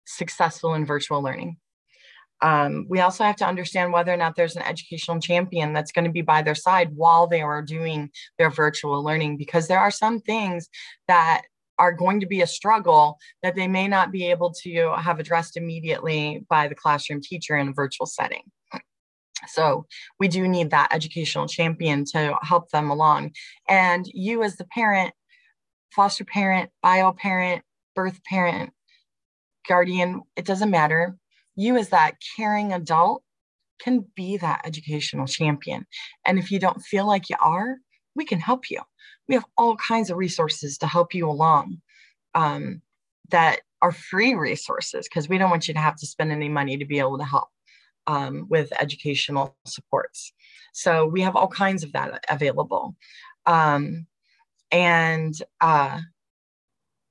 successful 0.06 0.74
in 0.74 0.86
virtual 0.86 1.22
learning. 1.22 1.58
Um, 2.42 2.86
we 2.88 3.02
also 3.02 3.24
have 3.24 3.36
to 3.38 3.46
understand 3.46 3.92
whether 3.92 4.14
or 4.14 4.18
not 4.18 4.36
there's 4.36 4.56
an 4.56 4.62
educational 4.62 5.20
champion 5.20 5.74
that's 5.74 5.92
going 5.92 6.06
to 6.06 6.12
be 6.12 6.22
by 6.22 6.42
their 6.42 6.56
side 6.56 6.96
while 6.96 7.28
they 7.28 7.42
are 7.42 7.62
doing 7.62 8.12
their 8.38 8.50
virtual 8.50 9.04
learning, 9.04 9.38
because 9.38 9.68
there 9.68 9.80
are 9.80 9.92
some 9.92 10.20
things 10.20 10.70
that 11.08 11.42
are 11.78 11.92
going 11.94 12.20
to 12.20 12.26
be 12.26 12.42
a 12.42 12.48
struggle 12.48 13.18
that 13.42 13.56
they 13.56 13.68
may 13.68 13.88
not 13.88 14.12
be 14.12 14.30
able 14.30 14.54
to 14.64 14.94
have 14.98 15.20
addressed 15.20 15.58
immediately 15.58 16.46
by 16.50 16.68
the 16.68 16.76
classroom 16.76 17.22
teacher 17.22 17.58
in 17.58 17.70
a 17.70 17.74
virtual 17.74 18.06
setting. 18.06 18.44
So 19.48 19.86
we 20.20 20.28
do 20.28 20.48
need 20.48 20.72
that 20.72 20.94
educational 20.94 21.48
champion 21.48 22.04
to 22.12 22.38
help 22.42 22.70
them 22.72 22.90
along. 22.90 23.32
And 23.70 24.06
you 24.14 24.44
as 24.44 24.58
the 24.58 24.66
parent, 24.66 25.14
foster 25.96 26.26
parent, 26.26 26.70
bio 26.84 27.14
parent, 27.14 27.64
birth 27.96 28.22
parent, 28.26 28.72
guardian, 29.68 30.24
it 30.36 30.46
doesn't 30.46 30.70
matter 30.70 31.16
you 31.60 31.78
as 31.78 31.90
that 31.90 32.16
caring 32.38 32.74
adult 32.74 33.24
can 33.82 34.06
be 34.16 34.38
that 34.38 34.62
educational 34.66 35.28
champion. 35.28 35.86
And 36.26 36.40
if 36.40 36.52
you 36.52 36.60
don't 36.60 36.82
feel 36.82 37.06
like 37.06 37.30
you 37.30 37.36
are, 37.42 37.78
we 38.16 38.26
can 38.26 38.40
help 38.40 38.70
you. 38.70 38.82
We 39.28 39.36
have 39.36 39.46
all 39.58 39.76
kinds 39.76 40.10
of 40.10 40.18
resources 40.18 40.78
to 40.80 40.88
help 40.88 41.14
you 41.14 41.30
along 41.30 41.82
um, 42.34 42.82
that 43.30 43.60
are 43.82 43.92
free 43.92 44.36
resources 44.36 45.08
because 45.08 45.30
we 45.30 45.38
don't 45.38 45.50
want 45.50 45.68
you 45.68 45.74
to 45.74 45.80
have 45.80 45.96
to 45.98 46.08
spend 46.08 46.32
any 46.32 46.50
money 46.50 46.78
to 46.78 46.86
be 46.86 47.00
able 47.00 47.18
to 47.18 47.24
help 47.24 47.50
um, 48.08 48.48
with 48.50 48.72
educational 48.80 49.56
supports. 49.66 50.34
So 50.74 51.06
we 51.06 51.22
have 51.22 51.36
all 51.36 51.48
kinds 51.48 51.84
of 51.84 51.92
that 51.94 52.24
available. 52.30 52.96
Um, 53.46 54.08
and 54.72 55.34
uh, 55.62 56.00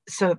so 0.09 0.36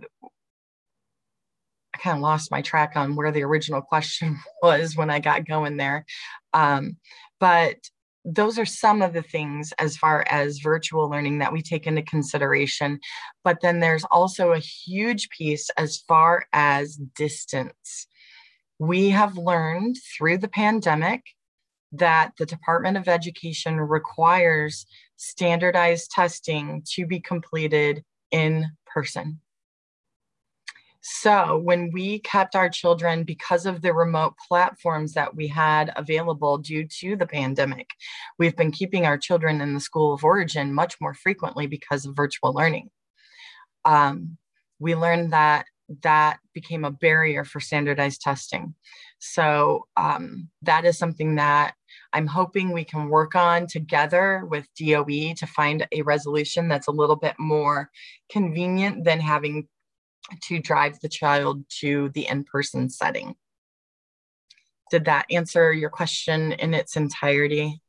kind 1.99 2.17
of 2.17 2.21
lost 2.21 2.51
my 2.51 2.61
track 2.61 2.93
on 2.95 3.15
where 3.15 3.31
the 3.31 3.43
original 3.43 3.81
question 3.81 4.39
was 4.63 4.95
when 4.95 5.09
I 5.09 5.19
got 5.19 5.47
going 5.47 5.77
there. 5.77 6.05
Um, 6.53 6.97
but 7.39 7.77
those 8.25 8.59
are 8.59 8.65
some 8.65 9.01
of 9.01 9.13
the 9.13 9.21
things 9.21 9.71
as 9.79 9.97
far 9.97 10.25
as 10.29 10.59
virtual 10.59 11.09
learning 11.09 11.39
that 11.39 11.53
we 11.53 11.61
take 11.61 11.87
into 11.87 12.01
consideration. 12.01 12.99
But 13.43 13.59
then 13.61 13.79
there's 13.79 14.03
also 14.11 14.51
a 14.51 14.59
huge 14.59 15.29
piece 15.29 15.69
as 15.77 15.97
far 15.97 16.45
as 16.53 16.99
distance. 17.15 18.07
We 18.77 19.09
have 19.09 19.37
learned 19.37 19.97
through 20.17 20.39
the 20.39 20.47
pandemic 20.47 21.21
that 21.91 22.33
the 22.37 22.45
Department 22.45 22.97
of 22.97 23.07
Education 23.07 23.79
requires 23.79 24.85
standardized 25.15 26.11
testing 26.11 26.83
to 26.93 27.05
be 27.05 27.19
completed 27.19 28.03
in 28.31 28.65
person. 28.85 29.39
So 31.01 31.57
when 31.57 31.91
we 31.91 32.19
kept 32.19 32.55
our 32.55 32.69
children 32.69 33.23
because 33.23 33.65
of 33.65 33.81
the 33.81 33.93
remote 33.93 34.33
platforms 34.47 35.13
that 35.13 35.35
we 35.35 35.47
had 35.47 35.93
available 35.95 36.57
due 36.57 36.85
to 36.99 37.15
the 37.15 37.25
pandemic, 37.25 37.89
we've 38.37 38.55
been 38.55 38.71
keeping 38.71 39.05
our 39.05 39.17
children 39.17 39.61
in 39.61 39.73
the 39.73 39.79
school 39.79 40.13
of 40.13 40.23
origin 40.23 40.73
much 40.73 40.95
more 40.99 41.13
frequently 41.13 41.67
because 41.67 42.05
of 42.05 42.15
virtual 42.15 42.53
learning. 42.53 42.89
Um, 43.85 44.37
we 44.79 44.95
learned 44.95 45.31
that 45.33 45.65
that 46.03 46.39
became 46.53 46.85
a 46.85 46.91
barrier 46.91 47.43
for 47.43 47.59
standardized 47.59 48.21
testing. 48.21 48.75
So 49.19 49.87
um, 49.97 50.49
that 50.61 50.85
is 50.85 50.97
something 50.97 51.35
that 51.35 51.73
I'm 52.13 52.27
hoping 52.27 52.71
we 52.71 52.83
can 52.83 53.09
work 53.09 53.35
on 53.35 53.67
together 53.67 54.45
with 54.49 54.67
DOE 54.79 55.33
to 55.37 55.47
find 55.47 55.87
a 55.91 56.01
resolution 56.03 56.67
that's 56.67 56.87
a 56.87 56.91
little 56.91 57.15
bit 57.15 57.35
more 57.39 57.89
convenient 58.29 59.03
than 59.03 59.19
having 59.19 59.67
to 60.43 60.59
drive 60.59 60.99
the 60.99 61.09
child 61.09 61.63
to 61.79 62.09
the 62.09 62.27
in-person 62.27 62.89
setting. 62.89 63.35
Did 64.91 65.05
that 65.05 65.25
answer 65.29 65.71
your 65.71 65.89
question 65.89 66.53
in 66.53 66.73
its 66.73 66.95
entirety? 66.95 67.81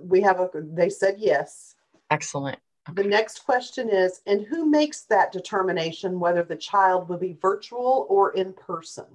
We 0.00 0.22
have 0.22 0.40
a, 0.40 0.48
they 0.54 0.88
said 0.88 1.16
yes. 1.18 1.74
Excellent. 2.10 2.58
Okay. 2.88 3.02
The 3.02 3.08
next 3.08 3.44
question 3.44 3.88
is, 3.88 4.20
and 4.26 4.46
who 4.46 4.70
makes 4.70 5.02
that 5.02 5.32
determination 5.32 6.20
whether 6.20 6.42
the 6.42 6.56
child 6.56 7.08
will 7.08 7.18
be 7.18 7.36
virtual 7.40 8.06
or 8.08 8.32
in 8.34 8.52
person? 8.52 9.06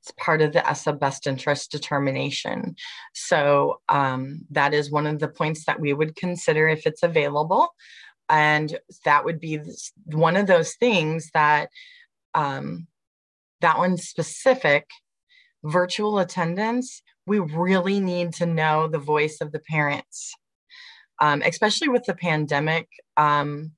It's 0.00 0.12
part 0.16 0.42
of 0.42 0.52
the 0.52 0.68
ESSA 0.68 0.94
best 0.94 1.26
interest 1.26 1.70
determination. 1.70 2.76
So 3.14 3.80
um, 3.88 4.46
that 4.50 4.74
is 4.74 4.90
one 4.90 5.06
of 5.06 5.18
the 5.18 5.28
points 5.28 5.64
that 5.64 5.80
we 5.80 5.92
would 5.92 6.16
consider 6.16 6.68
if 6.68 6.86
it's 6.86 7.02
available 7.02 7.74
and 8.28 8.78
that 9.04 9.24
would 9.24 9.40
be 9.40 9.60
one 10.06 10.36
of 10.36 10.46
those 10.46 10.74
things 10.74 11.30
that 11.34 11.70
um, 12.34 12.86
that 13.60 13.78
one 13.78 13.96
specific 13.96 14.86
virtual 15.64 16.18
attendance 16.18 17.02
we 17.28 17.38
really 17.38 18.00
need 18.00 18.32
to 18.32 18.46
know 18.46 18.88
the 18.88 18.98
voice 18.98 19.38
of 19.40 19.52
the 19.52 19.60
parents. 19.60 20.34
Um, 21.20 21.42
especially 21.42 21.88
with 21.88 22.04
the 22.04 22.14
pandemic 22.14 22.88
um, 23.16 23.72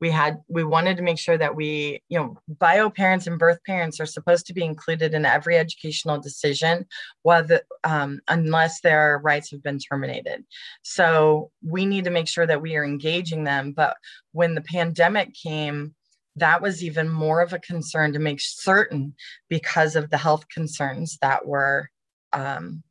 we 0.00 0.10
had 0.10 0.40
we 0.48 0.64
wanted 0.64 0.96
to 0.96 1.02
make 1.02 1.18
sure 1.18 1.38
that 1.38 1.54
we 1.54 2.02
you 2.08 2.18
know 2.18 2.36
bio 2.48 2.90
parents 2.90 3.26
and 3.26 3.38
birth 3.38 3.58
parents 3.66 4.00
are 4.00 4.06
supposed 4.06 4.46
to 4.46 4.54
be 4.54 4.64
included 4.64 5.14
in 5.14 5.24
every 5.24 5.56
educational 5.56 6.18
decision 6.18 6.86
whether 7.22 7.60
um, 7.84 8.20
unless 8.28 8.80
their 8.80 9.20
rights 9.22 9.50
have 9.50 9.62
been 9.62 9.78
terminated. 9.78 10.44
So 10.82 11.50
we 11.62 11.86
need 11.86 12.04
to 12.04 12.10
make 12.10 12.28
sure 12.28 12.46
that 12.46 12.62
we 12.62 12.76
are 12.76 12.84
engaging 12.84 13.44
them 13.44 13.72
but 13.72 13.96
when 14.32 14.54
the 14.54 14.62
pandemic 14.62 15.34
came 15.34 15.94
that 16.36 16.62
was 16.62 16.82
even 16.82 17.08
more 17.08 17.40
of 17.40 17.52
a 17.52 17.58
concern 17.58 18.12
to 18.12 18.18
make 18.18 18.40
certain 18.40 19.14
because 19.48 19.96
of 19.96 20.10
the 20.10 20.16
health 20.16 20.48
concerns 20.48 21.18
that 21.20 21.46
were 21.46 21.90
um, 22.32 22.82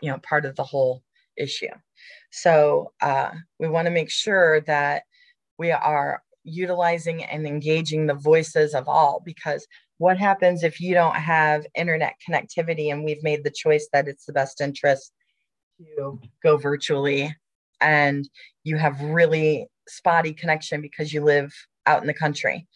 you 0.00 0.10
know 0.10 0.18
part 0.18 0.44
of 0.44 0.56
the 0.56 0.64
whole 0.64 1.02
issue. 1.36 1.68
So 2.30 2.92
uh, 3.00 3.30
we 3.58 3.68
want 3.68 3.86
to 3.86 3.92
make 3.92 4.10
sure 4.10 4.60
that 4.62 5.02
We 5.60 5.72
are 5.72 6.22
utilizing 6.42 7.22
and 7.22 7.46
engaging 7.46 8.06
the 8.06 8.14
voices 8.14 8.74
of 8.74 8.88
all 8.88 9.20
because 9.26 9.66
what 9.98 10.16
happens 10.16 10.64
if 10.64 10.80
you 10.80 10.94
don't 10.94 11.16
have 11.16 11.66
internet 11.74 12.14
connectivity 12.26 12.90
and 12.90 13.04
we've 13.04 13.22
made 13.22 13.44
the 13.44 13.50
choice 13.50 13.86
that 13.92 14.08
it's 14.08 14.24
the 14.24 14.32
best 14.32 14.62
interest 14.62 15.12
to 15.78 16.18
go 16.42 16.56
virtually 16.56 17.36
and 17.78 18.26
you 18.64 18.78
have 18.78 19.02
really 19.02 19.66
spotty 19.86 20.32
connection 20.32 20.80
because 20.80 21.12
you 21.12 21.22
live 21.22 21.52
out 21.84 22.00
in 22.00 22.06
the 22.06 22.14
country 22.14 22.66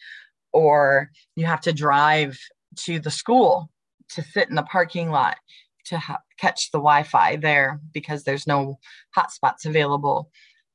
or 0.53 1.09
you 1.35 1.43
have 1.47 1.61
to 1.61 1.73
drive 1.73 2.37
to 2.75 2.99
the 2.99 3.09
school 3.09 3.67
to 4.09 4.21
sit 4.21 4.47
in 4.47 4.55
the 4.55 4.61
parking 4.61 5.09
lot 5.09 5.37
to 5.85 5.97
ha- 5.97 6.21
catch 6.39 6.69
the 6.69 6.77
wi-fi 6.77 7.35
there 7.35 7.79
because 7.95 8.25
there's 8.25 8.45
no 8.45 8.77
hotspots 9.17 9.65
available 9.65 10.29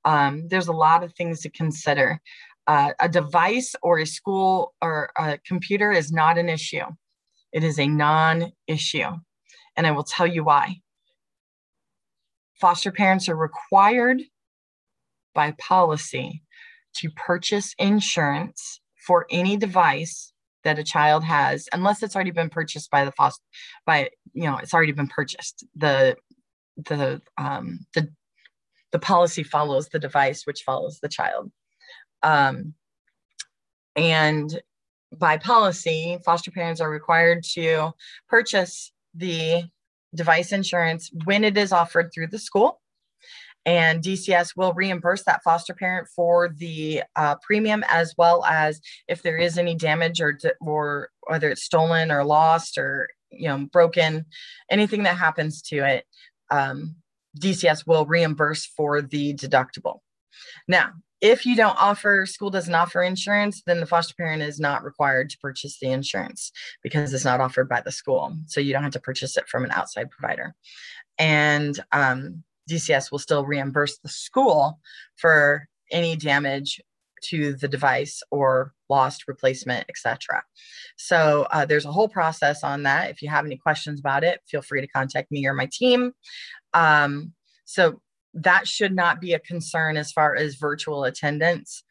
um, 0.04 0.48
there's 0.48 0.68
a 0.68 0.72
lot 0.72 1.02
of 1.02 1.14
things 1.14 1.40
to 1.40 1.50
consider. 1.50 2.20
Uh, 2.66 2.92
a 3.00 3.08
device 3.08 3.74
or 3.82 3.98
a 3.98 4.06
school 4.06 4.74
or 4.80 5.10
a 5.18 5.38
computer 5.38 5.90
is 5.92 6.12
not 6.12 6.38
an 6.38 6.48
issue. 6.48 6.84
It 7.52 7.64
is 7.64 7.78
a 7.78 7.88
non-issue 7.88 9.10
and 9.76 9.86
i 9.86 9.90
will 9.90 10.04
tell 10.04 10.26
you 10.26 10.44
why. 10.44 10.76
Foster 12.60 12.92
parents 12.92 13.28
are 13.28 13.36
required 13.36 14.20
by 15.34 15.52
policy 15.52 16.42
to 16.96 17.10
purchase 17.10 17.74
insurance 17.78 18.80
for 19.06 19.26
any 19.30 19.56
device 19.56 20.32
that 20.64 20.78
a 20.78 20.84
child 20.84 21.24
has 21.24 21.66
unless 21.72 22.02
it's 22.02 22.14
already 22.14 22.30
been 22.30 22.50
purchased 22.50 22.90
by 22.90 23.04
the 23.06 23.12
foster 23.12 23.42
by 23.86 24.10
you 24.34 24.44
know 24.44 24.58
it's 24.58 24.74
already 24.74 24.92
been 24.92 25.08
purchased. 25.08 25.64
The 25.74 26.16
the 26.76 27.22
um 27.38 27.86
the 27.94 28.10
the 28.92 28.98
policy 28.98 29.42
follows 29.42 29.88
the 29.88 29.98
device 29.98 30.46
which 30.46 30.62
follows 30.62 30.98
the 31.00 31.08
child. 31.08 31.50
Um 32.22 32.74
and 33.96 34.60
by 35.12 35.38
policy 35.38 36.18
foster 36.24 36.50
parents 36.50 36.80
are 36.80 36.90
required 36.90 37.42
to 37.42 37.92
purchase 38.28 38.92
the 39.14 39.64
device 40.14 40.52
insurance 40.52 41.10
when 41.24 41.44
it 41.44 41.56
is 41.56 41.72
offered 41.72 42.10
through 42.12 42.28
the 42.28 42.38
school. 42.38 42.80
And 43.66 44.02
DCS 44.02 44.56
will 44.56 44.72
reimburse 44.72 45.24
that 45.24 45.42
foster 45.42 45.74
parent 45.74 46.08
for 46.16 46.48
the 46.48 47.02
uh, 47.14 47.36
premium 47.42 47.84
as 47.88 48.14
well 48.16 48.42
as 48.44 48.80
if 49.06 49.22
there 49.22 49.36
is 49.36 49.58
any 49.58 49.74
damage 49.74 50.20
or 50.20 50.38
or 50.60 51.10
whether 51.26 51.50
it's 51.50 51.64
stolen 51.64 52.10
or 52.10 52.24
lost 52.24 52.78
or 52.78 53.08
you 53.30 53.48
know 53.48 53.68
broken, 53.70 54.24
anything 54.70 55.02
that 55.02 55.18
happens 55.18 55.60
to 55.62 55.84
it, 55.84 56.06
um, 56.50 56.96
DCS 57.38 57.86
will 57.86 58.06
reimburse 58.06 58.66
for 58.66 59.02
the 59.02 59.34
deductible. 59.34 60.00
Now, 60.66 60.90
if 61.20 61.44
you 61.44 61.54
don't 61.54 61.76
offer, 61.78 62.24
school 62.24 62.50
doesn't 62.50 62.74
offer 62.74 63.02
insurance, 63.02 63.62
then 63.66 63.80
the 63.80 63.86
foster 63.86 64.14
parent 64.14 64.42
is 64.42 64.58
not 64.58 64.84
required 64.84 65.28
to 65.30 65.38
purchase 65.38 65.78
the 65.78 65.90
insurance 65.90 66.50
because 66.82 67.12
it's 67.12 67.26
not 67.26 67.40
offered 67.40 67.68
by 67.68 67.82
the 67.82 67.92
school. 67.92 68.34
So 68.46 68.60
you 68.60 68.72
don't 68.72 68.82
have 68.82 68.92
to 68.92 69.00
purchase 69.00 69.36
it 69.36 69.48
from 69.48 69.64
an 69.64 69.70
outside 69.70 70.10
provider. 70.10 70.54
And 71.18 71.78
um, 71.92 72.42
DCS 72.70 73.10
will 73.10 73.18
still 73.18 73.44
reimburse 73.44 73.98
the 73.98 74.08
school 74.08 74.80
for 75.16 75.68
any 75.92 76.16
damage 76.16 76.80
to 77.22 77.52
the 77.54 77.68
device 77.68 78.22
or 78.30 78.72
lost 78.88 79.28
replacement, 79.28 79.84
etc. 79.88 80.42
So 80.96 81.46
uh, 81.50 81.66
there's 81.66 81.84
a 81.84 81.92
whole 81.92 82.08
process 82.08 82.64
on 82.64 82.82
that. 82.84 83.10
If 83.10 83.20
you 83.20 83.28
have 83.28 83.44
any 83.44 83.56
questions 83.56 84.00
about 84.00 84.24
it, 84.24 84.40
feel 84.48 84.62
free 84.62 84.80
to 84.80 84.86
contact 84.86 85.30
me 85.30 85.46
or 85.46 85.52
my 85.52 85.68
team. 85.70 86.12
Um, 86.74 87.32
so 87.64 88.00
that 88.34 88.66
should 88.66 88.94
not 88.94 89.20
be 89.20 89.34
a 89.34 89.38
concern 89.38 89.96
as 89.96 90.12
far 90.12 90.36
as 90.36 90.54
virtual 90.54 91.04
attendance. 91.04 91.82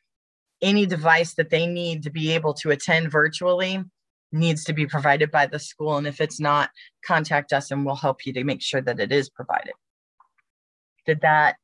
Any 0.61 0.85
device 0.85 1.33
that 1.35 1.49
they 1.49 1.67
need 1.67 2.03
to 2.03 2.09
be 2.09 2.31
able 2.31 2.53
to 2.55 2.71
attend 2.71 3.11
virtually 3.11 3.83
needs 4.31 4.63
to 4.65 4.73
be 4.73 4.85
provided 4.85 5.31
by 5.31 5.47
the 5.47 5.59
school. 5.59 5.97
And 5.97 6.05
if 6.05 6.21
it's 6.21 6.39
not, 6.39 6.69
contact 7.05 7.53
us 7.53 7.71
and 7.71 7.85
we'll 7.85 7.95
help 7.95 8.25
you 8.25 8.33
to 8.33 8.43
make 8.43 8.61
sure 8.61 8.81
that 8.81 8.99
it 8.99 9.11
is 9.11 9.29
provided. 9.29 9.73
Did 11.05 11.21
that, 11.21 11.55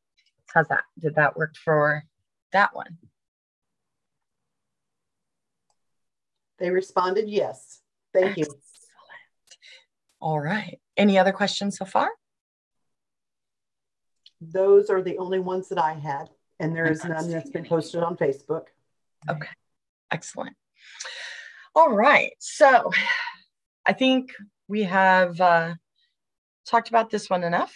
how's 0.53 0.67
that? 0.69 0.83
Did 0.97 1.15
that 1.15 1.37
work 1.37 1.55
for 1.63 2.03
that 2.51 2.75
one? 2.75 2.97
They 6.57 6.69
responded 6.69 7.29
yes. 7.29 7.81
Thank 8.13 8.37
you. 8.37 8.43
Excellent. 8.43 8.61
All 10.21 10.39
right. 10.39 10.79
Any 10.95 11.17
other 11.17 11.33
questions 11.33 11.77
so 11.77 11.85
far? 11.85 12.09
Those 14.41 14.89
are 14.89 15.01
the 15.01 15.17
only 15.17 15.39
ones 15.39 15.69
that 15.69 15.79
I 15.79 15.93
had, 15.93 16.29
and 16.59 16.75
there 16.75 16.91
is 16.91 17.03
none 17.03 17.29
that's 17.29 17.49
been 17.49 17.65
posted 17.65 18.03
on 18.03 18.17
Facebook. 18.17 18.65
Okay, 19.29 19.49
excellent. 20.11 20.55
All 21.75 21.91
right. 21.91 22.31
So 22.39 22.91
I 23.85 23.93
think 23.93 24.31
we 24.67 24.83
have 24.83 25.39
uh, 25.41 25.73
talked 26.65 26.89
about 26.89 27.09
this 27.09 27.29
one 27.29 27.43
enough. 27.43 27.75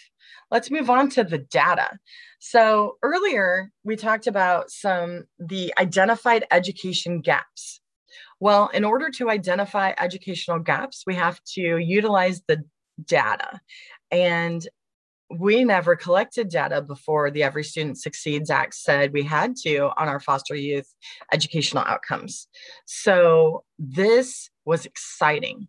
Let's 0.51 0.71
move 0.71 0.89
on 0.89 1.09
to 1.11 1.23
the 1.23 1.39
data. 1.39 1.97
So 2.39 2.97
earlier 3.03 3.71
we 3.83 3.95
talked 3.95 4.27
about 4.27 4.71
some 4.71 5.25
the 5.37 5.73
identified 5.77 6.45
education 6.49 7.21
gaps. 7.21 7.81
Well, 8.39 8.69
in 8.73 8.85
order 8.85 9.09
to 9.11 9.29
identify 9.29 9.93
educational 9.97 10.59
gaps, 10.59 11.03
we 11.05 11.15
have 11.15 11.43
to 11.55 11.77
utilize 11.77 12.41
the 12.47 12.63
data. 13.03 13.59
And 14.11 14.65
we 15.29 15.63
never 15.63 15.95
collected 15.95 16.49
data 16.49 16.81
before 16.81 17.29
the 17.29 17.43
Every 17.43 17.63
Student 17.63 17.99
Succeeds 17.99 18.49
Act 18.49 18.73
said 18.73 19.13
we 19.13 19.23
had 19.23 19.55
to 19.57 19.91
on 19.97 20.07
our 20.07 20.19
foster 20.19 20.55
youth 20.55 20.91
educational 21.31 21.83
outcomes. 21.83 22.47
So 22.85 23.63
this 23.77 24.49
was 24.65 24.85
exciting. 24.85 25.67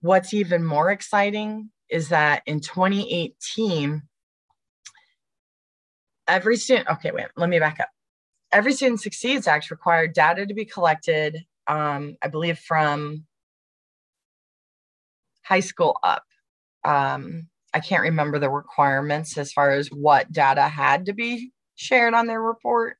What's 0.00 0.34
even 0.34 0.64
more 0.64 0.90
exciting 0.90 1.70
is 1.88 2.08
that 2.08 2.42
in 2.46 2.60
2018, 2.60 4.02
every 6.26 6.56
student, 6.56 6.88
okay, 6.88 7.12
wait, 7.12 7.26
let 7.36 7.48
me 7.48 7.60
back 7.60 7.78
up. 7.78 7.88
Every 8.52 8.72
Student 8.72 9.00
Succeeds 9.00 9.46
Act 9.46 9.70
required 9.70 10.12
data 10.12 10.44
to 10.44 10.54
be 10.54 10.64
collected, 10.64 11.44
um, 11.68 12.16
I 12.20 12.28
believe, 12.28 12.58
from 12.58 13.26
high 15.44 15.60
school 15.60 15.96
up. 16.02 16.24
Um, 16.84 17.48
I 17.76 17.80
can't 17.80 18.04
remember 18.04 18.38
the 18.38 18.48
requirements 18.48 19.36
as 19.36 19.52
far 19.52 19.72
as 19.72 19.88
what 19.88 20.32
data 20.32 20.62
had 20.62 21.04
to 21.06 21.12
be 21.12 21.52
shared 21.74 22.14
on 22.14 22.26
their 22.26 22.40
report 22.40 22.96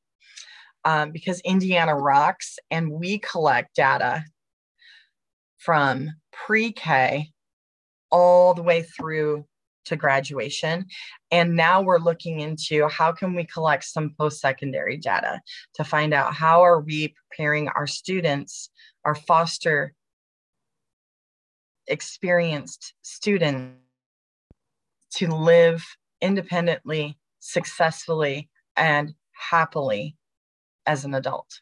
um, 0.84 1.12
because 1.12 1.40
Indiana 1.40 1.96
rocks 1.96 2.58
and 2.70 2.90
we 2.90 3.18
collect 3.20 3.74
data 3.74 4.22
from 5.56 6.10
pre 6.30 6.72
K 6.72 7.30
all 8.10 8.52
the 8.52 8.62
way 8.62 8.82
through 8.82 9.46
to 9.86 9.96
graduation. 9.96 10.84
And 11.30 11.56
now 11.56 11.80
we're 11.80 11.98
looking 11.98 12.40
into 12.40 12.86
how 12.88 13.12
can 13.12 13.34
we 13.34 13.44
collect 13.44 13.84
some 13.84 14.14
post-secondary 14.18 14.98
data 14.98 15.40
to 15.76 15.84
find 15.84 16.12
out 16.12 16.34
how 16.34 16.60
are 16.60 16.82
we 16.82 17.14
preparing 17.30 17.68
our 17.68 17.86
students, 17.86 18.68
our 19.06 19.14
foster 19.14 19.94
experienced 21.86 22.92
students 23.00 23.85
to 25.16 25.28
live 25.28 25.84
independently, 26.20 27.18
successfully, 27.40 28.48
and 28.76 29.14
happily 29.32 30.16
as 30.86 31.04
an 31.04 31.14
adult. 31.14 31.60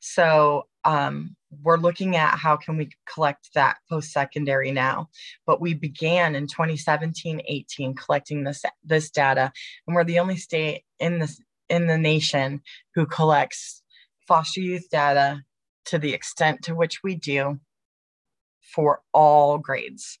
So 0.00 0.66
um, 0.84 1.36
we're 1.62 1.78
looking 1.78 2.16
at 2.16 2.38
how 2.38 2.56
can 2.56 2.76
we 2.76 2.90
collect 3.12 3.52
that 3.54 3.78
post-secondary 3.88 4.70
now 4.70 5.08
but 5.46 5.60
we 5.60 5.74
began 5.74 6.34
in 6.34 6.46
2017-18 6.46 7.96
collecting 7.96 8.44
this 8.44 8.62
this 8.84 9.10
data 9.10 9.52
and 9.86 9.94
we're 9.94 10.04
the 10.04 10.18
only 10.18 10.36
state 10.36 10.82
in 10.98 11.18
this 11.18 11.40
in 11.68 11.86
the 11.86 11.98
nation 11.98 12.60
who 12.94 13.06
collects 13.06 13.82
foster 14.26 14.60
youth 14.60 14.88
data 14.90 15.42
to 15.84 15.98
the 15.98 16.12
extent 16.12 16.62
to 16.62 16.74
which 16.74 17.02
we 17.02 17.14
do 17.14 17.58
for 18.60 19.00
all 19.12 19.58
grades 19.58 20.18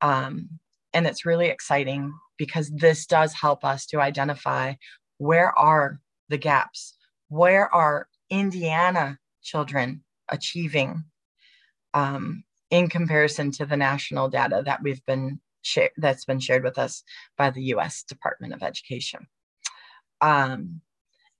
um, 0.00 0.48
and 0.96 1.06
it's 1.06 1.26
really 1.26 1.48
exciting 1.48 2.14
because 2.38 2.70
this 2.70 3.04
does 3.06 3.34
help 3.34 3.64
us 3.64 3.84
to 3.86 4.00
identify 4.00 4.72
where 5.18 5.56
are 5.58 6.00
the 6.30 6.38
gaps 6.38 6.94
where 7.28 7.72
are 7.74 8.08
indiana 8.30 9.18
children 9.42 10.02
achieving 10.30 11.04
um, 11.94 12.44
in 12.70 12.88
comparison 12.88 13.50
to 13.50 13.66
the 13.66 13.76
national 13.76 14.28
data 14.28 14.62
that 14.64 14.82
we've 14.82 15.04
been 15.06 15.40
shared 15.62 15.90
that's 15.96 16.24
been 16.24 16.40
shared 16.40 16.64
with 16.64 16.78
us 16.78 17.02
by 17.36 17.50
the 17.50 17.62
US 17.74 18.02
Department 18.02 18.54
of 18.54 18.62
Education. 18.62 19.26
Um, 20.20 20.80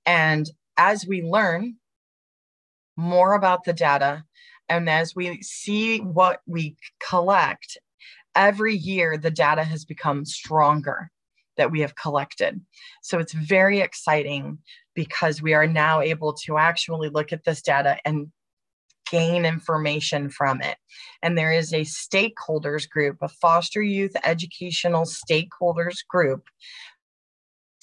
and 0.05 0.49
as 0.77 1.05
we 1.07 1.21
learn 1.21 1.77
more 2.95 3.33
about 3.33 3.63
the 3.63 3.73
data 3.73 4.23
and 4.69 4.89
as 4.89 5.15
we 5.15 5.41
see 5.41 5.99
what 5.99 6.41
we 6.45 6.75
collect, 6.99 7.77
every 8.37 8.75
year 8.75 9.17
the 9.17 9.31
data 9.31 9.63
has 9.63 9.83
become 9.83 10.23
stronger 10.23 11.11
that 11.57 11.71
we 11.71 11.81
have 11.81 11.95
collected. 11.95 12.61
So 13.01 13.19
it's 13.19 13.33
very 13.33 13.79
exciting 13.79 14.59
because 14.93 15.41
we 15.41 15.53
are 15.53 15.67
now 15.67 16.01
able 16.01 16.33
to 16.45 16.57
actually 16.57 17.09
look 17.09 17.33
at 17.33 17.43
this 17.43 17.61
data 17.61 17.97
and 18.05 18.31
gain 19.09 19.45
information 19.45 20.29
from 20.29 20.61
it. 20.61 20.77
And 21.23 21.37
there 21.37 21.51
is 21.51 21.73
a 21.73 21.81
stakeholders 21.81 22.87
group, 22.89 23.17
a 23.21 23.27
foster 23.27 23.81
youth 23.81 24.15
educational 24.23 25.05
stakeholders 25.05 25.97
group 26.07 26.45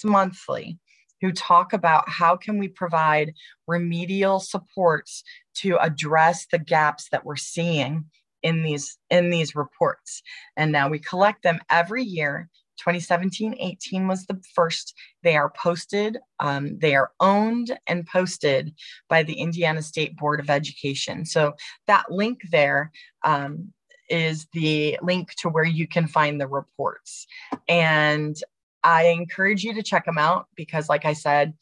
monthly 0.05 0.79
who 1.21 1.33
talk 1.33 1.73
about 1.73 2.09
how 2.09 2.37
can 2.37 2.59
we 2.59 2.69
provide 2.69 3.33
remedial 3.67 4.39
supports 4.39 5.25
to 5.55 5.79
address 5.79 6.47
the 6.53 6.59
gaps 6.59 7.09
that 7.11 7.25
we're 7.25 7.37
seeing 7.37 8.05
in 8.45 8.63
these 8.63 8.97
in 9.11 9.31
these 9.31 9.57
reports. 9.57 10.23
And 10.57 10.71
now 10.71 10.89
we 10.89 11.01
collect 11.01 11.43
them 11.43 11.59
every 11.71 12.05
year. 12.05 12.49
2017 12.79 13.57
18 13.59 14.07
was 14.07 14.27
the 14.27 14.41
first. 14.55 14.95
They 15.23 15.37
are 15.37 15.51
posted 15.51 16.19
um, 16.39 16.79
they 16.79 16.95
are 16.95 17.11
owned 17.19 17.77
and 17.89 18.07
posted 18.07 18.75
by 19.09 19.23
the 19.23 19.35
indiana 19.35 19.83
state 19.83 20.17
board 20.17 20.39
of 20.39 20.51
education. 20.51 21.25
So 21.25 21.55
that 21.87 22.11
link 22.11 22.43
there 22.51 22.93
um, 23.25 23.73
is 24.11 24.47
the 24.53 24.99
link 25.03 25.35
to 25.39 25.49
where 25.49 25.65
you 25.65 25.89
can 25.89 26.07
find 26.07 26.41
the 26.41 26.47
reports. 26.47 27.27
And 27.69 28.37
i 28.83 29.07
encourage 29.07 29.65
you 29.65 29.73
to 29.73 29.83
check 29.83 30.05
them 30.05 30.19
out 30.19 30.47
because 30.57 30.91
like 30.91 31.07
i 31.07 31.15
said 31.15 31.55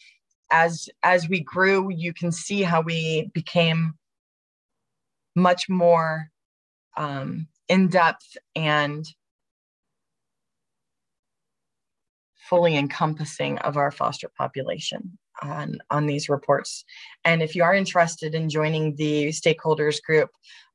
as 0.50 0.88
as 1.04 1.28
we 1.28 1.38
grew 1.38 1.88
you 1.92 2.12
can 2.12 2.32
see 2.32 2.62
how 2.62 2.80
we 2.80 3.30
became 3.32 3.94
much 5.34 5.68
more 5.68 6.31
um, 6.96 7.46
in 7.68 7.88
depth 7.88 8.36
and 8.54 9.04
fully 12.48 12.76
encompassing 12.76 13.58
of 13.58 13.76
our 13.76 13.90
foster 13.90 14.30
population 14.36 15.18
on, 15.42 15.78
on 15.90 16.06
these 16.06 16.28
reports. 16.28 16.84
And 17.24 17.42
if 17.42 17.56
you 17.56 17.62
are 17.62 17.74
interested 17.74 18.34
in 18.34 18.50
joining 18.50 18.94
the 18.96 19.28
stakeholders 19.28 20.02
group, 20.02 20.30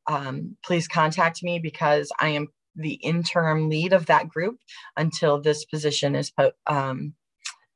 um, 0.07 0.57
please 0.63 0.87
contact 0.87 1.43
me 1.43 1.59
because 1.59 2.11
I 2.19 2.29
am 2.29 2.47
the 2.75 2.93
interim 2.93 3.69
lead 3.69 3.93
of 3.93 4.05
that 4.05 4.29
group 4.29 4.57
until 4.95 5.41
this 5.41 5.65
position 5.65 6.15
is 6.15 6.31
um, 6.67 7.13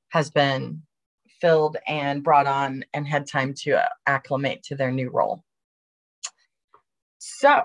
has 0.10 0.30
been 0.30 0.84
filled 1.40 1.78
and 1.88 2.24
brought 2.24 2.48
on 2.48 2.86
and 2.94 3.08
had 3.08 3.28
time 3.28 3.54
to 3.54 3.82
acclimate 4.06 4.64
to 4.64 4.76
their 4.76 4.92
new 4.92 5.10
role. 5.10 5.44
So 7.18 7.64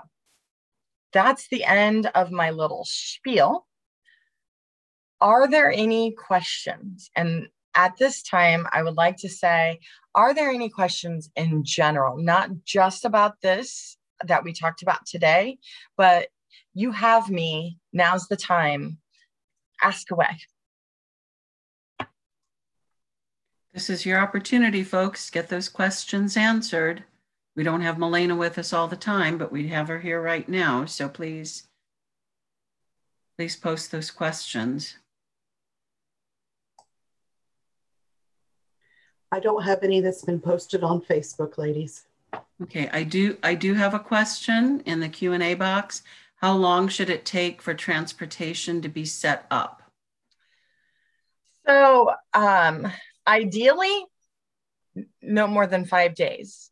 that's 1.13 1.47
the 1.49 1.63
end 1.63 2.09
of 2.13 2.31
my 2.31 2.51
little 2.51 2.85
spiel 2.85 3.67
are 5.21 5.47
there 5.49 5.71
any 5.71 6.11
questions? 6.11 7.09
And 7.15 7.47
at 7.75 7.97
this 7.97 8.21
time, 8.21 8.67
I 8.71 8.83
would 8.83 8.95
like 8.95 9.17
to 9.17 9.29
say, 9.29 9.79
are 10.15 10.33
there 10.33 10.49
any 10.49 10.69
questions 10.69 11.29
in 11.35 11.63
general, 11.63 12.17
not 12.17 12.49
just 12.65 13.05
about 13.05 13.41
this 13.41 13.97
that 14.25 14.43
we 14.43 14.53
talked 14.53 14.81
about 14.81 15.05
today, 15.05 15.59
but 15.95 16.27
you 16.73 16.91
have 16.91 17.29
me, 17.29 17.77
now's 17.93 18.27
the 18.27 18.35
time, 18.35 18.97
ask 19.81 20.09
away. 20.11 20.37
This 23.73 23.91
is 23.91 24.05
your 24.07 24.19
opportunity, 24.19 24.83
folks. 24.83 25.29
Get 25.29 25.49
those 25.49 25.69
questions 25.69 26.35
answered. 26.35 27.03
We 27.57 27.63
don't 27.63 27.81
have 27.81 27.97
Melaina 27.97 28.35
with 28.35 28.59
us 28.59 28.71
all 28.71 28.87
the 28.87 28.95
time, 28.95 29.39
but 29.39 29.51
we 29.51 29.69
have 29.69 29.87
her 29.87 29.99
here 29.99 30.21
right 30.21 30.47
now. 30.47 30.85
So 30.85 31.09
please, 31.09 31.63
please 33.35 33.55
post 33.55 33.91
those 33.91 34.11
questions. 34.11 34.97
I 39.31 39.39
don't 39.39 39.63
have 39.63 39.81
any 39.81 40.01
that's 40.01 40.23
been 40.23 40.39
posted 40.39 40.83
on 40.83 41.01
Facebook, 41.01 41.57
ladies. 41.57 42.05
Okay, 42.61 42.89
I 42.93 43.03
do 43.03 43.37
I 43.41 43.55
do 43.55 43.73
have 43.73 43.95
a 43.95 43.99
question 43.99 44.81
in 44.85 44.99
the 44.99 45.09
Q&A 45.09 45.55
box. 45.55 46.03
How 46.35 46.55
long 46.55 46.87
should 46.87 47.09
it 47.09 47.25
take 47.25 47.63
for 47.63 47.73
transportation 47.73 48.83
to 48.83 48.89
be 48.89 49.03
set 49.03 49.47
up? 49.49 49.81
So, 51.67 52.11
um, 52.35 52.91
ideally, 53.25 54.05
no 55.23 55.47
more 55.47 55.65
than 55.65 55.85
five 55.85 56.13
days. 56.13 56.69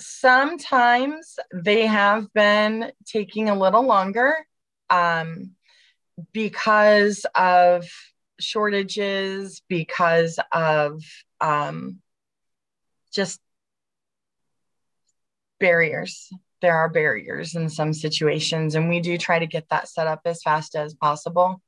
Sometimes 0.00 1.38
they 1.52 1.86
have 1.86 2.32
been 2.32 2.90
taking 3.06 3.48
a 3.48 3.58
little 3.58 3.86
longer 3.86 4.34
um, 4.88 5.52
because 6.32 7.26
of 7.34 7.86
shortages 8.40 9.62
because 9.68 10.38
of 10.52 11.02
um, 11.40 12.00
just 13.12 13.40
barriers. 15.58 16.30
There 16.62 16.76
are 16.76 16.88
barriers 16.88 17.54
in 17.54 17.68
some 17.70 17.92
situations, 17.92 18.74
and 18.74 18.88
we 18.88 19.00
do 19.00 19.16
try 19.16 19.38
to 19.38 19.46
get 19.46 19.68
that 19.70 19.88
set 19.88 20.06
up 20.06 20.20
as 20.24 20.42
fast 20.42 20.74
as 20.74 20.94
possible. 20.94 21.62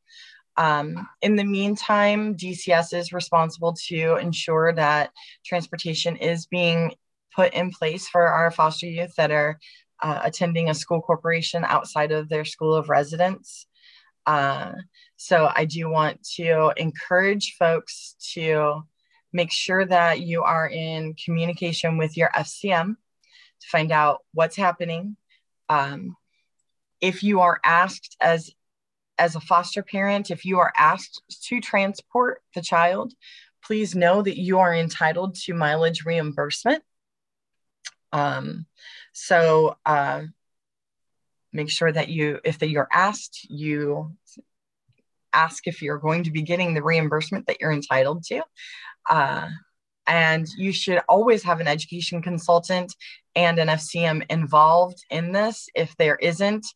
Um, 0.57 1.09
in 1.22 1.37
the 1.37 1.45
meantime, 1.45 2.37
DCS 2.37 2.95
is 2.95 3.12
responsible 3.12 3.74
to 3.89 4.16
ensure 4.16 4.72
that 4.74 5.11
transportation 5.45 6.16
is 6.16 6.47
being 6.47 6.95
put 7.35 7.55
in 7.55 7.70
place 7.70 8.09
for 8.09 8.26
our 8.26 8.51
foster 8.51 8.87
youth 8.87 9.14
that 9.16 9.30
are 9.30 9.59
uh, 10.03 10.20
attending 10.22 10.68
a 10.68 10.74
school 10.74 11.01
corporation 11.01 11.64
outside 11.64 12.12
of 12.12 12.28
their 12.28 12.45
school 12.45 12.74
of 12.74 12.89
residence. 12.89 13.66
Uh, 14.26 14.72
so 15.16 15.51
I 15.55 15.64
do 15.64 15.89
want 15.89 16.22
to 16.37 16.72
encourage 16.76 17.57
folks 17.59 18.16
to 18.35 18.83
make 19.33 19.53
sure 19.53 19.85
that 19.85 20.20
you 20.20 20.43
are 20.43 20.68
in 20.68 21.14
communication 21.14 21.97
with 21.97 22.16
your 22.16 22.30
FCM 22.30 22.97
to 23.61 23.68
find 23.68 23.93
out 23.93 24.20
what's 24.35 24.57
happening. 24.57 25.16
Um, 25.68 26.16
if 27.01 27.22
you 27.22 27.41
are 27.41 27.61
asked 27.64 28.16
as 28.20 28.51
as 29.18 29.37
a 29.37 29.41
foster 29.41 29.83
parent, 29.83 30.30
if 30.30 30.45
you 30.45 30.59
are 30.59 30.72
asked 30.76 31.22
to 31.45 31.61
transport 31.61 32.43
the 32.55 32.62
child, 32.62 33.12
please 33.62 33.95
know 33.95 34.22
that 34.22 34.41
you 34.41 34.59
are 34.59 34.74
entitled 34.74 35.35
to 35.35 35.55
mileage 35.55 36.05
reimbursement. 36.05 36.83
Um, 38.13 38.67
so 39.13 39.77
uh, 39.87 40.23
make 41.53 41.71
sure 41.71 41.91
that 41.91 42.09
you, 42.09 42.41
if 42.45 42.61
you're 42.63 42.89
asked, 42.93 43.47
you 43.51 44.17
ask 45.33 45.67
if 45.67 45.83
you're 45.83 45.99
going 45.99 46.25
to 46.25 46.31
be 46.31 46.43
getting 46.43 46.75
the 46.75 46.83
reimbursement 46.83 47.47
that 47.47 47.61
you're 47.61 47.73
entitled 47.73 48.25
to. 48.25 48.43
Uh, 49.11 49.49
and 50.07 50.47
you 50.57 50.73
should 50.73 51.01
always 51.09 51.43
have 51.43 51.61
an 51.61 51.69
education 51.69 52.23
consultant 52.23 52.95
and 53.35 53.59
an 53.59 53.69
FCM 53.69 54.25
involved 54.31 55.03
in 55.11 55.33
this. 55.33 55.69
If 55.75 55.97
there 55.97 56.17
isn't, 56.17 56.67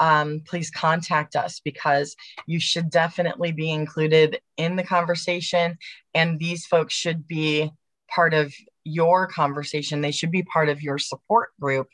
um, 0.00 0.40
please 0.46 0.70
contact 0.70 1.36
us 1.36 1.60
because 1.62 2.16
you 2.46 2.58
should 2.58 2.90
definitely 2.90 3.52
be 3.52 3.70
included 3.70 4.40
in 4.56 4.76
the 4.76 4.82
conversation. 4.82 5.76
And 6.14 6.38
these 6.38 6.66
folks 6.66 6.94
should 6.94 7.28
be 7.28 7.70
part 8.08 8.34
of 8.34 8.52
your 8.84 9.26
conversation, 9.26 10.00
they 10.00 10.10
should 10.10 10.30
be 10.30 10.42
part 10.42 10.68
of 10.68 10.82
your 10.82 10.98
support 10.98 11.50
group 11.60 11.88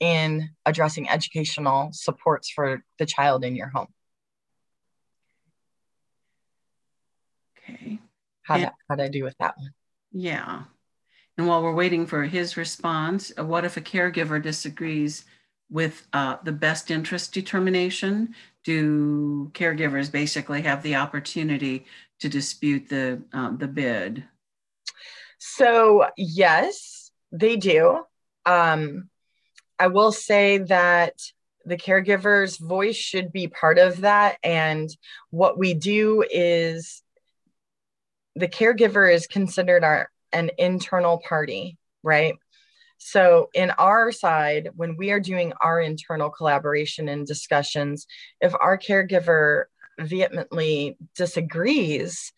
in 0.00 0.50
addressing 0.66 1.08
educational 1.08 1.90
supports 1.92 2.50
for 2.50 2.82
the 2.98 3.06
child 3.06 3.44
in 3.44 3.54
your 3.54 3.68
home. 3.68 3.86
Okay. 7.56 7.98
How 8.42 8.56
did, 8.58 8.70
how 8.88 8.96
did 8.96 9.04
I 9.04 9.08
do 9.08 9.24
with 9.24 9.36
that 9.38 9.56
one? 9.56 9.70
Yeah. 10.10 10.64
And 11.38 11.46
while 11.46 11.62
we're 11.62 11.74
waiting 11.74 12.06
for 12.06 12.24
his 12.24 12.56
response, 12.56 13.32
uh, 13.38 13.44
what 13.44 13.64
if 13.64 13.76
a 13.76 13.80
caregiver 13.80 14.42
disagrees 14.42 15.24
with 15.70 16.06
uh, 16.12 16.36
the 16.44 16.52
best 16.52 16.90
interest 16.90 17.32
determination? 17.32 18.34
Do 18.64 19.50
caregivers 19.54 20.12
basically 20.12 20.62
have 20.62 20.82
the 20.82 20.96
opportunity 20.96 21.86
to 22.20 22.28
dispute 22.28 22.88
the 22.88 23.22
uh, 23.32 23.56
the 23.56 23.66
bid? 23.68 24.24
So 25.44 26.06
yes, 26.16 27.10
they 27.32 27.56
do. 27.56 28.04
Um, 28.46 29.10
I 29.76 29.88
will 29.88 30.12
say 30.12 30.58
that 30.58 31.14
the 31.64 31.76
caregiver's 31.76 32.58
voice 32.58 32.94
should 32.94 33.32
be 33.32 33.48
part 33.48 33.78
of 33.78 34.02
that. 34.02 34.36
And 34.44 34.88
what 35.30 35.58
we 35.58 35.74
do 35.74 36.24
is 36.30 37.02
the 38.36 38.46
caregiver 38.46 39.12
is 39.12 39.26
considered 39.26 39.82
our 39.82 40.10
an 40.32 40.52
internal 40.58 41.18
party, 41.28 41.76
right? 42.04 42.36
So 42.98 43.50
in 43.52 43.72
our 43.72 44.12
side, 44.12 44.70
when 44.76 44.96
we 44.96 45.10
are 45.10 45.20
doing 45.20 45.54
our 45.60 45.80
internal 45.80 46.30
collaboration 46.30 47.08
and 47.08 47.26
discussions, 47.26 48.06
if 48.40 48.54
our 48.54 48.78
caregiver 48.78 49.64
vehemently 49.98 50.96
disagrees, 51.16 52.32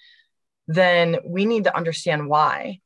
then 0.66 1.18
we 1.26 1.44
need 1.44 1.64
to 1.64 1.76
understand 1.76 2.28
why. 2.28 2.80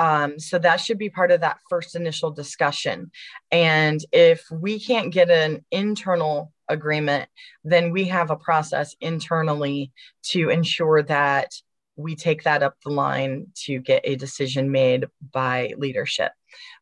Um, 0.00 0.38
so 0.38 0.58
that 0.58 0.80
should 0.80 0.96
be 0.96 1.10
part 1.10 1.30
of 1.30 1.42
that 1.42 1.58
first 1.68 1.94
initial 1.94 2.30
discussion. 2.30 3.10
And 3.50 4.00
if 4.12 4.42
we 4.50 4.80
can't 4.80 5.12
get 5.12 5.30
an 5.30 5.62
internal 5.70 6.54
agreement, 6.70 7.28
then 7.64 7.90
we 7.90 8.04
have 8.06 8.30
a 8.30 8.36
process 8.36 8.96
internally 9.02 9.92
to 10.30 10.48
ensure 10.48 11.02
that 11.02 11.52
we 11.96 12.16
take 12.16 12.44
that 12.44 12.62
up 12.62 12.76
the 12.82 12.90
line 12.90 13.48
to 13.66 13.78
get 13.78 14.00
a 14.04 14.16
decision 14.16 14.72
made 14.72 15.04
by 15.32 15.74
leadership. 15.76 16.32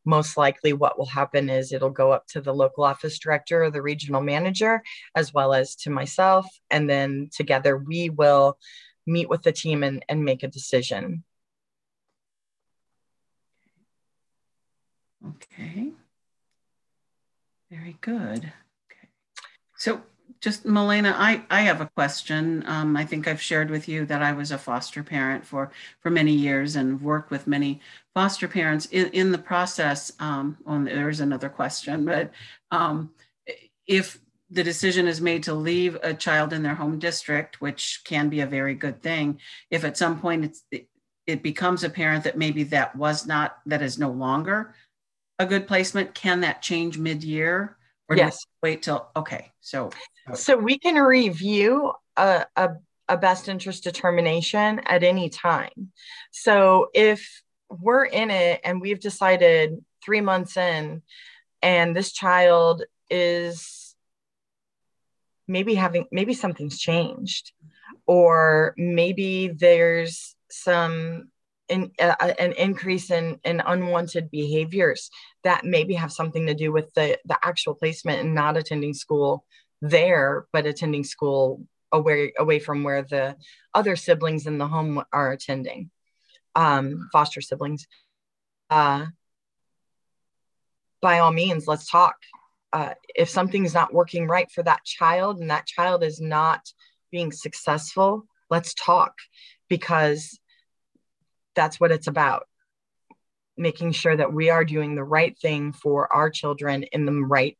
Most 0.04 0.36
likely, 0.36 0.72
what 0.72 0.96
will 0.96 1.06
happen 1.06 1.50
is 1.50 1.72
it'll 1.72 1.90
go 1.90 2.12
up 2.12 2.28
to 2.28 2.40
the 2.40 2.54
local 2.54 2.84
office 2.84 3.18
director 3.18 3.64
or 3.64 3.72
the 3.72 3.82
regional 3.82 4.22
manager, 4.22 4.80
as 5.16 5.34
well 5.34 5.54
as 5.54 5.74
to 5.74 5.90
myself. 5.90 6.46
And 6.70 6.88
then 6.88 7.30
together 7.34 7.76
we 7.76 8.10
will 8.10 8.58
meet 9.08 9.28
with 9.28 9.42
the 9.42 9.50
team 9.50 9.82
and, 9.82 10.04
and 10.08 10.24
make 10.24 10.44
a 10.44 10.48
decision. 10.48 11.24
Okay. 15.26 15.92
Very 17.70 17.96
good. 18.00 18.52
Okay. 18.86 19.08
So 19.76 20.02
just 20.40 20.64
Melaina, 20.64 21.14
I, 21.16 21.42
I 21.50 21.62
have 21.62 21.80
a 21.80 21.90
question. 21.94 22.62
Um, 22.66 22.96
I 22.96 23.04
think 23.04 23.26
I've 23.26 23.40
shared 23.40 23.70
with 23.70 23.88
you 23.88 24.06
that 24.06 24.22
I 24.22 24.32
was 24.32 24.52
a 24.52 24.58
foster 24.58 25.02
parent 25.02 25.44
for, 25.44 25.70
for 26.00 26.10
many 26.10 26.32
years 26.32 26.76
and 26.76 27.00
worked 27.00 27.30
with 27.30 27.46
many 27.46 27.80
foster 28.14 28.46
parents 28.46 28.86
in, 28.86 29.08
in 29.08 29.32
the 29.32 29.38
process. 29.38 30.12
Um, 30.20 30.56
oh, 30.66 30.84
there's 30.84 31.20
another 31.20 31.48
question, 31.48 32.04
but 32.04 32.30
um, 32.70 33.10
if 33.86 34.20
the 34.50 34.62
decision 34.62 35.08
is 35.08 35.20
made 35.20 35.42
to 35.42 35.54
leave 35.54 35.98
a 36.02 36.14
child 36.14 36.52
in 36.52 36.62
their 36.62 36.74
home 36.74 36.98
district, 36.98 37.60
which 37.60 38.02
can 38.04 38.28
be 38.28 38.40
a 38.40 38.46
very 38.46 38.74
good 38.74 39.02
thing, 39.02 39.40
if 39.70 39.84
at 39.84 39.98
some 39.98 40.20
point 40.20 40.44
it's, 40.44 40.64
it, 40.70 40.88
it 41.26 41.42
becomes 41.42 41.84
apparent 41.84 42.24
that 42.24 42.38
maybe 42.38 42.62
that 42.62 42.94
was 42.96 43.26
not, 43.26 43.58
that 43.66 43.82
is 43.82 43.98
no 43.98 44.10
longer 44.10 44.74
a 45.38 45.46
good 45.46 45.66
placement, 45.66 46.14
can 46.14 46.40
that 46.40 46.62
change 46.62 46.98
mid-year? 46.98 47.76
Or 48.08 48.16
yes. 48.16 48.44
wait 48.62 48.82
till, 48.82 49.08
okay, 49.14 49.52
so. 49.60 49.90
So 50.34 50.56
we 50.56 50.78
can 50.78 50.94
review 50.96 51.92
a, 52.16 52.46
a, 52.56 52.70
a 53.08 53.16
best 53.16 53.48
interest 53.48 53.84
determination 53.84 54.80
at 54.86 55.02
any 55.02 55.28
time. 55.28 55.92
So 56.30 56.88
if 56.94 57.42
we're 57.70 58.04
in 58.04 58.30
it 58.30 58.60
and 58.64 58.80
we've 58.80 59.00
decided 59.00 59.84
three 60.04 60.20
months 60.20 60.56
in 60.56 61.02
and 61.62 61.94
this 61.94 62.12
child 62.12 62.84
is 63.10 63.94
maybe 65.46 65.74
having 65.74 66.06
maybe 66.12 66.34
something's 66.34 66.78
changed 66.78 67.52
or 68.06 68.74
maybe 68.76 69.48
there's 69.48 70.34
some 70.50 71.30
in, 71.68 71.92
uh, 72.00 72.14
an 72.38 72.52
increase 72.52 73.10
in, 73.10 73.38
in 73.44 73.60
unwanted 73.60 74.30
behaviors 74.30 75.10
that 75.44 75.64
maybe 75.64 75.94
have 75.94 76.12
something 76.12 76.46
to 76.46 76.54
do 76.54 76.72
with 76.72 76.92
the, 76.94 77.18
the 77.24 77.38
actual 77.42 77.74
placement 77.74 78.20
and 78.20 78.34
not 78.34 78.56
attending 78.56 78.94
school 78.94 79.44
there, 79.80 80.46
but 80.52 80.66
attending 80.66 81.04
school 81.04 81.62
away, 81.92 82.32
away 82.38 82.58
from 82.58 82.82
where 82.82 83.02
the 83.02 83.36
other 83.74 83.96
siblings 83.96 84.46
in 84.46 84.58
the 84.58 84.66
home 84.66 85.02
are 85.12 85.32
attending, 85.32 85.90
um, 86.54 87.08
foster 87.12 87.40
siblings. 87.40 87.86
Uh, 88.70 89.06
by 91.00 91.20
all 91.20 91.32
means, 91.32 91.66
let's 91.66 91.88
talk. 91.88 92.16
Uh, 92.72 92.92
if 93.14 93.28
something's 93.28 93.72
not 93.72 93.94
working 93.94 94.26
right 94.26 94.50
for 94.50 94.62
that 94.62 94.84
child 94.84 95.40
and 95.40 95.50
that 95.50 95.66
child 95.66 96.02
is 96.02 96.20
not 96.20 96.72
being 97.10 97.32
successful, 97.32 98.26
let's 98.50 98.74
talk 98.74 99.14
because 99.68 100.38
that's 101.58 101.80
what 101.80 101.90
it's 101.90 102.06
about. 102.06 102.46
Making 103.56 103.90
sure 103.90 104.16
that 104.16 104.32
we 104.32 104.48
are 104.48 104.64
doing 104.64 104.94
the 104.94 105.02
right 105.02 105.36
thing 105.36 105.72
for 105.72 106.10
our 106.12 106.30
children 106.30 106.84
in 106.84 107.04
the 107.04 107.12
right 107.12 107.58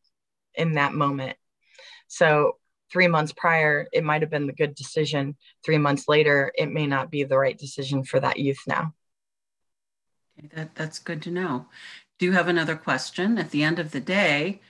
in 0.55 0.75
that 0.75 0.95
moment. 0.95 1.37
So 2.07 2.59
three 2.93 3.09
months 3.09 3.33
prior 3.33 3.89
it 3.93 4.05
might 4.05 4.23
have 4.23 4.31
been 4.31 4.47
the 4.47 4.53
good 4.53 4.77
decision. 4.77 5.37
Three 5.65 5.79
months 5.79 6.05
later 6.07 6.53
it 6.55 6.71
may 6.71 6.87
not 6.87 7.11
be 7.11 7.25
the 7.25 7.37
right 7.37 7.59
decision 7.59 8.05
for 8.05 8.21
that 8.21 8.39
youth 8.39 8.61
now. 8.69 8.95
That, 10.55 10.77
that's 10.77 11.01
good 11.01 11.21
to 11.23 11.33
know. 11.33 11.67
Do 12.21 12.27
you 12.27 12.33
have 12.33 12.47
another 12.47 12.77
question? 12.77 13.37
At 13.37 13.51
the 13.51 13.65
end 13.65 13.81
of 13.81 13.91
the 13.91 14.01
day 14.01 14.61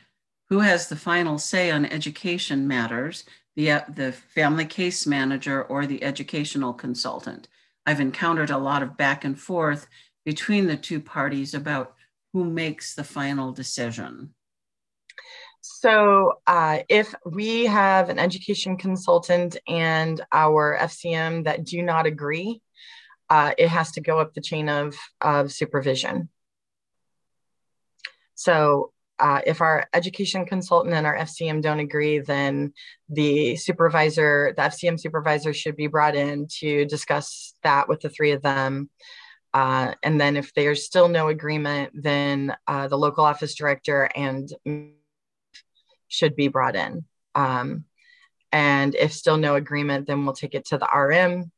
who 0.48 0.60
has 0.60 0.88
the 0.88 0.96
final 0.96 1.38
say 1.38 1.70
on 1.70 1.84
education 1.84 2.66
matters? 2.66 3.24
The, 3.56 3.84
the 3.94 4.12
family 4.12 4.64
case 4.64 5.06
manager 5.06 5.62
or 5.62 5.84
the 5.84 6.02
educational 6.02 6.72
consultant 6.72 7.48
I've 7.88 8.00
encountered 8.00 8.50
a 8.50 8.58
lot 8.58 8.82
of 8.82 8.98
back 8.98 9.24
and 9.24 9.40
forth 9.40 9.86
between 10.26 10.66
the 10.66 10.76
two 10.76 11.00
parties 11.00 11.54
about 11.54 11.94
who 12.34 12.44
makes 12.44 12.94
the 12.94 13.02
final 13.02 13.50
decision. 13.50 14.34
So, 15.62 16.34
uh, 16.46 16.80
if 16.90 17.14
we 17.24 17.64
have 17.64 18.10
an 18.10 18.18
education 18.18 18.76
consultant 18.76 19.56
and 19.66 20.20
our 20.34 20.76
FCM 20.78 21.44
that 21.44 21.64
do 21.64 21.80
not 21.80 22.04
agree, 22.04 22.60
uh, 23.30 23.52
it 23.56 23.68
has 23.68 23.92
to 23.92 24.02
go 24.02 24.18
up 24.18 24.34
the 24.34 24.42
chain 24.42 24.68
of, 24.68 24.94
of 25.22 25.50
supervision. 25.50 26.28
So, 28.34 28.92
uh, 29.18 29.40
if 29.46 29.60
our 29.60 29.88
education 29.92 30.44
consultant 30.44 30.94
and 30.94 31.06
our 31.06 31.16
FCM 31.16 31.60
don't 31.60 31.80
agree, 31.80 32.20
then 32.20 32.72
the 33.08 33.56
supervisor, 33.56 34.54
the 34.56 34.62
FCM 34.62 34.98
supervisor 34.98 35.52
should 35.52 35.76
be 35.76 35.86
brought 35.86 36.14
in 36.14 36.46
to 36.58 36.84
discuss 36.84 37.54
that 37.62 37.88
with 37.88 38.00
the 38.00 38.08
three 38.08 38.32
of 38.32 38.42
them. 38.42 38.90
Uh, 39.52 39.94
and 40.02 40.20
then 40.20 40.36
if 40.36 40.52
there's 40.54 40.84
still 40.84 41.08
no 41.08 41.28
agreement, 41.28 41.90
then 41.94 42.54
uh, 42.66 42.86
the 42.86 42.98
local 42.98 43.24
office 43.24 43.54
director 43.54 44.08
and 44.14 44.52
should 46.08 46.36
be 46.36 46.48
brought 46.48 46.76
in. 46.76 47.04
Um, 47.34 47.84
and 48.52 48.94
if 48.94 49.12
still 49.12 49.36
no 49.36 49.56
agreement, 49.56 50.06
then 50.06 50.24
we'll 50.24 50.34
take 50.34 50.54
it 50.54 50.66
to 50.66 50.78
the 50.78 50.86
RM. 50.86 51.50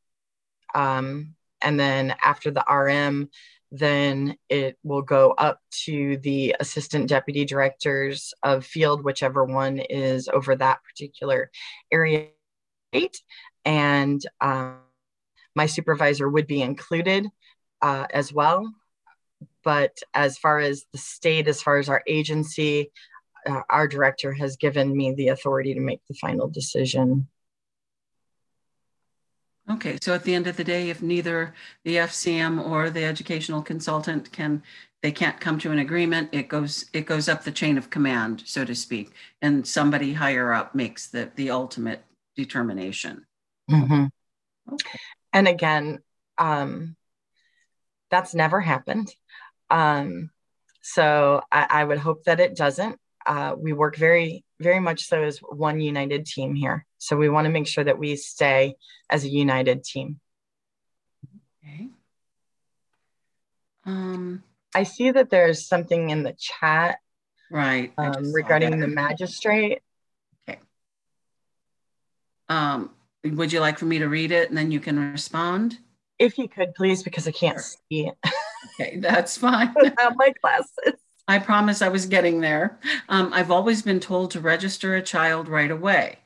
Um, 0.75 1.35
and 1.63 1.79
then 1.79 2.15
after 2.23 2.51
the 2.51 2.65
RM, 2.69 3.29
then 3.73 4.37
it 4.49 4.77
will 4.83 5.03
go 5.03 5.31
up 5.33 5.61
to 5.85 6.17
the 6.19 6.57
assistant 6.59 7.09
deputy 7.09 7.45
directors 7.45 8.35
of 8.43 8.67
field, 8.67 9.05
whichever 9.05 9.45
one 9.45 9.79
is 9.79 10.29
over 10.29 10.57
that 10.57 10.81
particular 10.83 11.51
area. 11.93 12.29
And 13.65 14.25
um, 14.41 14.79
my 15.55 15.67
supervisor 15.67 16.29
would 16.29 16.47
be 16.47 16.63
included 16.63 17.27
uh, 17.83 18.07
as 18.13 18.33
well. 18.33 18.73
But 19.63 19.99
as 20.15 20.39
far 20.39 20.59
as 20.59 20.85
the 20.93 20.99
state, 20.99 21.47
as 21.47 21.63
far 21.63 21.79
as 21.79 21.89
our 21.89 22.03
agency, 22.07 22.91
uh, 23.47 23.63
our 23.71 23.87
director 23.87 24.33
has 24.33 24.57
given 24.57 24.97
me 24.97 25.15
the 25.15 25.29
authority 25.29 25.75
to 25.75 25.81
make 25.81 26.01
the 26.09 26.15
final 26.15 26.49
decision. 26.49 27.29
Okay, 29.71 29.99
so 30.03 30.15
at 30.15 30.25
the 30.25 30.35
end 30.35 30.47
of 30.47 30.57
the 30.57 30.65
day, 30.65 30.91
if 30.91 31.01
neither 31.01 31.55
the 31.85 31.97
FCM 31.97 32.65
or 32.65 32.91
the 32.91 33.05
educational 33.05 33.63
consultant 33.63 34.33
can, 34.33 34.63
they 35.03 35.13
can't 35.13 35.39
come 35.39 35.59
to 35.61 35.71
an 35.71 35.79
agreement, 35.79 36.29
it 36.33 36.49
goes, 36.49 36.87
it 36.93 37.07
goes 37.07 37.29
up 37.29 37.45
the 37.45 37.53
chain 37.53 37.79
of 37.79 37.89
command, 37.89 38.43
so 38.47 38.65
to 38.65 38.75
speak, 38.75 39.13
and 39.43 39.67
somebody 39.67 40.13
higher 40.13 40.53
up 40.53 40.75
makes 40.75 41.07
the, 41.07 41.31
the 41.37 41.51
ultimate 41.51 42.05
determination. 42.35 43.27
Mm-hmm. 43.71 44.07
Okay. 44.73 44.99
And 45.33 45.47
again, 45.47 46.01
um, 46.37 46.97
that's 48.11 48.35
never 48.35 48.61
happened. 48.61 49.15
Um, 49.71 50.31
so 50.83 51.43
I, 51.53 51.67
I 51.71 51.85
would 51.85 51.99
hope 51.99 52.25
that 52.25 52.41
it 52.41 52.57
doesn't. 52.57 52.99
Uh, 53.27 53.55
we 53.59 53.73
work 53.73 53.97
very, 53.97 54.45
very 54.59 54.81
much 54.81 55.05
so 55.05 55.23
as 55.23 55.39
one 55.39 55.81
united 55.81 56.27
team 56.27 56.55
here. 56.55 56.87
So 56.99 57.17
we 57.17 57.29
want 57.29 57.47
to 57.47 57.51
make 57.51 57.67
sure 57.67 57.85
that 57.85 57.99
we 57.99 58.17
stay 58.17 58.75
as 59.09 59.25
a 59.25 59.29
united 59.29 59.85
team. 59.85 60.21
Okay. 61.65 61.89
Um, 63.85 64.43
I 64.75 64.85
see 64.85 65.11
that 65.11 65.31
there's 65.31 65.67
something 65.67 66.11
in 66.11 66.23
the 66.23 66.35
chat 66.39 66.99
right 67.51 67.93
um, 67.99 68.33
regarding 68.33 68.79
the 68.79 68.87
magistrate. 68.87 69.81
Okay. 70.49 70.61
Um, 72.49 72.91
would 73.25 73.53
you 73.53 73.61
like 73.61 73.79
for 73.79 73.87
me 73.87 73.99
to 73.99 74.09
read 74.09 74.31
it 74.33 74.49
and 74.49 74.57
then 74.57 74.71
you 74.71 74.81
can 74.81 75.13
respond? 75.13 75.79
If 76.19 76.39
you 76.39 76.49
could, 76.49 76.75
please, 76.75 77.03
because 77.03 77.27
I 77.27 77.33
can't 77.33 77.57
sure. 77.57 77.63
see 77.63 78.09
it. 78.09 78.15
okay, 78.81 78.99
that's 78.99 79.37
fine. 79.37 79.75
Without 79.75 80.15
my 80.17 80.33
glasses. 80.41 81.00
I 81.31 81.39
promise 81.39 81.81
I 81.81 81.91
was 81.91 82.07
getting 82.07 82.41
there. 82.41 82.81
Um, 83.09 83.33
I've 83.33 83.53
always 83.53 83.83
been 83.83 84.01
told 84.01 84.33
to 84.33 84.41
register 84.41 84.97
a 84.97 85.03
child 85.03 85.49
right 85.49 85.71
away. 85.71 86.19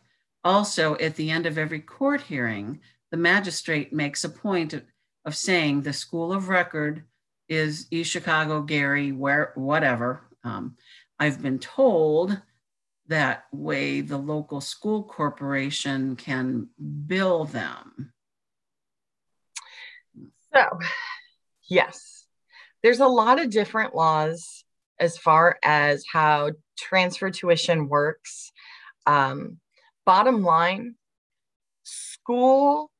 Also, 0.42 0.96
at 0.96 1.16
the 1.16 1.30
end 1.30 1.44
of 1.44 1.58
every 1.58 1.80
court 1.80 2.22
hearing, 2.22 2.80
the 3.10 3.18
magistrate 3.18 3.92
makes 3.92 4.24
a 4.24 4.30
point 4.30 4.72
of, 4.72 4.82
of 5.26 5.36
saying 5.36 5.82
the 5.82 5.92
school 5.92 6.32
of 6.32 6.48
record 6.48 7.04
is 7.50 7.86
East 7.90 8.10
Chicago, 8.10 8.62
Gary, 8.62 9.12
where, 9.12 9.52
whatever. 9.56 10.22
Um, 10.42 10.74
I've 11.18 11.42
been 11.42 11.58
told 11.58 12.40
that 13.08 13.44
way 13.52 14.00
the 14.00 14.16
local 14.16 14.62
school 14.62 15.02
corporation 15.02 16.16
can 16.16 16.70
bill 17.06 17.44
them. 17.44 18.10
So, 20.54 20.78
yes, 21.68 22.24
there's 22.82 23.00
a 23.00 23.06
lot 23.06 23.38
of 23.38 23.50
different 23.50 23.94
laws 23.94 24.63
as 25.00 25.18
far 25.18 25.58
as 25.62 26.04
how 26.10 26.50
transfer 26.78 27.30
tuition 27.30 27.88
works. 27.88 28.52
Um, 29.06 29.58
bottom 30.06 30.42
line, 30.42 30.94
school 31.82 32.90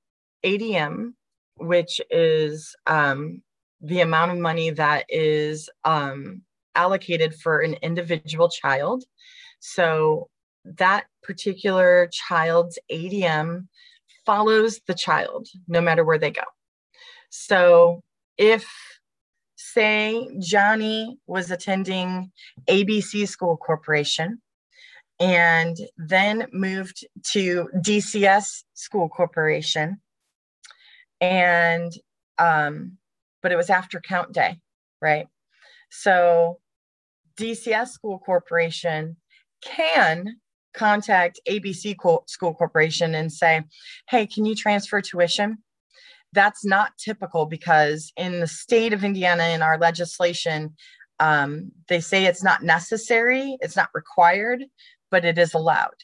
ADM 0.44 1.14
which 1.56 2.00
is 2.10 2.74
um, 2.86 3.42
the 3.80 4.00
amount 4.00 4.32
of 4.32 4.38
money 4.38 4.70
that 4.70 5.04
is 5.08 5.68
um, 5.84 6.42
allocated 6.74 7.34
for 7.34 7.60
an 7.60 7.74
individual 7.74 8.48
child. 8.48 9.04
So 9.60 10.28
that 10.64 11.06
particular 11.22 12.08
child's 12.10 12.78
ADM 12.90 13.68
follows 14.26 14.80
the 14.86 14.94
child 14.94 15.48
no 15.68 15.80
matter 15.80 16.04
where 16.04 16.18
they 16.18 16.30
go. 16.30 16.42
So 17.30 18.02
if, 18.38 18.66
say, 19.74 20.28
Johnny 20.38 21.18
was 21.26 21.50
attending 21.50 22.30
ABC 22.68 23.28
School 23.28 23.56
Corporation 23.56 24.40
and 25.20 25.76
then 25.96 26.46
moved 26.52 27.06
to 27.32 27.68
DCS 27.76 28.62
School 28.74 29.08
Corporation, 29.08 30.00
and 31.20 31.92
um, 32.38 32.98
but 33.42 33.52
it 33.52 33.56
was 33.56 33.70
after 33.70 34.00
count 34.00 34.32
day, 34.32 34.58
right? 35.00 35.26
So 35.90 36.58
DCS 37.36 37.88
School 37.88 38.18
Corporation 38.18 39.16
can 39.62 40.36
contact 40.74 41.40
ABC 41.48 41.94
School 42.26 42.54
Corporation 42.54 43.14
and 43.14 43.32
say, 43.32 43.62
hey, 44.08 44.26
can 44.26 44.44
you 44.44 44.54
transfer 44.54 45.00
tuition? 45.00 45.58
That's 46.34 46.64
not 46.64 46.98
typical 46.98 47.46
because 47.46 48.12
in 48.16 48.40
the 48.40 48.46
state 48.46 48.92
of 48.92 49.04
Indiana, 49.04 49.44
in 49.44 49.62
our 49.62 49.78
legislation, 49.78 50.74
um, 51.20 51.70
they 51.88 52.00
say 52.00 52.26
it's 52.26 52.42
not 52.42 52.62
necessary, 52.62 53.56
it's 53.60 53.76
not 53.76 53.88
required, 53.94 54.64
but 55.10 55.24
it 55.24 55.38
is 55.38 55.54
allowed. 55.54 55.94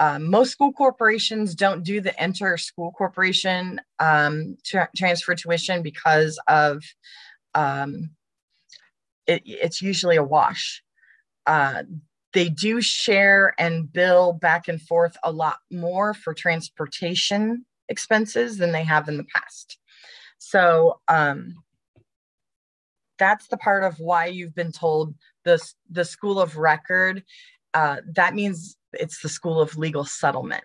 Um, 0.00 0.30
most 0.30 0.52
school 0.52 0.72
corporations 0.72 1.54
don't 1.54 1.84
do 1.84 2.00
the 2.00 2.18
enter 2.20 2.56
school 2.56 2.92
corporation 2.92 3.80
um, 3.98 4.56
tra- 4.64 4.90
transfer 4.96 5.34
tuition 5.34 5.82
because 5.82 6.38
of 6.46 6.82
um, 7.54 8.10
it, 9.26 9.42
it's 9.44 9.82
usually 9.82 10.16
a 10.16 10.22
wash. 10.22 10.82
Uh, 11.46 11.84
they 12.32 12.48
do 12.48 12.80
share 12.80 13.54
and 13.58 13.92
bill 13.92 14.32
back 14.32 14.68
and 14.68 14.80
forth 14.82 15.16
a 15.24 15.32
lot 15.32 15.58
more 15.70 16.14
for 16.14 16.34
transportation 16.34 17.64
expenses 17.88 18.58
than 18.58 18.72
they 18.72 18.84
have 18.84 19.08
in 19.08 19.16
the 19.16 19.26
past. 19.34 19.78
So 20.38 21.00
um, 21.08 21.54
that's 23.18 23.48
the 23.48 23.56
part 23.56 23.84
of 23.84 23.98
why 23.98 24.26
you've 24.26 24.54
been 24.54 24.72
told 24.72 25.14
the, 25.44 25.60
the 25.90 26.04
school 26.04 26.40
of 26.40 26.56
record. 26.56 27.22
Uh, 27.74 27.98
that 28.14 28.34
means 28.34 28.76
it's 28.92 29.20
the 29.20 29.28
school 29.28 29.60
of 29.60 29.76
legal 29.76 30.04
settlement. 30.04 30.64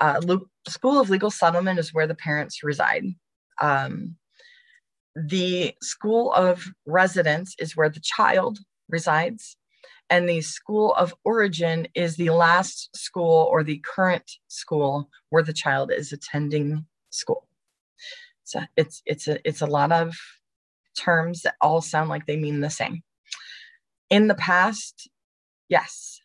Uh, 0.00 0.20
school 0.68 1.00
of 1.00 1.10
legal 1.10 1.30
settlement 1.30 1.78
is 1.78 1.94
where 1.94 2.06
the 2.06 2.14
parents 2.14 2.62
reside. 2.62 3.04
Um, 3.60 4.16
the 5.14 5.74
school 5.80 6.32
of 6.32 6.66
residence 6.86 7.54
is 7.58 7.76
where 7.76 7.88
the 7.88 8.00
child 8.00 8.58
resides 8.88 9.56
and 10.10 10.28
the 10.28 10.40
school 10.40 10.94
of 10.94 11.14
origin 11.24 11.88
is 11.94 12.16
the 12.16 12.30
last 12.30 12.94
school 12.96 13.48
or 13.50 13.62
the 13.62 13.82
current 13.84 14.30
school 14.48 15.08
where 15.30 15.42
the 15.42 15.52
child 15.52 15.90
is 15.90 16.12
attending 16.12 16.86
school. 17.10 17.46
So 18.44 18.60
it's 18.76 19.02
it's 19.06 19.28
a 19.28 19.38
it's 19.48 19.62
a 19.62 19.66
lot 19.66 19.92
of 19.92 20.14
terms 20.96 21.42
that 21.42 21.54
all 21.60 21.80
sound 21.80 22.10
like 22.10 22.26
they 22.26 22.36
mean 22.36 22.60
the 22.60 22.70
same. 22.70 23.02
In 24.10 24.28
the 24.28 24.34
past 24.34 25.08
yes 25.68 26.20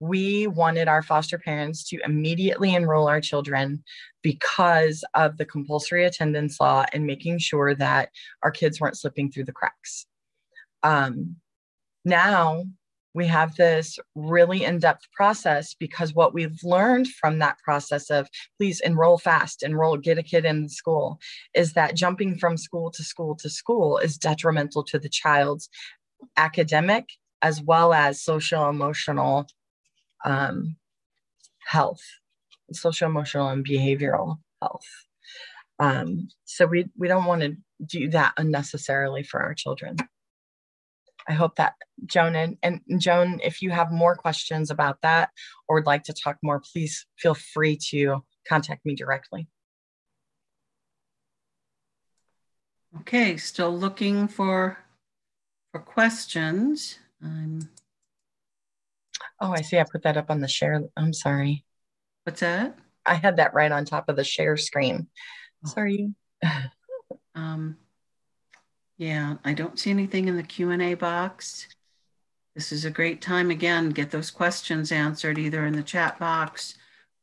we 0.00 0.46
wanted 0.46 0.88
our 0.88 1.02
foster 1.02 1.38
parents 1.38 1.88
to 1.88 1.98
immediately 2.04 2.74
enroll 2.74 3.08
our 3.08 3.20
children 3.20 3.82
because 4.22 5.04
of 5.14 5.36
the 5.36 5.44
compulsory 5.44 6.04
attendance 6.04 6.60
law 6.60 6.84
and 6.92 7.06
making 7.06 7.38
sure 7.38 7.74
that 7.74 8.10
our 8.42 8.50
kids 8.50 8.80
weren't 8.80 8.96
slipping 8.96 9.30
through 9.30 9.44
the 9.44 9.52
cracks. 9.52 10.06
Um, 10.82 11.36
now 12.04 12.64
we 13.14 13.26
have 13.26 13.56
this 13.56 13.98
really 14.14 14.64
in-depth 14.64 15.10
process 15.12 15.74
because 15.74 16.14
what 16.14 16.34
we've 16.34 16.58
learned 16.62 17.08
from 17.08 17.38
that 17.38 17.58
process 17.58 18.10
of 18.10 18.28
please 18.58 18.80
enroll 18.80 19.18
fast 19.18 19.62
enroll 19.62 19.96
get 19.96 20.18
a 20.18 20.22
kid 20.22 20.44
in 20.44 20.68
school 20.68 21.18
is 21.54 21.72
that 21.72 21.94
jumping 21.94 22.36
from 22.38 22.56
school 22.56 22.90
to 22.90 23.02
school 23.02 23.34
to 23.34 23.48
school 23.48 23.98
is 23.98 24.18
detrimental 24.18 24.84
to 24.84 24.98
the 24.98 25.08
child's 25.08 25.68
academic 26.36 27.08
as 27.42 27.62
well 27.62 27.92
as 27.92 28.22
social 28.22 28.68
emotional 28.68 29.46
um, 30.24 30.76
health 31.66 32.02
social 32.72 33.08
emotional 33.08 33.48
and 33.48 33.66
behavioral 33.66 34.38
health. 34.60 34.86
Um, 35.78 36.28
so 36.44 36.66
we 36.66 36.86
we 36.96 37.08
don't 37.08 37.24
want 37.24 37.42
to 37.42 37.56
do 37.84 38.08
that 38.10 38.32
unnecessarily 38.36 39.22
for 39.22 39.40
our 39.40 39.54
children 39.54 39.96
I 41.28 41.34
hope 41.34 41.56
that 41.56 41.74
Joan 42.06 42.34
and, 42.34 42.56
and 42.62 42.80
Joan, 42.98 43.40
if 43.44 43.60
you 43.60 43.70
have 43.70 43.92
more 43.92 44.16
questions 44.16 44.70
about 44.70 45.02
that 45.02 45.30
or 45.68 45.76
would 45.76 45.86
like 45.86 46.04
to 46.04 46.14
talk 46.14 46.38
more, 46.42 46.60
please 46.60 47.06
feel 47.18 47.34
free 47.34 47.78
to 47.90 48.24
contact 48.48 48.86
me 48.86 48.94
directly. 48.94 49.48
Okay, 53.00 53.36
still 53.36 53.76
looking 53.76 54.26
for 54.26 54.78
for 55.70 55.80
questions. 55.80 56.98
Um, 57.22 57.68
oh, 59.40 59.52
I 59.52 59.60
see. 59.60 59.78
I 59.78 59.84
put 59.84 60.02
that 60.04 60.16
up 60.16 60.30
on 60.30 60.40
the 60.40 60.48
share. 60.48 60.82
I'm 60.96 61.12
sorry. 61.12 61.64
What's 62.24 62.40
that? 62.40 62.78
I 63.04 63.14
had 63.14 63.36
that 63.36 63.52
right 63.52 63.70
on 63.70 63.84
top 63.84 64.08
of 64.08 64.16
the 64.16 64.24
share 64.24 64.56
screen. 64.56 65.08
Oh. 65.64 65.68
Sorry. 65.68 66.14
um, 67.34 67.76
yeah, 68.98 69.36
I 69.44 69.54
don't 69.54 69.78
see 69.78 69.90
anything 69.90 70.26
in 70.28 70.36
the 70.36 70.42
Q&A 70.42 70.94
box. 70.94 71.68
This 72.54 72.72
is 72.72 72.84
a 72.84 72.90
great 72.90 73.22
time 73.22 73.50
again, 73.50 73.90
get 73.90 74.10
those 74.10 74.32
questions 74.32 74.90
answered 74.90 75.38
either 75.38 75.64
in 75.64 75.74
the 75.74 75.82
chat 75.82 76.18
box 76.18 76.74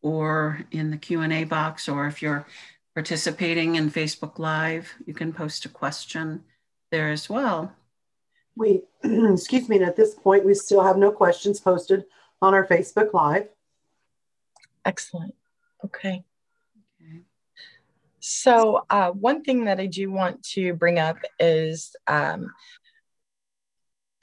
or 0.01 0.61
in 0.71 0.89
the 0.89 0.97
Q&A 0.97 1.43
box, 1.43 1.89
or 1.89 2.07
if 2.07 2.21
you're 2.21 2.47
participating 2.93 3.75
in 3.75 3.91
Facebook 3.91 4.39
Live, 4.39 4.93
you 5.05 5.13
can 5.13 5.33
post 5.33 5.65
a 5.65 5.69
question 5.69 6.43
there 6.91 7.09
as 7.09 7.29
well. 7.29 7.73
We, 8.55 8.83
excuse 9.03 9.67
me, 9.67 9.75
and 9.75 9.85
at 9.85 9.97
this 9.97 10.13
point, 10.13 10.45
we 10.45 10.53
still 10.53 10.81
have 10.81 10.97
no 10.97 11.11
questions 11.11 11.59
posted 11.59 12.05
on 12.41 12.53
our 12.53 12.65
Facebook 12.65 13.11
Live. 13.11 13.49
Excellent. 14.85 15.35
Okay. 15.83 16.23
So, 18.27 18.81
uh, 18.89 19.11
one 19.11 19.43
thing 19.43 19.65
that 19.65 19.79
I 19.79 19.85
do 19.85 20.09
want 20.09 20.41
to 20.53 20.73
bring 20.73 20.97
up 20.97 21.17
is 21.39 21.95
um, 22.07 22.51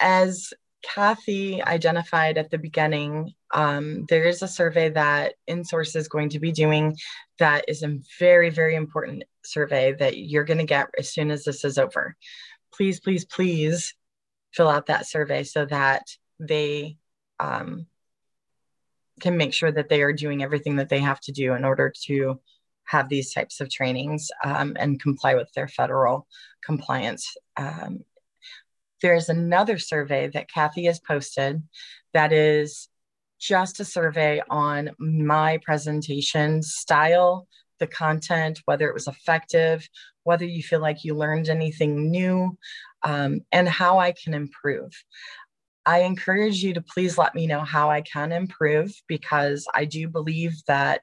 as 0.00 0.52
Kathy 0.82 1.62
identified 1.62 2.36
at 2.36 2.50
the 2.50 2.58
beginning, 2.58 3.32
um, 3.54 4.04
there 4.08 4.24
is 4.24 4.42
a 4.42 4.48
survey 4.48 4.88
that 4.88 5.34
InSource 5.48 5.94
is 5.94 6.08
going 6.08 6.30
to 6.30 6.40
be 6.40 6.50
doing 6.50 6.96
that 7.38 7.66
is 7.68 7.84
a 7.84 8.00
very, 8.18 8.50
very 8.50 8.74
important 8.74 9.22
survey 9.44 9.92
that 9.92 10.18
you're 10.18 10.42
going 10.42 10.58
to 10.58 10.64
get 10.64 10.88
as 10.98 11.12
soon 11.14 11.30
as 11.30 11.44
this 11.44 11.64
is 11.64 11.78
over. 11.78 12.16
Please, 12.74 12.98
please, 12.98 13.24
please 13.24 13.94
fill 14.50 14.68
out 14.68 14.86
that 14.86 15.06
survey 15.06 15.44
so 15.44 15.64
that 15.66 16.08
they 16.40 16.96
um, 17.38 17.86
can 19.20 19.36
make 19.36 19.54
sure 19.54 19.70
that 19.70 19.88
they 19.88 20.02
are 20.02 20.12
doing 20.12 20.42
everything 20.42 20.74
that 20.76 20.88
they 20.88 20.98
have 20.98 21.20
to 21.20 21.30
do 21.30 21.54
in 21.54 21.64
order 21.64 21.92
to 22.06 22.40
have 22.84 23.08
these 23.08 23.32
types 23.32 23.60
of 23.60 23.70
trainings 23.70 24.30
um, 24.44 24.76
and 24.78 25.00
comply 25.00 25.34
with 25.34 25.50
their 25.54 25.68
federal 25.68 26.26
compliance. 26.64 27.34
Um, 27.56 28.00
there's 29.00 29.28
another 29.28 29.78
survey 29.78 30.28
that 30.32 30.50
Kathy 30.50 30.84
has 30.84 31.00
posted 31.00 31.62
that 32.14 32.32
is 32.32 32.88
just 33.40 33.80
a 33.80 33.84
survey 33.84 34.40
on 34.48 34.90
my 34.98 35.58
presentation 35.64 36.62
style, 36.62 37.48
the 37.80 37.86
content, 37.88 38.60
whether 38.66 38.88
it 38.88 38.94
was 38.94 39.08
effective, 39.08 39.88
whether 40.22 40.44
you 40.44 40.62
feel 40.62 40.80
like 40.80 41.02
you 41.02 41.14
learned 41.14 41.48
anything 41.48 42.10
new, 42.10 42.56
um, 43.02 43.40
and 43.50 43.68
how 43.68 43.98
I 43.98 44.12
can 44.12 44.34
improve. 44.34 44.92
I 45.84 46.00
encourage 46.02 46.62
you 46.62 46.74
to 46.74 46.80
please 46.82 47.18
let 47.18 47.34
me 47.34 47.48
know 47.48 47.62
how 47.62 47.90
I 47.90 48.02
can 48.02 48.30
improve 48.30 48.94
because 49.08 49.66
I 49.74 49.84
do 49.84 50.08
believe 50.08 50.54
that 50.68 51.02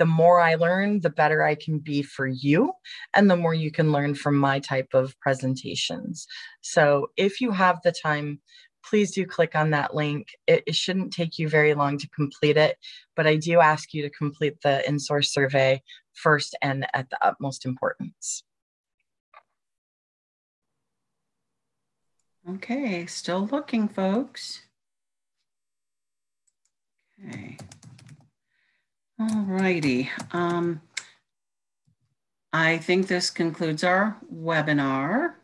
the 0.00 0.06
more 0.06 0.40
I 0.40 0.54
learn, 0.54 1.00
the 1.00 1.10
better 1.10 1.42
I 1.42 1.54
can 1.54 1.78
be 1.78 2.02
for 2.02 2.26
you, 2.26 2.72
and 3.14 3.30
the 3.30 3.36
more 3.36 3.52
you 3.52 3.70
can 3.70 3.92
learn 3.92 4.14
from 4.14 4.34
my 4.34 4.58
type 4.58 4.88
of 4.94 5.14
presentations. 5.20 6.26
So 6.62 7.08
if 7.18 7.42
you 7.42 7.50
have 7.50 7.80
the 7.84 7.92
time, 7.92 8.40
please 8.82 9.10
do 9.10 9.26
click 9.26 9.54
on 9.54 9.70
that 9.70 9.94
link. 9.94 10.28
It, 10.46 10.62
it, 10.66 10.74
shouldn't 10.74 11.12
take 11.12 11.38
you 11.38 11.50
very 11.50 11.74
long 11.74 11.98
to 11.98 12.08
complete 12.08 12.56
it, 12.56 12.78
but 13.14 13.26
I 13.26 13.36
do 13.36 13.60
ask 13.60 13.92
you 13.92 14.00
to 14.00 14.08
complete 14.08 14.56
the 14.62 14.82
InSource 14.88 15.26
survey 15.26 15.82
first 16.14 16.56
and 16.62 16.86
at 16.94 17.10
the 17.10 17.18
utmost 17.20 17.66
importance. 17.66 18.42
Okay, 22.48 23.04
still 23.04 23.46
looking, 23.48 23.86
folks. 23.86 24.62
Okay. 27.22 27.58
All 29.20 29.42
righty. 29.42 30.10
Um, 30.32 30.80
I 32.54 32.78
think 32.78 33.06
this 33.06 33.28
concludes 33.28 33.84
our 33.84 34.16
webinar. 34.34 35.34